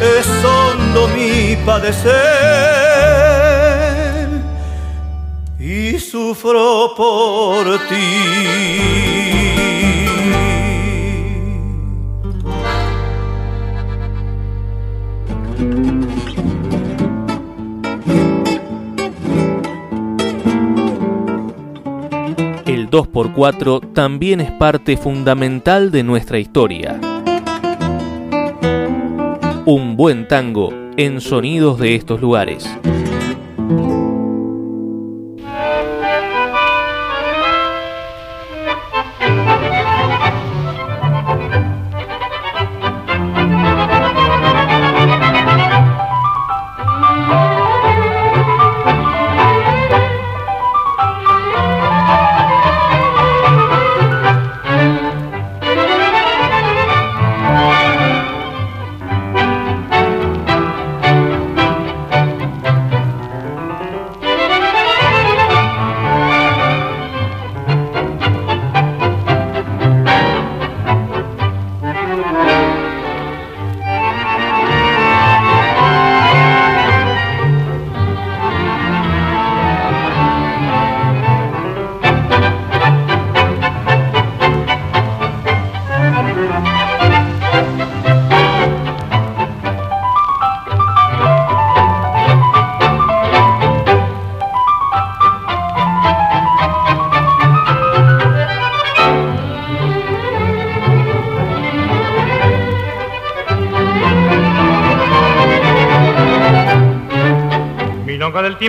Es 0.02 0.28
hondo 0.44 1.08
mi 1.10 1.56
padecer 1.58 2.12
y 5.60 6.00
sufro 6.00 6.94
por 6.98 7.78
ti. 7.88 9.31
El 22.66 22.90
2x4 22.90 23.94
también 23.94 24.42
es 24.42 24.52
parte 24.52 24.98
fundamental 24.98 25.92
de 25.92 26.04
nuestra 26.04 26.40
historia. 26.40 27.00
Un 29.66 29.96
buen 29.96 30.28
tango 30.28 30.74
en 30.98 31.22
sonidos 31.22 31.80
de 31.80 31.96
estos 31.96 32.22
lugares. 32.22 32.70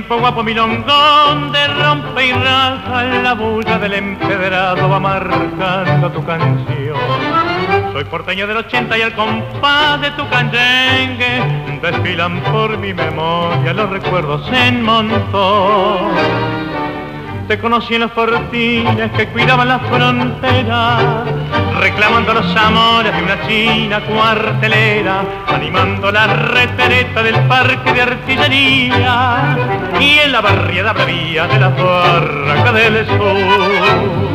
Tiempo 0.02 0.18
guapo 0.18 0.42
milongón 0.42 1.52
de 1.52 1.68
rompe 1.68 2.26
y 2.26 2.32
raja 2.32 3.04
la 3.22 3.34
bulla 3.34 3.78
del 3.78 3.94
empedrado 3.94 4.88
va 4.88 4.98
marcando 4.98 6.10
tu 6.10 6.24
canción. 6.24 6.96
Soy 7.92 8.04
porteño 8.04 8.48
del 8.48 8.56
80 8.56 8.98
y 8.98 9.00
el 9.00 9.12
compás 9.12 10.00
de 10.00 10.10
tu 10.12 10.28
canyengue 10.28 11.78
desfilan 11.80 12.40
por 12.40 12.78
mi 12.78 12.92
memoria 12.92 13.72
los 13.72 13.90
recuerdos 13.90 14.42
en 14.52 14.82
montón. 14.82 16.10
Te 17.46 17.58
conocí 17.58 17.94
en 17.94 18.00
los 18.00 18.12
fortines 18.12 19.12
que 19.12 19.28
cuidaban 19.28 19.68
la 19.68 19.78
frontera, 19.78 21.24
reclamando 21.82 22.32
los 22.32 22.56
amores 22.56 23.12
de 23.14 23.22
una 23.22 23.46
china 23.48 24.00
cuartelera, 24.06 25.24
animando 25.48 26.12
la 26.12 26.28
retereta 26.28 27.22
del 27.24 27.40
parque 27.48 27.92
de 27.92 28.02
artillería 28.02 29.56
y 29.98 30.18
en 30.20 30.30
la 30.30 30.40
barriada 30.40 30.92
bravía 30.92 31.48
de 31.48 31.58
la 31.58 31.68
barracas 31.70 32.74
del 32.74 33.06
sur. 33.06 34.31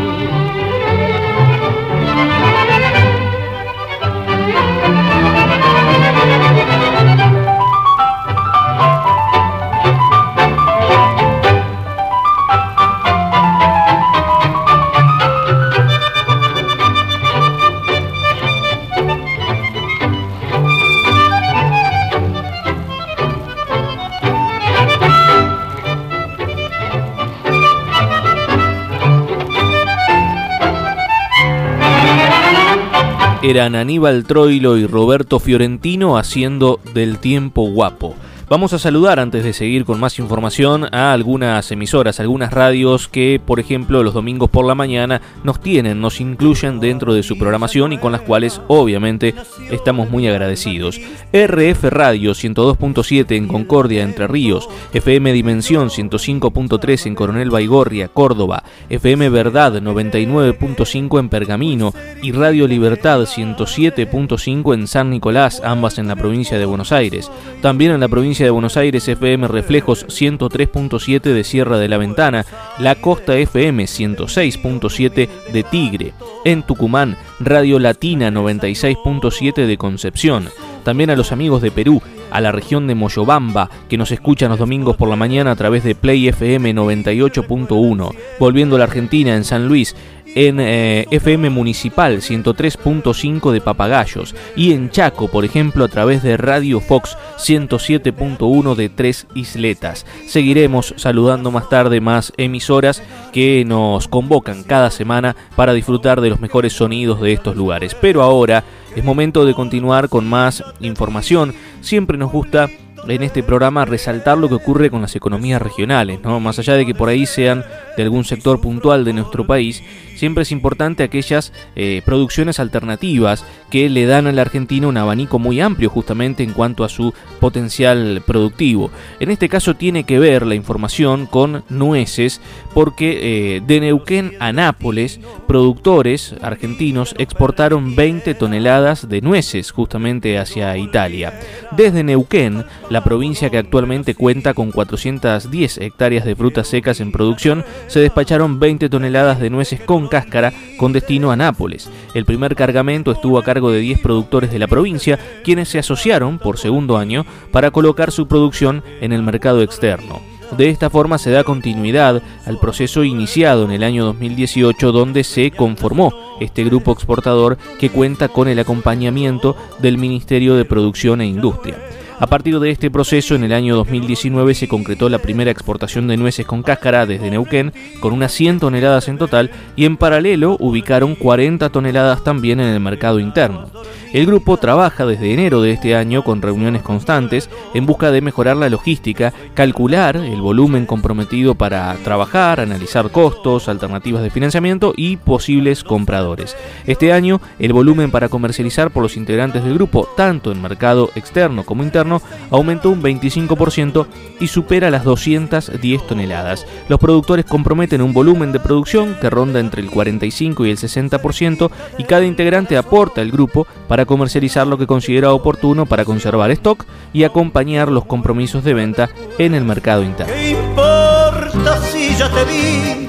Eran 33.58 33.74
Aníbal 33.74 34.24
Troilo 34.26 34.78
y 34.78 34.86
Roberto 34.86 35.40
Fiorentino 35.40 36.20
haciendo 36.20 36.80
Del 36.94 37.18
Tiempo 37.18 37.64
Guapo. 37.72 38.16
Vamos 38.50 38.72
a 38.72 38.80
saludar 38.80 39.20
antes 39.20 39.44
de 39.44 39.52
seguir 39.52 39.84
con 39.84 40.00
más 40.00 40.20
información 40.20 40.88
a 40.96 41.12
algunas 41.12 41.70
emisoras, 41.70 42.22
algunas 42.22 42.54
radios 42.54 43.10
que, 43.10 43.42
por 43.46 43.60
ejemplo, 43.60 44.04
los 44.04 44.14
domingos 44.14 44.50
por 44.50 44.66
la 44.66 44.74
mañana 44.74 45.22
nos 45.44 45.60
tienen, 45.60 46.00
nos 46.00 46.22
incluyen 46.22 46.80
dentro 46.80 47.14
de 47.14 47.24
su 47.24 47.38
programación 47.38 47.92
y 47.92 47.98
con 47.98 48.14
las 48.14 48.22
cuales 48.22 48.62
obviamente 48.70 49.36
estamos 49.70 50.10
muy 50.10 50.30
agradecidos. 50.30 51.02
RF 51.34 51.84
Radio 51.90 52.32
102.7 52.32 53.36
en 53.36 53.50
Concordia, 53.50 54.04
Entre 54.04 54.28
Ríos, 54.28 54.70
FM 54.94 55.34
Dimensión 55.34 55.90
105.3 55.90 57.06
en 57.06 57.16
Coronel 57.16 57.50
Baigorria, 57.50 58.08
Córdoba, 58.08 58.64
FM 58.88 59.28
Verdad 59.28 59.74
99.5 59.82 61.20
en 61.20 61.28
Pergamino 61.28 61.94
y 62.24 62.32
Radio 62.32 62.66
Libertad 62.66 63.20
107.5 63.20 64.74
en 64.74 64.88
San 64.88 65.10
Nicolás, 65.10 65.62
ambas 65.66 65.98
en 65.98 66.08
la 66.08 66.16
provincia 66.16 66.58
de 66.58 66.66
Buenos 66.66 66.94
Aires. 66.94 67.30
También 67.62 67.92
en 67.92 68.00
la 68.00 68.08
provincia 68.08 68.37
de 68.44 68.52
Buenos 68.52 68.78
Aires 68.78 69.08
FM 69.08 69.48
Reflejos 69.48 70.06
103.7 70.08 71.22
de 71.22 71.44
Sierra 71.44 71.78
de 71.78 71.88
la 71.88 71.98
Ventana, 71.98 72.46
La 72.78 72.96
Costa 72.96 73.36
FM 73.36 73.84
106.7 73.86 75.30
de 75.52 75.64
Tigre, 75.64 76.14
en 76.46 76.64
Tucumán 76.64 77.18
Radio 77.40 77.80
Latina 77.80 78.30
96.7 78.30 79.66
de 79.66 79.78
Concepción, 79.78 80.50
también 80.84 81.10
a 81.10 81.16
los 81.16 81.32
amigos 81.32 81.62
de 81.62 81.72
Perú, 81.72 82.02
a 82.32 82.42
la 82.42 82.52
región 82.52 82.88
de 82.88 82.96
Moyobamba, 82.96 83.70
que 83.90 83.98
nos 83.98 84.12
escuchan 84.12 84.50
los 84.50 84.60
domingos 84.60 84.98
por 84.98 85.10
la 85.10 85.16
mañana 85.16 85.52
a 85.52 85.56
través 85.56 85.84
de 85.84 85.96
Play 85.96 86.28
FM 86.28 86.76
98.1, 86.76 88.16
volviendo 88.40 88.76
a 88.76 88.80
la 88.80 88.86
Argentina 88.86 89.36
en 89.36 89.44
San 89.44 89.68
Luis, 89.68 89.96
en 90.38 90.60
eh, 90.60 91.08
FM 91.10 91.50
Municipal 91.50 92.18
103.5 92.18 93.52
de 93.52 93.60
Papagayos 93.60 94.36
y 94.56 94.74
en 94.74 94.92
Chaco, 94.92 95.30
por 95.30 95.46
ejemplo, 95.46 95.84
a 95.84 95.88
través 95.88 96.22
de 96.22 96.38
Radio 96.38 96.80
Fox 96.80 97.18
107.1 97.40 98.76
de 98.76 98.90
Tres 98.90 99.26
Isletas. 99.34 100.06
Seguiremos 100.28 100.94
saludando 100.98 101.50
más 101.50 101.70
tarde 101.70 102.02
más 102.02 102.34
emisoras 102.38 103.02
que 103.34 103.66
nos 103.66 104.08
convocan 104.08 104.64
cada 104.64 104.92
semana 104.92 105.36
para 105.56 105.74
disfrutar 105.74 106.22
de 106.22 106.30
los 106.30 106.40
mejores 106.40 106.74
sonidos 106.74 107.20
de 107.20 107.34
estos 107.34 107.56
lugares. 107.56 107.96
Pero 108.00 108.22
ahora 108.22 108.64
es 108.96 109.04
momento 109.04 109.44
de 109.44 109.56
continuar 109.56 110.08
con 110.08 110.28
más 110.28 110.64
información. 110.82 111.56
Siempre 111.82 112.20
nos 112.20 112.32
gusta 112.32 112.70
en 113.08 113.24
este 113.24 113.44
programa 113.44 113.86
resaltar 113.86 114.38
lo 114.38 114.50
que 114.50 114.56
ocurre 114.56 114.90
con 114.90 115.02
las 115.02 115.16
economías 115.16 115.62
regionales, 115.62 116.20
¿no? 116.22 116.40
Más 116.40 116.60
allá 116.60 116.74
de 116.74 116.86
que 116.86 116.96
por 116.96 117.10
ahí 117.10 117.26
sean 117.26 117.64
de 117.96 118.04
algún 118.04 118.26
sector 118.26 118.60
puntual 118.60 119.06
de 119.06 119.14
nuestro 119.14 119.46
país, 119.46 119.84
siempre 120.16 120.44
es 120.44 120.52
importante 120.52 121.04
aquellas 121.04 121.54
eh, 121.76 122.02
producciones 122.06 122.60
alternativas 122.60 123.46
que 123.70 123.90
le 123.90 124.06
dan 124.06 124.28
al 124.28 124.40
argentino 124.40 124.90
un 124.90 124.98
abanico 124.98 125.40
muy 125.40 125.62
amplio 125.62 125.90
justamente 125.90 126.44
en 126.44 126.54
cuanto 126.54 126.84
a 126.84 126.90
su 126.90 127.14
potencial 127.40 128.22
productivo. 128.26 128.92
En 129.20 129.32
este 129.32 129.50
caso 129.50 129.76
tiene 129.76 130.04
que 130.04 130.20
ver 130.20 130.46
la 130.46 130.56
información 130.56 131.26
con 131.26 131.64
nueces 131.70 132.42
porque 132.74 133.56
eh, 133.56 133.62
de 133.66 133.80
Neuquén 133.80 134.34
a 134.40 134.52
Nápoles, 134.52 135.20
productores 135.48 136.36
argentinos 136.42 137.16
exportaron 137.18 137.96
20 137.96 138.34
toneladas 138.36 139.10
de 139.10 139.22
nueces 139.22 139.72
justamente 139.72 140.38
hacia 140.38 140.78
Italia. 140.78 141.40
Desde 141.76 142.04
Neuquén, 142.04 142.66
la 142.90 143.04
provincia 143.04 143.50
que 143.50 143.58
actualmente 143.58 144.16
cuenta 144.16 144.54
con 144.54 144.72
410 144.72 145.78
hectáreas 145.80 146.26
de 146.26 146.36
frutas 146.36 146.68
secas 146.68 147.00
en 147.02 147.12
producción, 147.12 147.66
se 147.88 148.00
despacharon 148.00 148.60
20 148.60 148.90
toneladas 148.90 149.40
de 149.40 149.50
nueces 149.50 149.82
con 149.82 150.08
cáscara 150.08 150.54
con 150.78 150.94
destino 150.94 151.32
a 151.32 151.36
Nápoles. 151.36 151.90
El 152.14 152.26
primer 152.26 152.56
cargamento 152.56 153.12
estuvo 153.12 153.38
a 153.38 153.44
cargo 153.44 153.72
de 153.72 153.80
10 153.80 154.00
productores 154.00 154.52
de 154.52 154.60
la 154.60 154.68
provincia, 154.68 155.20
quienes 155.44 155.70
se 155.70 155.80
asociaron 155.80 156.40
por 156.40 156.58
segundo 156.58 156.98
año 156.98 157.26
para 157.52 157.72
colocar 157.72 158.12
su 158.12 158.28
producción 158.28 158.84
en 159.02 159.12
el 159.12 159.24
mercado 159.24 159.62
externo. 159.62 160.22
De 160.56 160.70
esta 160.70 160.90
forma 160.90 161.18
se 161.18 161.30
da 161.30 161.44
continuidad 161.44 162.22
al 162.46 162.58
proceso 162.58 163.04
iniciado 163.04 163.66
en 163.66 163.72
el 163.72 163.84
año 163.84 164.06
2018 164.06 164.94
donde 164.94 165.26
se 165.26 165.52
conformó 165.52 166.14
este 166.40 166.64
grupo 166.64 166.94
exportador 166.94 167.58
que 167.80 167.90
cuenta 167.90 168.30
con 168.30 168.48
el 168.48 168.60
acompañamiento 168.60 169.58
del 169.80 169.98
Ministerio 169.98 170.56
de 170.56 170.64
Producción 170.64 171.20
e 171.20 171.26
Industria. 171.26 171.76
A 172.20 172.26
partir 172.26 172.60
de 172.60 172.72
este 172.72 172.90
proceso, 172.90 173.36
en 173.36 173.44
el 173.44 173.54
año 173.54 173.76
2019 173.76 174.56
se 174.56 174.68
concretó 174.68 175.08
la 175.08 175.20
primera 175.20 175.52
exportación 175.52 176.08
de 176.08 176.18
nueces 176.18 176.48
con 176.48 176.64
cáscara 176.64 177.06
desde 177.06 177.30
Neuquén, 177.30 177.74
con 178.00 178.12
unas 178.12 178.32
100 178.32 178.60
toneladas 178.60 179.08
en 179.08 179.20
total, 179.20 179.52
y 179.76 179.86
en 179.86 179.98
paralelo 179.98 180.58
ubicaron 180.60 181.14
40 181.14 181.70
toneladas 181.70 182.24
también 182.24 182.60
en 182.60 182.70
el 182.70 182.80
mercado 182.80 183.20
interno. 183.20 183.68
El 184.14 184.26
grupo 184.26 184.58
trabaja 184.58 185.06
desde 185.06 185.34
enero 185.34 185.62
de 185.62 185.74
este 185.74 185.96
año 185.96 186.24
con 186.24 186.42
reuniones 186.42 186.82
constantes 186.82 187.50
en 187.74 187.86
busca 187.86 188.10
de 188.10 188.22
mejorar 188.22 188.58
la 188.58 188.70
logística, 188.70 189.34
calcular 189.54 190.16
el 190.16 190.42
volumen 190.42 190.86
comprometido 190.86 191.56
para 191.56 191.94
trabajar, 192.04 192.62
analizar 192.62 193.12
costos, 193.12 193.68
alternativas 193.68 194.24
de 194.24 194.30
financiamiento 194.32 194.94
y 194.96 195.18
posibles 195.18 195.84
compradores. 195.84 196.56
Este 196.86 197.12
año, 197.12 197.42
el 197.60 197.74
volumen 197.74 198.10
para 198.10 198.30
comercializar 198.30 198.92
por 198.92 199.04
los 199.04 199.18
integrantes 199.18 199.64
del 199.64 199.76
grupo, 199.76 200.08
tanto 200.16 200.52
en 200.52 200.62
mercado 200.62 201.12
externo 201.16 201.64
como 201.64 201.84
interno, 201.84 202.07
aumentó 202.50 202.90
un 202.90 203.02
25% 203.02 204.08
y 204.40 204.48
supera 204.48 204.90
las 204.90 205.04
210 205.04 206.08
toneladas. 206.08 206.66
Los 206.90 207.00
productores 207.00 207.46
comprometen 207.46 208.02
un 208.02 208.14
volumen 208.14 208.52
de 208.52 208.60
producción 208.60 209.16
que 209.20 209.30
ronda 209.30 209.60
entre 209.60 209.82
el 209.82 209.90
45 209.90 210.66
y 210.66 210.72
el 210.72 210.78
60% 210.78 211.70
y 211.98 212.04
cada 212.04 212.26
integrante 212.26 212.78
aporta 212.78 213.22
al 213.22 213.32
grupo 213.32 213.68
para 213.88 214.06
comercializar 214.06 214.68
lo 214.68 214.78
que 214.78 214.88
considera 214.88 215.34
oportuno 215.34 215.86
para 215.86 216.06
conservar 216.06 216.52
stock 216.52 216.86
y 217.14 217.24
acompañar 217.24 217.90
los 217.90 218.06
compromisos 218.06 218.64
de 218.64 218.74
venta 218.74 219.10
en 219.38 219.56
el 219.56 219.64
mercado 219.64 220.04
interno. 220.04 220.34
¿Qué 220.34 220.52
importa 220.52 221.82
si 221.92 222.16
ya 222.16 222.30
te 222.30 222.46
vi, 222.46 223.08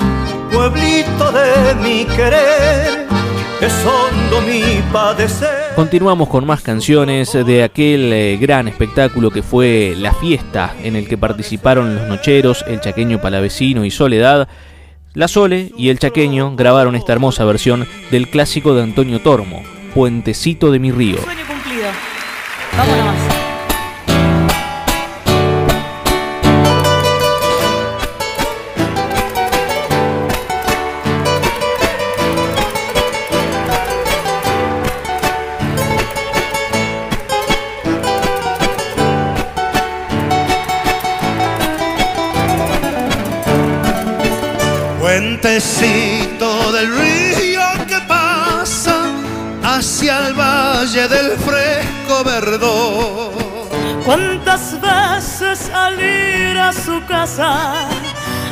pueblito 0.50 1.32
de 1.32 1.74
mi 1.82 2.04
querer? 2.04 3.07
Es 3.60 3.74
hondo 3.84 4.40
mi 4.42 4.80
padecer. 4.92 5.74
Continuamos 5.74 6.28
con 6.28 6.46
más 6.46 6.60
canciones 6.62 7.32
de 7.32 7.64
aquel 7.64 8.12
eh, 8.12 8.36
gran 8.36 8.68
espectáculo 8.68 9.32
que 9.32 9.42
fue 9.42 9.94
La 9.96 10.14
Fiesta, 10.14 10.76
en 10.84 10.94
el 10.94 11.08
que 11.08 11.18
participaron 11.18 11.96
los 11.96 12.06
Nocheros, 12.06 12.64
el 12.68 12.80
Chaqueño 12.80 13.20
Palavecino 13.20 13.84
y 13.84 13.90
Soledad. 13.90 14.48
La 15.14 15.26
Sole 15.26 15.72
y 15.76 15.88
el 15.88 15.98
Chaqueño 15.98 16.54
grabaron 16.54 16.94
esta 16.94 17.12
hermosa 17.12 17.44
versión 17.44 17.88
del 18.12 18.28
clásico 18.28 18.74
de 18.74 18.84
Antonio 18.84 19.20
Tormo, 19.20 19.64
Puentecito 19.92 20.70
de 20.70 20.78
mi 20.78 20.92
río. 20.92 21.18
Sueño 21.20 21.44
cumplido. 21.48 21.88
Nomás. 45.42 45.78
puentecito 45.78 46.72
del 46.72 46.94
río 46.94 47.62
que 47.86 48.00
pasa 48.06 49.06
hacia 49.62 50.26
el 50.26 50.34
valle 50.34 51.08
del 51.08 51.38
fresco 51.38 52.24
verdor. 52.24 53.32
¿Cuántas 54.04 54.80
veces 54.80 55.70
al 55.72 56.00
ir 56.00 56.58
a 56.58 56.72
su 56.72 57.04
casa 57.06 57.88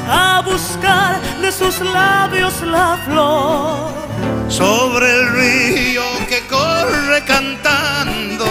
a 0.08 0.42
buscar 0.44 1.20
de 1.40 1.50
sus 1.50 1.80
labios 1.80 2.60
la 2.62 2.98
flor? 3.04 3.90
Sobre 4.48 5.10
el 5.10 5.32
río 5.32 6.02
que 6.28 6.46
corre 6.46 7.24
cantando, 7.24 8.46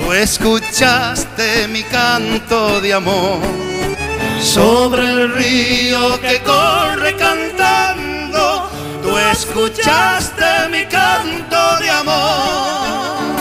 tú 0.00 0.12
escuchaste 0.12 1.68
mi 1.68 1.82
canto 1.82 2.80
de 2.80 2.94
amor. 2.94 3.67
Sobre 4.48 5.02
el 5.02 5.34
río 5.34 6.18
que 6.22 6.40
corre 6.42 7.14
cantando, 7.16 8.70
tú 9.02 9.18
escuchaste 9.18 10.68
mi 10.70 10.86
canto 10.86 11.76
de 11.78 11.90
amor. 11.90 13.36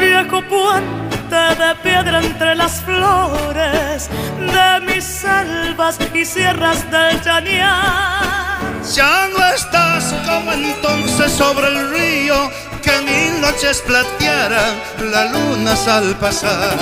Viejo 0.00 0.42
puente 0.48 1.36
de 1.36 1.74
piedra 1.84 2.20
entre 2.20 2.56
las 2.56 2.80
flores 2.80 4.10
de 4.40 4.86
mis 4.92 5.04
selvas 5.04 5.98
y 6.12 6.24
sierras 6.24 6.90
del 6.90 7.22
Chañar. 7.22 8.58
Ya 8.92 9.28
no 9.28 9.46
estás 9.54 10.12
como 10.26 10.52
entonces 10.52 11.30
sobre 11.30 11.68
el 11.68 11.90
río 11.90 12.71
que 12.82 13.00
mil 13.02 13.40
noches 13.40 13.80
platearan 13.86 14.74
la 15.12 15.24
luna 15.26 15.74
al 15.96 16.14
pasar. 16.16 16.76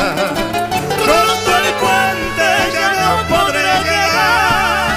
Roto 1.07 1.51
el 1.63 1.69
puente 1.83 2.49
ya 2.77 2.89
no 3.01 3.11
podré 3.29 3.73
llegar 3.89 4.89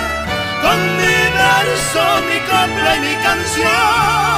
con 0.63 0.77
mi 0.97 1.17
verso, 1.41 2.03
mi 2.30 2.39
copla 2.51 2.95
y 2.95 2.99
mi 2.99 3.15
canción 3.27 4.34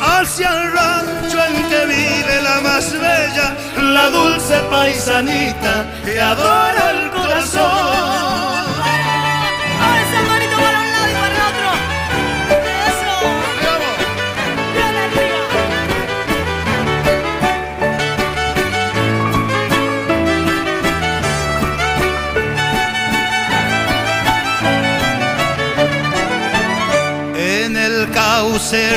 hacia 0.00 0.48
el 0.48 0.72
rancho 0.72 1.38
en 1.48 1.68
que 1.68 1.86
vive 1.86 2.42
la 2.42 2.60
más 2.60 2.92
bella, 2.92 3.56
la 3.92 4.10
dulce 4.10 4.58
paisanita 4.70 5.86
que 6.04 6.20
adora 6.20 6.90
el 6.90 7.10
corazón. 7.10 8.23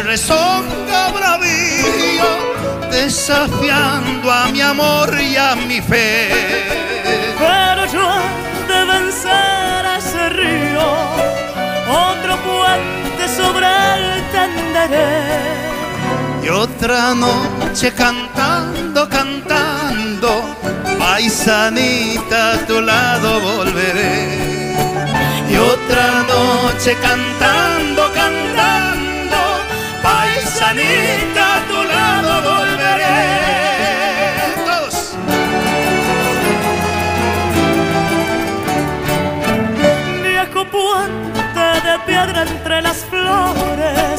Rezonga 0.04 1.12
bravío, 1.16 2.30
desafiando 2.92 4.32
a 4.32 4.48
mi 4.48 4.62
amor 4.62 5.10
y 5.20 5.36
a 5.36 5.56
mi 5.56 5.82
fe. 5.82 6.30
Pero 7.40 7.86
yo 7.96 8.10
de 8.68 8.80
vencer 8.94 9.82
a 9.92 9.98
ese 9.98 10.30
río, 10.30 10.88
otro 12.10 12.38
puente 12.48 13.24
sobre 13.36 13.66
él 13.66 14.24
tenderé. 14.32 15.58
Y 16.44 16.50
otra 16.50 17.14
noche 17.14 17.92
cantando, 17.94 19.10
cantando, 19.10 20.56
paisanita 20.98 22.54
a 22.54 22.58
tu 22.66 22.80
lado 22.82 23.42
volveré. 23.42 24.48
Y 25.50 25.56
otra 25.58 26.24
noche 26.34 26.96
cantando, 27.02 28.02
cantando, 28.14 29.07
paisanita 30.08 31.46
a 31.56 31.60
tu 31.70 31.80
lado 31.94 32.32
volveré. 32.50 33.20
Todos. 34.68 34.96
Viejo 40.24 40.62
puente 40.76 41.66
de 41.88 41.96
piedra 42.06 42.40
entre 42.44 42.82
las 42.88 43.00
flores 43.12 44.18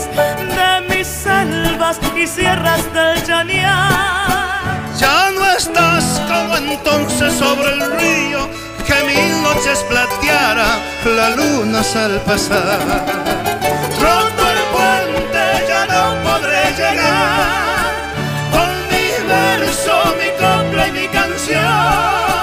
de 0.58 0.70
mis 0.90 1.06
selvas 1.06 1.96
y 2.16 2.26
sierras 2.26 2.82
del 2.96 3.16
Chañar. 3.26 4.58
Ya 4.98 5.30
no 5.36 5.44
estás 5.60 6.04
como 6.30 6.56
entonces 6.56 7.32
sobre 7.34 7.68
el 7.72 7.82
río 8.00 8.40
que 8.86 8.96
mil 9.04 9.42
noches 9.42 9.78
plateara 9.88 10.68
la 11.04 11.30
luna 11.30 11.82
al 12.04 12.20
pasar. 12.22 13.27
Llegar 16.78 17.92
con 18.54 18.70
mi 18.90 19.08
verso, 19.26 19.94
mi 20.20 20.30
copla 20.42 20.82
y 20.88 20.92
mi 20.92 21.08
canción 21.08 22.38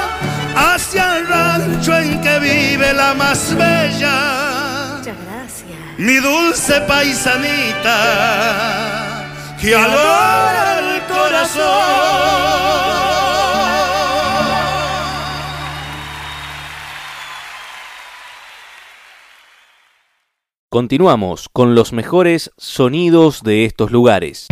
hacia 0.55 1.17
el 1.17 1.27
rancho 1.27 1.97
en 1.97 2.21
que 2.21 2.39
vive 2.39 2.93
la 2.93 3.13
más 3.13 3.55
bella. 3.55 4.97
Muchas 4.97 5.15
gracias. 5.25 5.79
Mi 5.97 6.17
dulce 6.17 6.81
paisanita 6.81 7.97
que 9.61 9.75
adora 9.75 10.79
el 10.79 11.01
corazón. 11.13 13.04
Continuamos 20.75 21.47
con 21.47 21.73
los 21.73 21.93
mejores 21.93 22.51
sonidos 22.57 23.43
de 23.43 23.63
estos 23.63 23.91
lugares. 23.91 24.47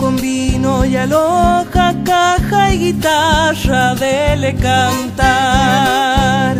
Con 0.00 0.16
vino 0.66 0.84
y 0.84 0.96
aloja, 0.96 1.94
caja 2.04 2.74
y 2.74 2.78
guitarra 2.78 3.94
dele 3.94 4.56
cantar. 4.56 6.56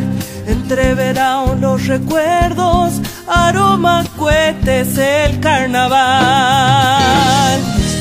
Entreverán 0.46 1.60
los 1.60 1.84
recuerdos, 1.86 3.00
aroma, 3.26 4.04
cohetes, 4.16 4.96
el 4.98 5.40
carnaval. 5.40 6.00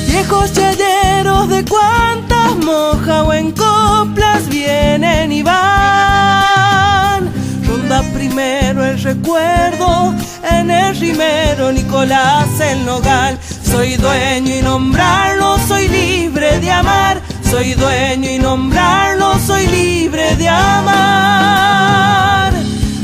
Viejos 0.08 0.54
chayeros 0.54 1.50
de 1.50 1.66
cuantas 1.66 2.56
moja 2.58 3.24
o 3.24 3.34
en 3.34 3.52
coplas 3.52 4.48
vienen 4.48 5.32
y 5.32 5.42
van. 5.42 7.32
Ronda 7.68 8.04
primero 8.14 8.86
el 8.86 9.02
recuerdo, 9.02 10.14
en 10.52 10.70
el 10.70 10.96
rimero 11.00 11.72
Nicolás 11.72 12.60
el 12.60 12.86
nogal. 12.86 13.40
Soy 13.76 13.98
dueño 13.98 14.56
y 14.56 14.62
nombrarlo, 14.62 15.58
soy 15.68 15.90
libre 15.90 16.62
de 16.62 16.72
amar. 16.72 17.22
Soy 17.52 17.74
dueño 17.74 18.32
y 18.32 18.40
nombrarlo, 18.40 19.38
soy 19.38 19.68
libre 19.68 20.34
de 20.38 20.48
amar. 20.48 21.84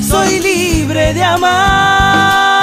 Soy 0.02 0.40
libre 0.40 1.14
de 1.14 1.24
amar. 1.26 2.61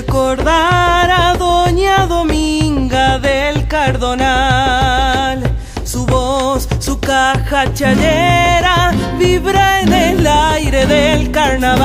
Recordar 0.00 1.10
a 1.10 1.34
Doña 1.36 2.06
Dominga 2.06 3.18
del 3.18 3.68
Cardonal. 3.68 5.42
Su 5.84 6.06
voz, 6.06 6.66
su 6.78 6.98
caja 6.98 7.72
chayera 7.74 8.92
vibra 9.18 9.82
en 9.82 9.92
el 9.92 10.26
aire 10.26 10.86
del 10.86 11.30
carnaval. 11.30 11.84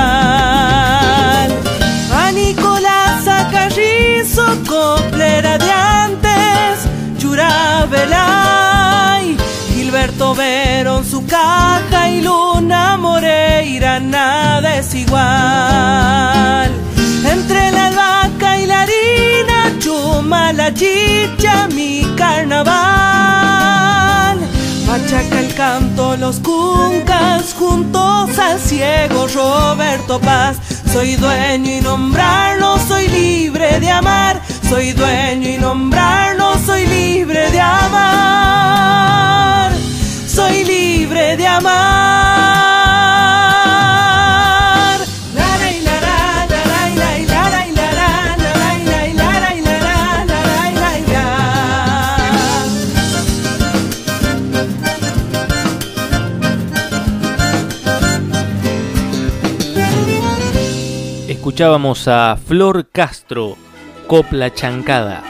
A 2.21 2.31
Nicolás 2.31 3.25
Carrizo, 3.51 4.45
coplera 4.65 5.57
de 5.57 5.71
antes, 5.71 6.87
Churabelay, 7.17 8.05
Gilberto 9.73 10.35
Verón, 10.35 11.03
su 11.03 11.25
caja 11.25 12.09
y 12.09 12.21
Luna 12.21 12.95
Moreira, 12.97 13.99
nada 13.99 14.77
es 14.77 14.95
igual. 14.95 16.71
Entre 17.35 17.71
la 17.71 17.89
vaca 17.91 18.57
y 18.57 18.65
la 18.65 18.83
harina, 18.83 19.77
chuma 19.79 20.53
la 20.53 20.73
chicha, 20.73 21.67
mi 21.67 22.05
carnaval. 22.15 22.75
Machaca 24.87 25.39
el 25.41 25.53
canto, 25.53 26.15
los 26.15 26.39
cuncas, 26.39 27.53
juntos 27.53 28.39
al 28.39 28.57
ciego 28.57 29.27
Roberto 29.27 30.17
Paz. 30.21 30.57
Soy 30.93 31.17
dueño 31.17 31.71
y 31.71 31.81
nombrarlo, 31.81 32.79
soy 32.79 33.09
libre 33.09 33.81
de 33.81 33.91
amar. 33.91 34.41
Soy 34.69 34.93
dueño 34.93 35.49
y 35.49 35.57
nombrarlo, 35.57 36.57
soy 36.65 36.87
libre 36.87 37.51
de 37.51 37.59
amar. 37.59 38.93
Soy 40.25 40.63
libre 40.63 41.35
de 41.35 41.47
amar. 41.47 43.04
Escuchábamos 61.55 62.09
a 62.09 62.35
Flor 62.35 62.89
Castro, 62.91 63.55
Copla 64.07 64.53
Chancada. 64.53 65.23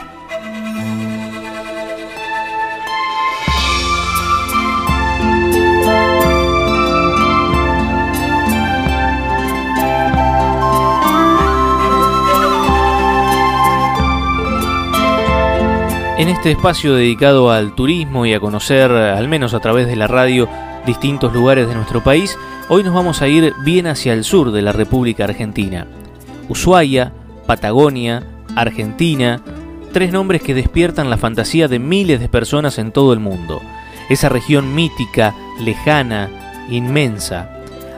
En 16.18 16.28
este 16.28 16.50
espacio 16.50 16.96
dedicado 16.96 17.52
al 17.52 17.76
turismo 17.76 18.26
y 18.26 18.34
a 18.34 18.40
conocer, 18.40 18.90
al 18.90 19.28
menos 19.28 19.54
a 19.54 19.60
través 19.60 19.86
de 19.86 19.94
la 19.94 20.08
radio, 20.08 20.48
distintos 20.86 21.32
lugares 21.32 21.68
de 21.68 21.76
nuestro 21.76 22.02
país, 22.02 22.36
hoy 22.68 22.82
nos 22.82 22.94
vamos 22.94 23.22
a 23.22 23.28
ir 23.28 23.54
bien 23.64 23.86
hacia 23.86 24.12
el 24.12 24.24
sur 24.24 24.50
de 24.50 24.62
la 24.62 24.72
República 24.72 25.22
Argentina. 25.22 25.86
Ushuaia, 26.48 27.12
Patagonia, 27.46 28.22
Argentina, 28.54 29.40
tres 29.92 30.12
nombres 30.12 30.42
que 30.42 30.54
despiertan 30.54 31.10
la 31.10 31.16
fantasía 31.16 31.68
de 31.68 31.78
miles 31.78 32.20
de 32.20 32.28
personas 32.28 32.78
en 32.78 32.92
todo 32.92 33.12
el 33.12 33.20
mundo. 33.20 33.60
Esa 34.08 34.28
región 34.28 34.74
mítica, 34.74 35.34
lejana, 35.60 36.28
inmensa. 36.70 37.50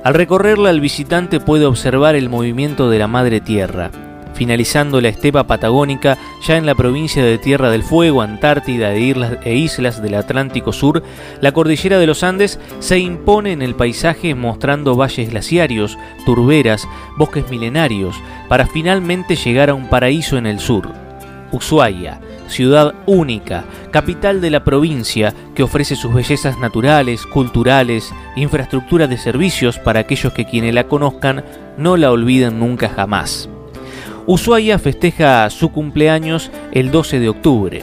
Al 0.04 0.14
recorrerla 0.14 0.70
el 0.70 0.80
visitante 0.80 1.40
puede 1.40 1.66
observar 1.66 2.14
el 2.14 2.28
movimiento 2.28 2.88
de 2.88 2.98
la 2.98 3.08
Madre 3.08 3.40
Tierra, 3.40 3.90
finalizando 4.38 5.00
la 5.00 5.08
estepa 5.08 5.48
patagónica 5.48 6.16
ya 6.46 6.56
en 6.56 6.64
la 6.64 6.76
provincia 6.76 7.24
de 7.24 7.38
Tierra 7.38 7.70
del 7.70 7.82
Fuego, 7.82 8.22
Antártida 8.22 8.94
e 8.94 9.00
islas, 9.00 9.38
e 9.42 9.56
islas 9.56 10.00
del 10.00 10.14
Atlántico 10.14 10.72
Sur, 10.72 11.02
la 11.40 11.50
cordillera 11.50 11.98
de 11.98 12.06
los 12.06 12.22
Andes 12.22 12.60
se 12.78 13.00
impone 13.00 13.50
en 13.50 13.62
el 13.62 13.74
paisaje 13.74 14.36
mostrando 14.36 14.94
valles 14.94 15.28
glaciarios, 15.30 15.98
turberas, 16.24 16.86
bosques 17.16 17.50
milenarios, 17.50 18.14
para 18.48 18.66
finalmente 18.66 19.34
llegar 19.34 19.70
a 19.70 19.74
un 19.74 19.88
paraíso 19.88 20.38
en 20.38 20.46
el 20.46 20.60
sur. 20.60 20.88
Ushuaia, 21.50 22.20
ciudad 22.46 22.94
única, 23.06 23.64
capital 23.90 24.40
de 24.40 24.50
la 24.50 24.62
provincia 24.62 25.34
que 25.56 25.64
ofrece 25.64 25.96
sus 25.96 26.14
bellezas 26.14 26.60
naturales, 26.60 27.26
culturales, 27.26 28.14
infraestructura 28.36 29.08
de 29.08 29.18
servicios 29.18 29.80
para 29.80 30.00
aquellos 30.00 30.32
que 30.32 30.44
quienes 30.44 30.74
la 30.74 30.84
conozcan 30.84 31.44
no 31.76 31.96
la 31.96 32.12
olviden 32.12 32.60
nunca 32.60 32.88
jamás. 32.88 33.48
Ushuaia 34.28 34.78
festeja 34.78 35.48
su 35.48 35.72
cumpleaños 35.72 36.50
el 36.72 36.90
12 36.90 37.18
de 37.18 37.30
octubre. 37.30 37.82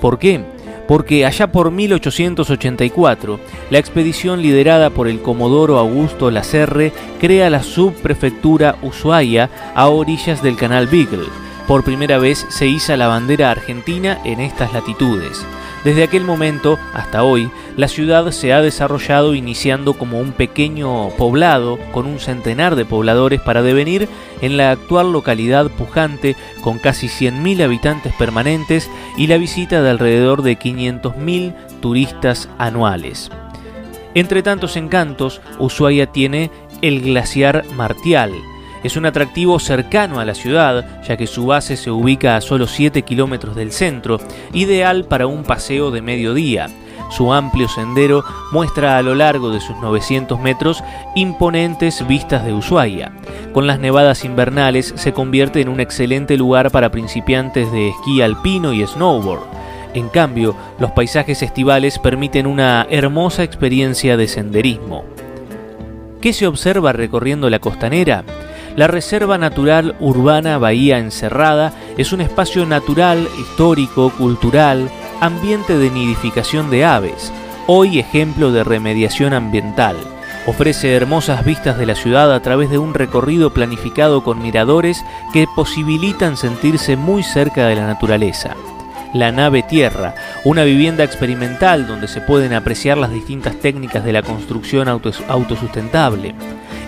¿Por 0.00 0.18
qué? 0.18 0.40
Porque 0.88 1.24
allá 1.24 1.52
por 1.52 1.70
1884, 1.70 3.38
la 3.70 3.78
expedición 3.78 4.42
liderada 4.42 4.90
por 4.90 5.06
el 5.06 5.22
comodoro 5.22 5.78
Augusto 5.78 6.32
Lacerre 6.32 6.92
crea 7.20 7.50
la 7.50 7.62
subprefectura 7.62 8.74
Ushuaia 8.82 9.48
a 9.76 9.86
orillas 9.86 10.42
del 10.42 10.56
canal 10.56 10.88
Beagle. 10.88 11.28
Por 11.68 11.84
primera 11.84 12.18
vez 12.18 12.46
se 12.48 12.66
iza 12.66 12.96
la 12.96 13.06
bandera 13.06 13.52
argentina 13.52 14.18
en 14.24 14.40
estas 14.40 14.72
latitudes. 14.72 15.46
Desde 15.86 16.02
aquel 16.02 16.24
momento 16.24 16.80
hasta 16.94 17.22
hoy, 17.22 17.48
la 17.76 17.86
ciudad 17.86 18.32
se 18.32 18.52
ha 18.52 18.60
desarrollado 18.60 19.36
iniciando 19.36 19.92
como 19.92 20.18
un 20.18 20.32
pequeño 20.32 21.10
poblado 21.10 21.78
con 21.92 22.06
un 22.06 22.18
centenar 22.18 22.74
de 22.74 22.84
pobladores 22.84 23.40
para 23.40 23.62
devenir 23.62 24.08
en 24.40 24.56
la 24.56 24.72
actual 24.72 25.12
localidad 25.12 25.70
pujante 25.70 26.34
con 26.60 26.80
casi 26.80 27.06
100.000 27.06 27.62
habitantes 27.62 28.12
permanentes 28.14 28.90
y 29.16 29.28
la 29.28 29.36
visita 29.36 29.80
de 29.80 29.90
alrededor 29.90 30.42
de 30.42 30.58
500.000 30.58 31.54
turistas 31.80 32.48
anuales. 32.58 33.30
Entre 34.14 34.42
tantos 34.42 34.76
encantos, 34.76 35.40
Ushuaia 35.60 36.10
tiene 36.10 36.50
el 36.82 37.00
glaciar 37.00 37.64
Martial, 37.76 38.32
es 38.86 38.96
un 38.96 39.06
atractivo 39.06 39.58
cercano 39.58 40.20
a 40.20 40.24
la 40.24 40.34
ciudad, 40.34 41.02
ya 41.02 41.16
que 41.16 41.26
su 41.26 41.46
base 41.46 41.76
se 41.76 41.90
ubica 41.90 42.36
a 42.36 42.40
solo 42.40 42.66
7 42.66 43.02
kilómetros 43.02 43.56
del 43.56 43.72
centro, 43.72 44.18
ideal 44.52 45.04
para 45.04 45.26
un 45.26 45.42
paseo 45.42 45.90
de 45.90 46.02
mediodía. 46.02 46.68
Su 47.10 47.32
amplio 47.32 47.68
sendero 47.68 48.24
muestra 48.52 48.98
a 48.98 49.02
lo 49.02 49.14
largo 49.14 49.50
de 49.50 49.60
sus 49.60 49.76
900 49.76 50.40
metros 50.40 50.82
imponentes 51.14 52.06
vistas 52.06 52.44
de 52.44 52.52
Ushuaia. 52.52 53.12
Con 53.52 53.66
las 53.66 53.78
nevadas 53.78 54.24
invernales 54.24 54.92
se 54.96 55.12
convierte 55.12 55.60
en 55.60 55.68
un 55.68 55.80
excelente 55.80 56.36
lugar 56.36 56.70
para 56.70 56.90
principiantes 56.90 57.70
de 57.72 57.90
esquí 57.90 58.22
alpino 58.22 58.72
y 58.72 58.86
snowboard. 58.86 59.42
En 59.94 60.08
cambio, 60.08 60.54
los 60.78 60.90
paisajes 60.90 61.42
estivales 61.42 61.98
permiten 61.98 62.46
una 62.46 62.86
hermosa 62.90 63.44
experiencia 63.44 64.16
de 64.16 64.28
senderismo. 64.28 65.04
¿Qué 66.20 66.32
se 66.32 66.46
observa 66.46 66.92
recorriendo 66.92 67.48
la 67.48 67.60
costanera? 67.60 68.24
La 68.76 68.86
Reserva 68.88 69.38
Natural 69.38 69.96
Urbana 70.00 70.58
Bahía 70.58 70.98
Encerrada 70.98 71.72
es 71.96 72.12
un 72.12 72.20
espacio 72.20 72.66
natural, 72.66 73.26
histórico, 73.40 74.10
cultural, 74.10 74.90
ambiente 75.18 75.78
de 75.78 75.90
nidificación 75.90 76.68
de 76.68 76.84
aves, 76.84 77.32
hoy 77.66 77.98
ejemplo 77.98 78.52
de 78.52 78.64
remediación 78.64 79.32
ambiental. 79.32 79.96
Ofrece 80.46 80.94
hermosas 80.94 81.42
vistas 81.42 81.78
de 81.78 81.86
la 81.86 81.94
ciudad 81.94 82.32
a 82.34 82.42
través 82.42 82.68
de 82.68 82.76
un 82.76 82.92
recorrido 82.92 83.54
planificado 83.54 84.22
con 84.22 84.42
miradores 84.42 85.02
que 85.32 85.46
posibilitan 85.56 86.36
sentirse 86.36 86.96
muy 86.96 87.22
cerca 87.22 87.66
de 87.68 87.76
la 87.76 87.86
naturaleza. 87.86 88.54
La 89.14 89.32
nave 89.32 89.62
Tierra, 89.62 90.14
una 90.44 90.64
vivienda 90.64 91.02
experimental 91.02 91.86
donde 91.86 92.08
se 92.08 92.20
pueden 92.20 92.52
apreciar 92.52 92.98
las 92.98 93.10
distintas 93.10 93.56
técnicas 93.56 94.04
de 94.04 94.12
la 94.12 94.20
construcción 94.20 94.86
autos- 94.88 95.22
autosustentable. 95.28 96.34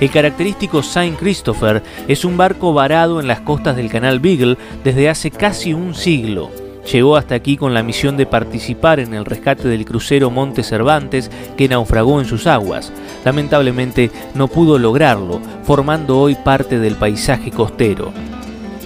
El 0.00 0.10
característico 0.10 0.82
Saint 0.82 1.18
Christopher 1.18 1.82
es 2.06 2.24
un 2.24 2.36
barco 2.36 2.72
varado 2.72 3.18
en 3.20 3.26
las 3.26 3.40
costas 3.40 3.74
del 3.74 3.90
canal 3.90 4.20
Beagle 4.20 4.56
desde 4.84 5.08
hace 5.08 5.32
casi 5.32 5.74
un 5.74 5.92
siglo. 5.94 6.50
Llegó 6.92 7.16
hasta 7.16 7.34
aquí 7.34 7.56
con 7.56 7.74
la 7.74 7.82
misión 7.82 8.16
de 8.16 8.24
participar 8.24 9.00
en 9.00 9.12
el 9.12 9.24
rescate 9.24 9.66
del 9.66 9.84
crucero 9.84 10.30
Monte 10.30 10.62
Cervantes 10.62 11.30
que 11.56 11.68
naufragó 11.68 12.20
en 12.20 12.26
sus 12.26 12.46
aguas. 12.46 12.92
Lamentablemente 13.24 14.10
no 14.34 14.46
pudo 14.46 14.78
lograrlo, 14.78 15.40
formando 15.64 16.18
hoy 16.18 16.36
parte 16.36 16.78
del 16.78 16.94
paisaje 16.94 17.50
costero. 17.50 18.12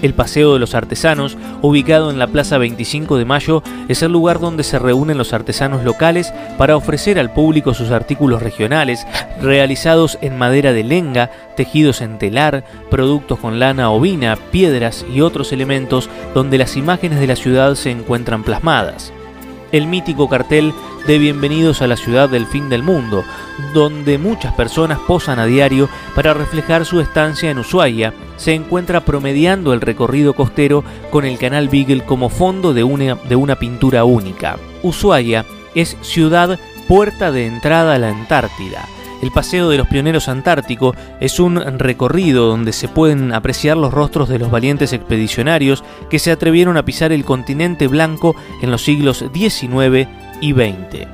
El 0.03 0.15
Paseo 0.15 0.53
de 0.53 0.59
los 0.59 0.75
Artesanos, 0.75 1.39
ubicado 1.63 2.11
en 2.11 2.19
la 2.19 2.27
Plaza 2.27 2.59
25 2.59 3.17
de 3.17 3.25
Mayo, 3.25 3.63
es 3.89 4.03
el 4.03 4.13
lugar 4.13 4.41
donde 4.41 4.65
se 4.65 4.79
reúnen 4.79 5.17
los 5.17 5.33
artesanos 5.33 5.85
locales 5.85 6.35
para 6.59 6.77
ofrecer 6.77 7.19
al 7.19 7.33
público 7.33 7.73
sus 7.73 7.91
artículos 7.91 8.43
regionales, 8.43 9.07
realizados 9.41 10.19
en 10.21 10.37
madera 10.37 10.73
de 10.73 10.85
lenga, 10.85 11.31
tejidos 11.57 12.01
en 12.01 12.19
telar, 12.19 12.65
productos 12.91 13.39
con 13.39 13.59
lana 13.59 13.91
ovina, 13.91 14.37
piedras 14.51 15.07
y 15.13 15.21
otros 15.21 15.53
elementos 15.53 16.11
donde 16.35 16.59
las 16.59 16.77
imágenes 16.77 17.21
de 17.21 17.29
la 17.29 17.37
ciudad 17.37 17.75
se 17.77 17.91
encuentran 17.91 18.43
plasmadas. 18.43 19.13
El 19.73 19.87
mítico 19.87 20.29
cartel 20.29 20.75
de 21.07 21.19
Bienvenidos 21.19 21.81
a 21.81 21.87
la 21.87 21.97
ciudad 21.97 22.29
del 22.29 22.47
fin 22.47 22.69
del 22.69 22.83
mundo, 22.83 23.25
donde 23.73 24.19
muchas 24.19 24.53
personas 24.53 24.99
posan 25.09 25.39
a 25.39 25.47
diario 25.47 25.89
para 26.15 26.35
reflejar 26.35 26.85
su 26.85 27.01
estancia 27.01 27.51
en 27.51 27.59
Ushuaia, 27.59 28.13
se 28.37 28.53
encuentra 28.53 29.01
promediando 29.01 29.73
el 29.73 29.81
recorrido 29.81 30.35
costero 30.35 30.85
con 31.11 31.25
el 31.25 31.39
canal 31.39 31.71
Beagle 31.71 32.05
como 32.05 32.29
fondo 32.29 32.75
de 32.75 32.85
una, 32.85 33.15
de 33.15 33.35
una 33.35 33.59
pintura 33.59 34.05
única. 34.05 34.59
Ushuaia 34.83 35.47
es 35.75 35.97
ciudad 36.03 36.61
puerta 36.87 37.33
de 37.33 37.47
entrada 37.47 37.95
a 37.95 37.99
la 37.99 38.11
Antártida. 38.11 38.87
El 39.23 39.31
Paseo 39.31 39.69
de 39.69 39.79
los 39.79 39.87
Pioneros 39.87 40.29
Antártico 40.29 40.97
es 41.21 41.39
un 41.39 41.57
recorrido 41.79 42.49
donde 42.49 42.73
se 42.73 42.89
pueden 42.89 43.33
apreciar 43.33 43.77
los 43.77 43.95
rostros 43.95 44.29
de 44.29 44.41
los 44.41 44.51
valientes 44.51 44.93
expedicionarios 44.93 45.85
que 46.11 46.19
se 46.19 46.33
atrevieron 46.33 46.77
a 46.77 46.85
pisar 46.85 47.13
el 47.13 47.25
continente 47.25 47.87
blanco 47.87 48.35
en 48.63 48.73
los 48.73 48.83
siglos 48.83 49.25
XIX 49.33 50.09
y 50.41 50.53
XX. 50.53 51.07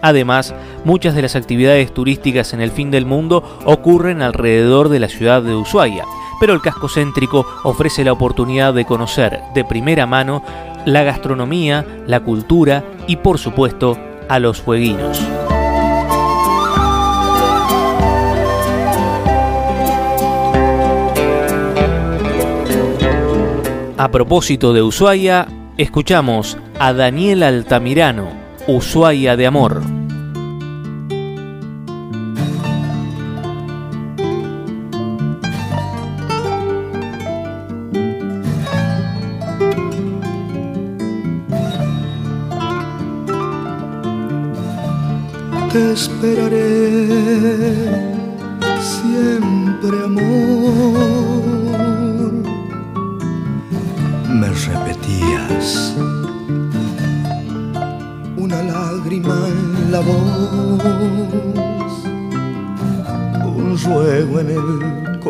Además, 0.00 0.54
muchas 0.84 1.16
de 1.16 1.22
las 1.22 1.34
actividades 1.34 1.92
turísticas 1.92 2.54
en 2.54 2.60
el 2.60 2.70
fin 2.70 2.92
del 2.92 3.04
mundo 3.04 3.58
ocurren 3.64 4.22
alrededor 4.22 4.88
de 4.88 5.00
la 5.00 5.08
ciudad 5.08 5.42
de 5.42 5.56
Ushuaia, 5.56 6.04
pero 6.38 6.52
el 6.52 6.62
casco 6.62 6.88
céntrico 6.88 7.44
ofrece 7.64 8.04
la 8.04 8.12
oportunidad 8.12 8.72
de 8.74 8.84
conocer 8.84 9.40
de 9.54 9.64
primera 9.64 10.06
mano 10.06 10.44
la 10.86 11.02
gastronomía, 11.02 11.84
la 12.06 12.20
cultura 12.20 12.84
y 13.08 13.16
por 13.16 13.38
supuesto 13.38 13.98
a 14.28 14.38
los 14.38 14.60
jueguinos. 14.60 15.20
A 24.00 24.10
propósito 24.10 24.72
de 24.72 24.80
Ushuaia, 24.80 25.46
escuchamos 25.76 26.56
a 26.78 26.94
Daniel 26.94 27.42
Altamirano, 27.42 28.30
Ushuaia 28.66 29.36
de 29.36 29.46
Amor. 29.46 29.82
te 45.72 46.36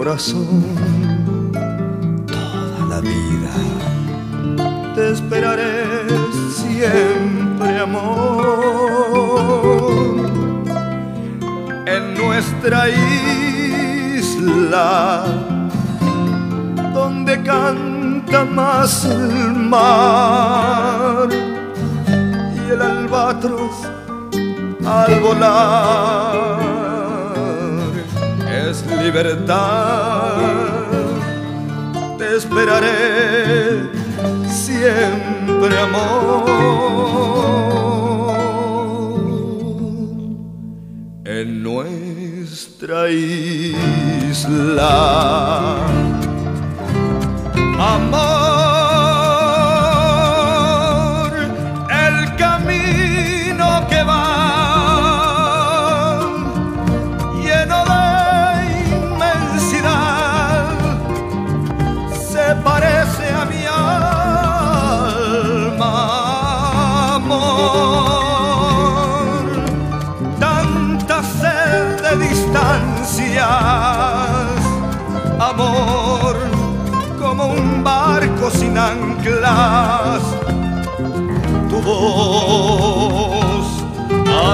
corazón, 0.00 0.64
toda 2.26 2.80
la 2.88 3.00
vida. 3.02 3.52
Te 4.94 5.02
esperaré 5.12 5.84
siempre 6.60 7.70
amor 7.80 8.30
en 11.86 12.14
nuestra 12.14 12.88
isla, 14.08 15.26
donde 16.94 17.42
canta 17.42 18.46
más 18.46 19.04
el 19.04 19.52
mar 19.74 21.28
y 22.56 22.70
el 22.72 22.80
albatros 22.80 23.72
al 24.86 25.20
volar 25.20 26.29
libertad. 29.02 30.36
Te 32.18 32.36
esperaré 32.36 33.88
siempre, 34.46 35.78
amor. 35.78 36.80
en 41.40 41.62
nuestra 41.62 43.08
isla. 43.10 44.80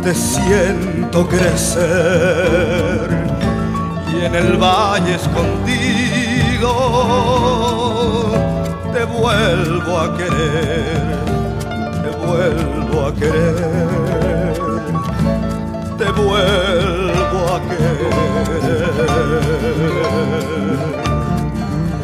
te 0.03 0.13
siento 0.15 1.27
crecer. 1.27 3.09
Y 4.13 4.25
en 4.25 4.35
el 4.35 4.57
valle 4.57 5.15
escondido 5.15 6.71
te 8.93 9.03
vuelvo 9.03 9.99
a 9.99 10.17
querer, 10.17 11.25
te 12.03 12.09
vuelvo 12.25 13.07
a 13.07 13.13
querer, 13.13 14.76
vuelvo 16.17 17.55
a 17.55 17.61
querer. 17.69 18.07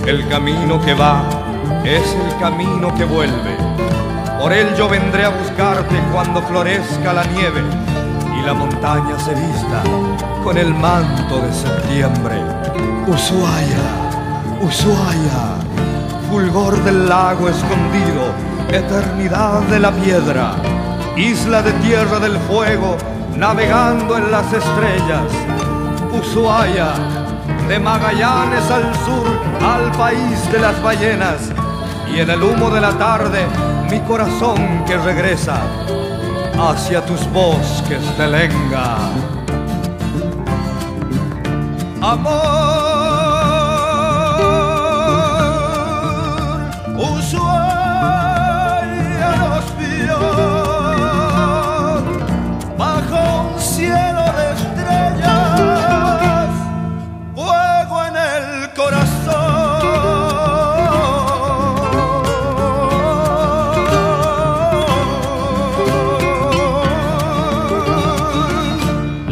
El 0.05 0.27
camino 0.27 0.81
que 0.81 0.93
va 0.93 1.23
es 1.83 2.15
el 2.15 2.39
camino 2.39 2.93
que 2.95 3.05
vuelve. 3.05 3.57
Por 4.39 4.51
él 4.51 4.75
yo 4.75 4.89
vendré 4.89 5.23
a 5.23 5.29
buscarte 5.29 5.95
cuando 6.11 6.41
florezca 6.41 7.13
la 7.13 7.23
nieve 7.25 7.61
y 8.37 8.45
la 8.45 8.53
montaña 8.53 9.17
se 9.17 9.33
vista 9.33 9.81
con 10.43 10.57
el 10.57 10.73
manto 10.73 11.39
de 11.39 11.53
septiembre. 11.53 12.35
Ushuaia, 13.07 14.59
Ushuaia, 14.61 15.55
fulgor 16.29 16.83
del 16.83 17.07
lago 17.07 17.47
escondido, 17.47 18.33
eternidad 18.69 19.61
de 19.61 19.79
la 19.79 19.91
piedra, 19.91 20.55
isla 21.15 21.61
de 21.61 21.71
tierra 21.73 22.19
del 22.19 22.37
fuego, 22.39 22.97
navegando 23.37 24.17
en 24.17 24.31
las 24.31 24.51
estrellas. 24.53 25.31
Ushuaia, 26.11 26.93
de 27.67 27.79
Magallanes 27.79 28.69
al 28.69 28.93
sur, 29.05 29.27
al 29.61 29.91
país 29.93 30.51
de 30.51 30.59
las 30.59 30.81
ballenas, 30.81 31.51
y 32.13 32.19
en 32.19 32.29
el 32.29 32.43
humo 32.43 32.69
de 32.69 32.81
la 32.81 32.91
tarde, 32.97 33.45
mi 33.89 33.99
corazón 34.01 34.83
que 34.85 34.97
regresa 34.97 35.61
hacia 36.59 37.05
tus 37.05 37.31
bosques 37.31 38.17
de 38.17 38.27
lenga. 38.27 38.97
amor, 42.01 42.52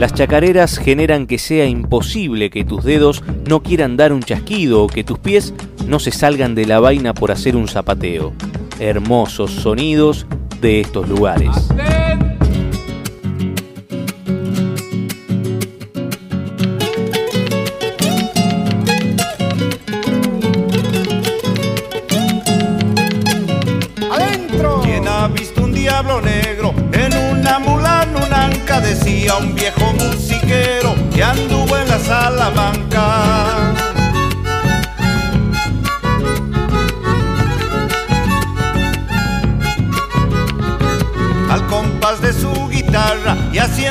Las 0.02 0.16
chacareras 0.16 0.80
generan 0.80 1.28
que 1.28 1.38
sea 1.38 1.68
imposible 1.68 2.50
que 2.50 2.66
tus 2.66 2.84
dedos 2.84 3.24
no 3.48 3.62
quieran 3.62 3.98
dar 3.98 4.14
un 4.14 4.24
chasquido 4.24 4.84
o 4.84 4.88
que 4.88 5.04
tus 5.04 5.20
pies 5.20 5.54
no 5.86 6.00
se 6.00 6.10
salgan 6.10 6.56
de 6.56 6.66
la 6.66 6.80
vaina 6.80 7.14
por 7.14 7.32
hacer 7.32 7.56
un 7.56 7.68
zapateo. 7.68 8.34
Hermosos 8.80 9.52
sonidos 9.52 10.26
de 10.60 10.80
estos 10.80 11.08
lugares. 11.08 11.52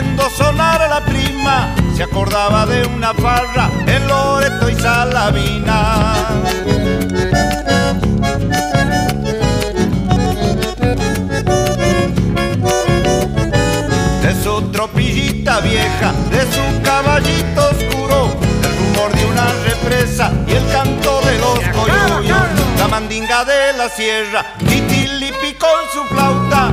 viendo 0.01 0.29
sonar 0.31 0.81
a 0.83 0.89
la 0.89 1.05
prima, 1.05 1.75
se 1.95 2.03
acordaba 2.05 2.67
de 2.67 2.87
una 2.87 3.13
farra 3.15 3.71
en 3.87 4.09
Loreto 4.09 4.71
y 4.71 4.75
Salavina. 4.75 6.15
De 14.23 14.43
su 14.43 14.63
tropillita 14.73 15.61
vieja, 15.61 16.13
de 16.31 16.41
su 16.53 16.83
caballito 16.83 17.69
oscuro, 17.71 18.37
el 18.63 18.79
rumor 18.79 19.13
de 19.13 19.27
una 19.27 19.47
represa 19.65 20.33
y 20.47 20.53
el 20.53 20.67
canto 20.73 21.21
de 21.23 21.39
los 21.39 21.59
coyuyos, 21.77 22.39
la 22.79 22.89
mandinga 22.89 23.45
de 23.45 23.73
la 23.77 23.89
sierra 23.89 24.47
y 24.61 24.81
Tilipi 24.81 25.55
con 25.55 25.81
su 25.93 26.05
flauta 26.05 26.70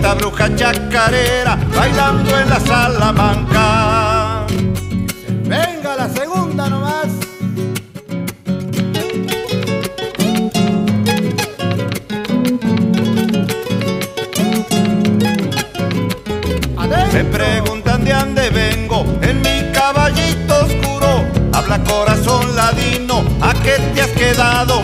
esta 0.00 0.14
bruja 0.14 0.56
chacarera 0.56 1.58
bailando 1.76 2.38
en 2.38 2.48
la 2.48 2.58
Salamanca. 2.60 4.46
Venga 5.44 5.94
la 5.94 6.08
segunda 6.08 6.70
nomás. 6.70 7.08
Me 17.12 17.24
preguntan 17.24 18.04
de 18.04 18.14
dónde 18.14 18.48
vengo, 18.50 19.04
en 19.20 19.42
mi 19.42 19.70
caballito 19.74 20.64
oscuro. 20.64 21.26
Habla 21.52 21.84
corazón 21.84 22.56
ladino, 22.56 23.22
¿a 23.42 23.52
qué 23.62 23.76
te 23.92 24.00
has 24.00 24.10
quedado 24.10 24.80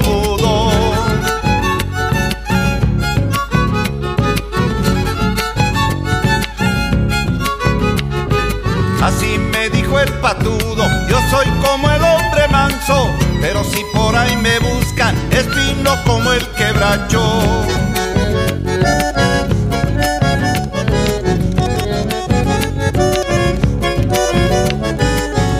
pero 13.40 13.64
si 13.64 13.82
por 13.92 14.16
ahí 14.16 14.36
me 14.36 14.58
buscan, 14.58 15.14
es 15.30 15.46
fino 15.46 15.90
como 16.04 16.32
el 16.32 16.46
quebracho. 16.50 17.22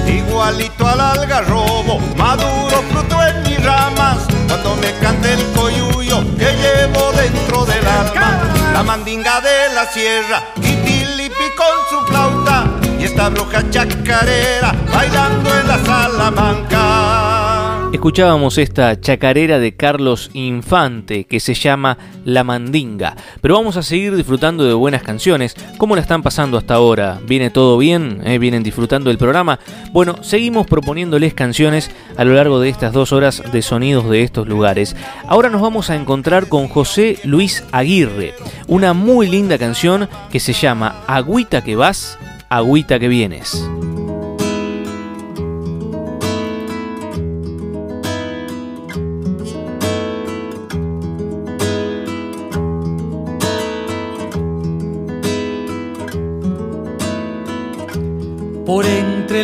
Igualito 0.07 0.87
al 0.87 1.01
algarrobo, 1.01 1.99
maduro 2.17 2.83
fruto 2.91 3.23
en 3.25 3.43
mis 3.43 3.65
ramas, 3.65 4.19
cuando 4.49 4.77
me 4.77 4.93
cante 4.99 5.33
el 5.33 5.45
coyuyo 5.53 6.21
que 6.37 6.53
llevo 6.57 7.13
dentro 7.13 7.65
del 7.65 7.87
alma, 7.87 8.41
la 8.73 8.83
mandinga 8.83 9.41
de 9.41 9.75
la 9.75 9.87
sierra, 9.93 10.43
y 10.57 10.73
Tilipi 10.85 11.51
con 11.57 11.77
su 11.91 12.07
flauta, 12.07 12.65
y 12.99 13.05
esta 13.05 13.29
bruja 13.29 13.69
chacarera 13.71 14.75
bailando 14.93 15.55
en 15.59 15.69
la 15.69 15.79
Salamanca. 15.85 17.16
Escuchábamos 17.97 18.59
esta 18.59 19.01
chacarera 19.01 19.59
de 19.59 19.75
Carlos 19.75 20.29
Infante 20.35 21.25
que 21.25 21.41
se 21.41 21.55
llama 21.55 21.97
La 22.27 22.45
Mandinga. 22.45 23.17
Pero 23.41 23.55
vamos 23.55 23.79
a 23.79 23.83
seguir 23.83 24.15
disfrutando 24.15 24.65
de 24.65 24.75
buenas 24.75 25.03
canciones. 25.03 25.57
¿Cómo 25.79 25.95
la 25.95 26.03
están 26.03 26.23
pasando 26.23 26.59
hasta 26.59 26.75
ahora? 26.75 27.19
¿Viene 27.27 27.49
todo 27.49 27.79
bien? 27.79 28.21
¿Eh? 28.25 28.39
¿Vienen 28.39 28.63
disfrutando 28.63 29.09
del 29.09 29.17
programa? 29.17 29.59
Bueno, 29.93 30.23
seguimos 30.23 30.67
proponiéndoles 30.67 31.33
canciones 31.33 31.91
a 32.19 32.25
lo 32.25 32.35
largo 32.35 32.61
de 32.61 32.69
estas 32.69 32.93
dos 32.93 33.15
horas 33.15 33.43
de 33.51 33.63
sonidos 33.63 34.11
de 34.11 34.23
estos 34.25 34.47
lugares. 34.47 34.95
Ahora 35.27 35.49
nos 35.49 35.63
vamos 35.63 35.89
a 35.89 35.97
encontrar 35.97 36.51
con 36.51 36.69
José 36.69 37.19
Luis 37.25 37.65
Aguirre. 37.73 38.35
Una 38.67 38.93
muy 38.93 39.27
linda 39.27 39.57
canción 39.57 40.07
que 40.31 40.39
se 40.39 40.53
llama 40.53 41.03
Agüita 41.07 41.65
que 41.65 41.77
vas, 41.77 42.19
agüita 42.51 42.99
que 42.99 43.09
vienes. 43.09 43.67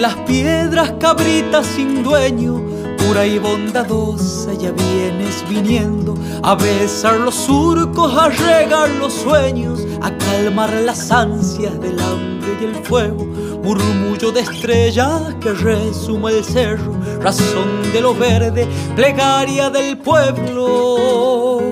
Las 0.01 0.15
piedras 0.27 0.93
cabritas 0.99 1.67
sin 1.67 2.03
dueño, 2.03 2.63
pura 2.99 3.27
y 3.27 3.39
bondadosa 3.39 4.53
ya 4.55 4.71
vienes 4.73 5.45
viniendo 5.49 6.15
a 6.43 6.55
besar 6.55 7.19
los 7.21 7.35
surcos, 7.35 8.17
a 8.17 8.29
regar 8.29 8.89
los 8.91 9.13
sueños, 9.13 9.81
a 10.01 10.17
calmar 10.17 10.73
las 10.85 11.11
ansias 11.11 11.81
del 11.81 11.99
hambre 12.01 12.57
y 12.61 12.65
el 12.65 12.75
fuego. 12.85 13.25
Murmullo 13.63 14.33
de 14.33 14.41
estrellas 14.41 15.35
que 15.41 15.53
resuma 15.53 16.31
el 16.31 16.45
cerro, 16.45 16.95
razón 17.21 17.93
de 17.93 18.01
lo 18.01 18.15
verde, 18.15 18.67
plegaria 18.97 19.71
del 19.71 19.99
pueblo 19.99 21.63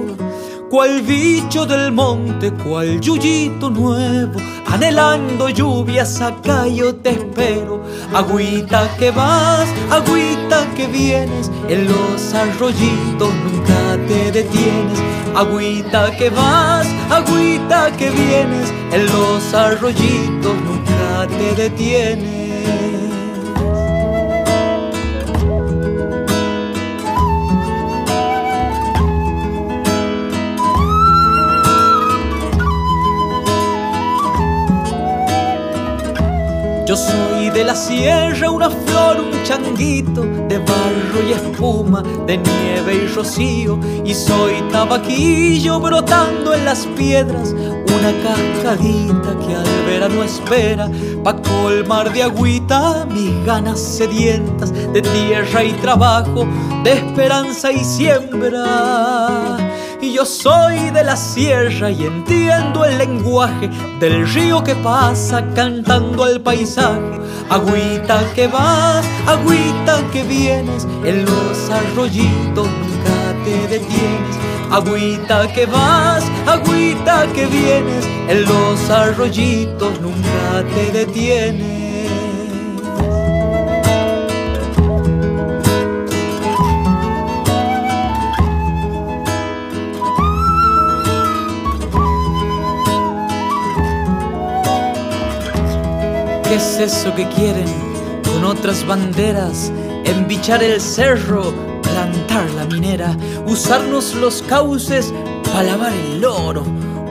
cual 0.71 1.03
bicho 1.03 1.67
del 1.67 1.91
monte, 1.91 2.53
cual 2.53 3.01
yuyito 3.01 3.69
nuevo, 3.69 4.39
anhelando 4.73 5.49
lluvias 5.49 6.21
acá 6.21 6.67
yo 6.67 6.95
te 6.95 7.11
espero. 7.11 7.83
Agüita 8.15 8.89
que 8.99 9.11
vas, 9.11 9.69
agüita 9.91 10.67
que 10.77 10.87
vienes, 10.87 11.51
en 11.69 11.87
los 11.87 12.35
arroyitos 12.35 13.33
nunca 13.45 13.99
te 14.09 14.33
detienes. 14.33 15.01
Agüita 15.35 16.11
que 16.17 16.31
vas, 16.31 16.87
agüita 17.11 17.91
que 17.97 18.11
vienes, 18.11 18.73
en 18.93 19.07
los 19.07 19.55
arroyitos 19.55 20.55
nunca 20.65 21.27
te 21.39 21.63
detienes. 21.63 22.40
Yo 36.91 36.97
soy 36.97 37.51
de 37.51 37.63
la 37.63 37.77
sierra, 37.77 38.51
una 38.51 38.69
flor, 38.69 39.21
un 39.21 39.45
changuito, 39.45 40.23
de 40.23 40.59
barro 40.59 41.23
y 41.25 41.31
espuma, 41.31 42.03
de 42.27 42.37
nieve 42.37 43.05
y 43.05 43.07
rocío. 43.15 43.79
Y 44.05 44.13
soy 44.13 44.61
tabaquillo 44.73 45.79
brotando 45.79 46.53
en 46.53 46.65
las 46.65 46.87
piedras, 46.99 47.53
una 47.53 48.13
cascadita 48.25 49.39
que 49.39 49.55
al 49.55 49.85
verano 49.87 50.25
espera, 50.25 50.91
pa' 51.23 51.41
colmar 51.41 52.13
de 52.13 52.25
agüita 52.25 53.07
mis 53.09 53.45
ganas 53.45 53.79
sedientas, 53.79 54.73
de 54.73 55.01
tierra 55.01 55.63
y 55.63 55.71
trabajo, 55.75 56.45
de 56.83 56.95
esperanza 56.95 57.71
y 57.71 57.85
siembra. 57.85 59.60
Y 60.03 60.15
yo 60.15 60.25
soy 60.25 60.91
de 60.91 61.05
la 61.05 61.15
sierra 61.15 61.91
y 61.91 62.05
entiendo 62.05 62.87
el 62.87 62.97
lenguaje 62.97 63.69
del 64.01 64.27
río 64.33 64.65
que 64.65 64.75
pasa 64.77 65.45
cantando 65.55 66.25
al 66.25 66.41
paisaje. 66.41 67.21
Agüita 67.51 68.23
que 68.35 68.47
vas, 68.47 69.05
agüita 69.27 70.01
que 70.11 70.23
vienes, 70.23 70.87
en 71.05 71.27
los 71.27 71.71
arroyitos 71.71 72.67
nunca 72.67 73.45
te 73.45 73.69
detienes. 73.69 74.37
Agüita 74.71 75.53
que 75.53 75.67
vas, 75.67 76.25
agüita 76.47 77.27
que 77.35 77.47
vienes, 77.47 78.07
en 78.29 78.45
los 78.45 78.89
arroyitos 78.89 80.01
nunca 80.01 80.65
te 80.75 80.93
detienes. 80.93 81.80
¿Qué 96.51 96.57
es 96.57 96.79
eso 96.79 97.15
que 97.15 97.29
quieren 97.29 97.69
con 98.25 98.45
otras 98.45 98.85
banderas? 98.85 99.71
Embichar 100.05 100.65
el 100.65 100.81
cerro, 100.81 101.55
plantar 101.81 102.51
la 102.57 102.65
minera, 102.65 103.17
usarnos 103.47 104.17
los 104.17 104.43
cauces 104.43 105.15
para 105.53 105.63
lavar 105.63 105.93
el 105.93 106.25
oro, 106.25 106.65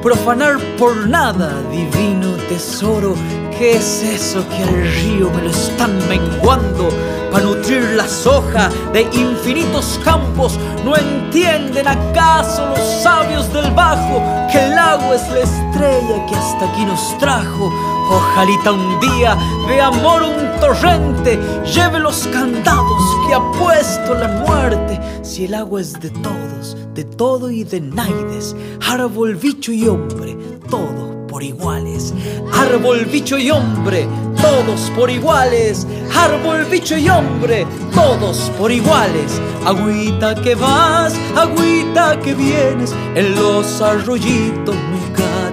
profanar 0.04 0.60
por 0.78 1.08
nada 1.08 1.54
divino 1.72 2.36
tesoro. 2.50 3.16
¿Qué 3.58 3.78
es 3.78 4.04
eso 4.04 4.46
que 4.50 4.62
al 4.62 4.76
río 4.76 5.30
me 5.30 5.44
lo 5.44 5.52
están 5.52 5.98
menguando? 6.10 6.90
Para 7.32 7.46
nutrir 7.46 7.82
la 7.96 8.10
soja 8.10 8.70
de 8.92 9.04
infinitos 9.04 10.02
campos, 10.04 10.60
¿no 10.84 10.98
entienden 10.98 11.88
acaso 11.88 12.68
los 12.68 13.04
sabios 13.04 13.54
del 13.54 13.72
bajo 13.72 14.22
que 14.52 14.66
el 14.66 14.78
agua 14.78 15.16
es 15.16 15.30
la 15.30 15.40
estrella 15.40 16.26
que 16.28 16.36
hasta 16.36 16.70
aquí 16.70 16.84
nos 16.84 17.18
trajo? 17.20 17.99
Ojalita 18.10 18.72
un 18.72 19.00
día 19.00 19.38
de 19.68 19.80
amor 19.80 20.24
un 20.24 20.60
torrente 20.60 21.40
lleve 21.64 22.00
los 22.00 22.28
candados 22.28 23.04
que 23.28 23.36
ha 23.36 23.52
puesto 23.52 24.16
la 24.16 24.28
muerte. 24.28 25.00
Si 25.22 25.46
el 25.46 25.54
agua 25.54 25.82
es 25.82 25.94
de 26.00 26.10
todos, 26.10 26.76
de 26.96 27.04
todo 27.04 27.52
y 27.52 27.64
de 27.64 27.82
naides, 27.82 28.56
árbol, 28.90 29.36
bicho 29.36 29.72
y 29.72 29.88
hombre, 29.88 30.36
todos 30.72 31.16
por 31.28 31.44
iguales. 31.44 32.12
Árbol, 32.52 33.06
bicho 33.06 33.38
y 33.38 33.52
hombre, 33.52 34.08
todos 34.42 34.92
por 34.96 35.12
iguales. 35.12 35.86
Árbol, 36.16 36.66
bicho 36.66 36.98
y 36.98 37.08
hombre, 37.10 37.68
todos 37.94 38.52
por 38.58 38.72
iguales. 38.72 39.40
Agüita 39.66 40.34
que 40.34 40.56
vas, 40.56 41.14
agüita 41.36 42.20
que 42.20 42.34
vienes, 42.34 42.96
en 43.14 43.36
los 43.36 43.82
arroyitos 43.82 44.76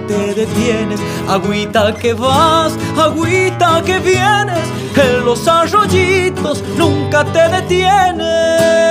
te 0.07 0.33
detienes. 0.33 0.99
Agüita 1.27 1.93
que 1.95 2.13
vas, 2.13 2.73
agüita 2.97 3.81
que 3.85 3.99
vienes, 3.99 4.67
en 4.95 5.25
los 5.25 5.47
arroyitos 5.47 6.63
nunca 6.77 7.23
te 7.25 7.47
detienes. 7.49 8.87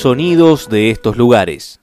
sonidos 0.00 0.70
de 0.70 0.90
estos 0.90 1.18
lugares. 1.18 1.78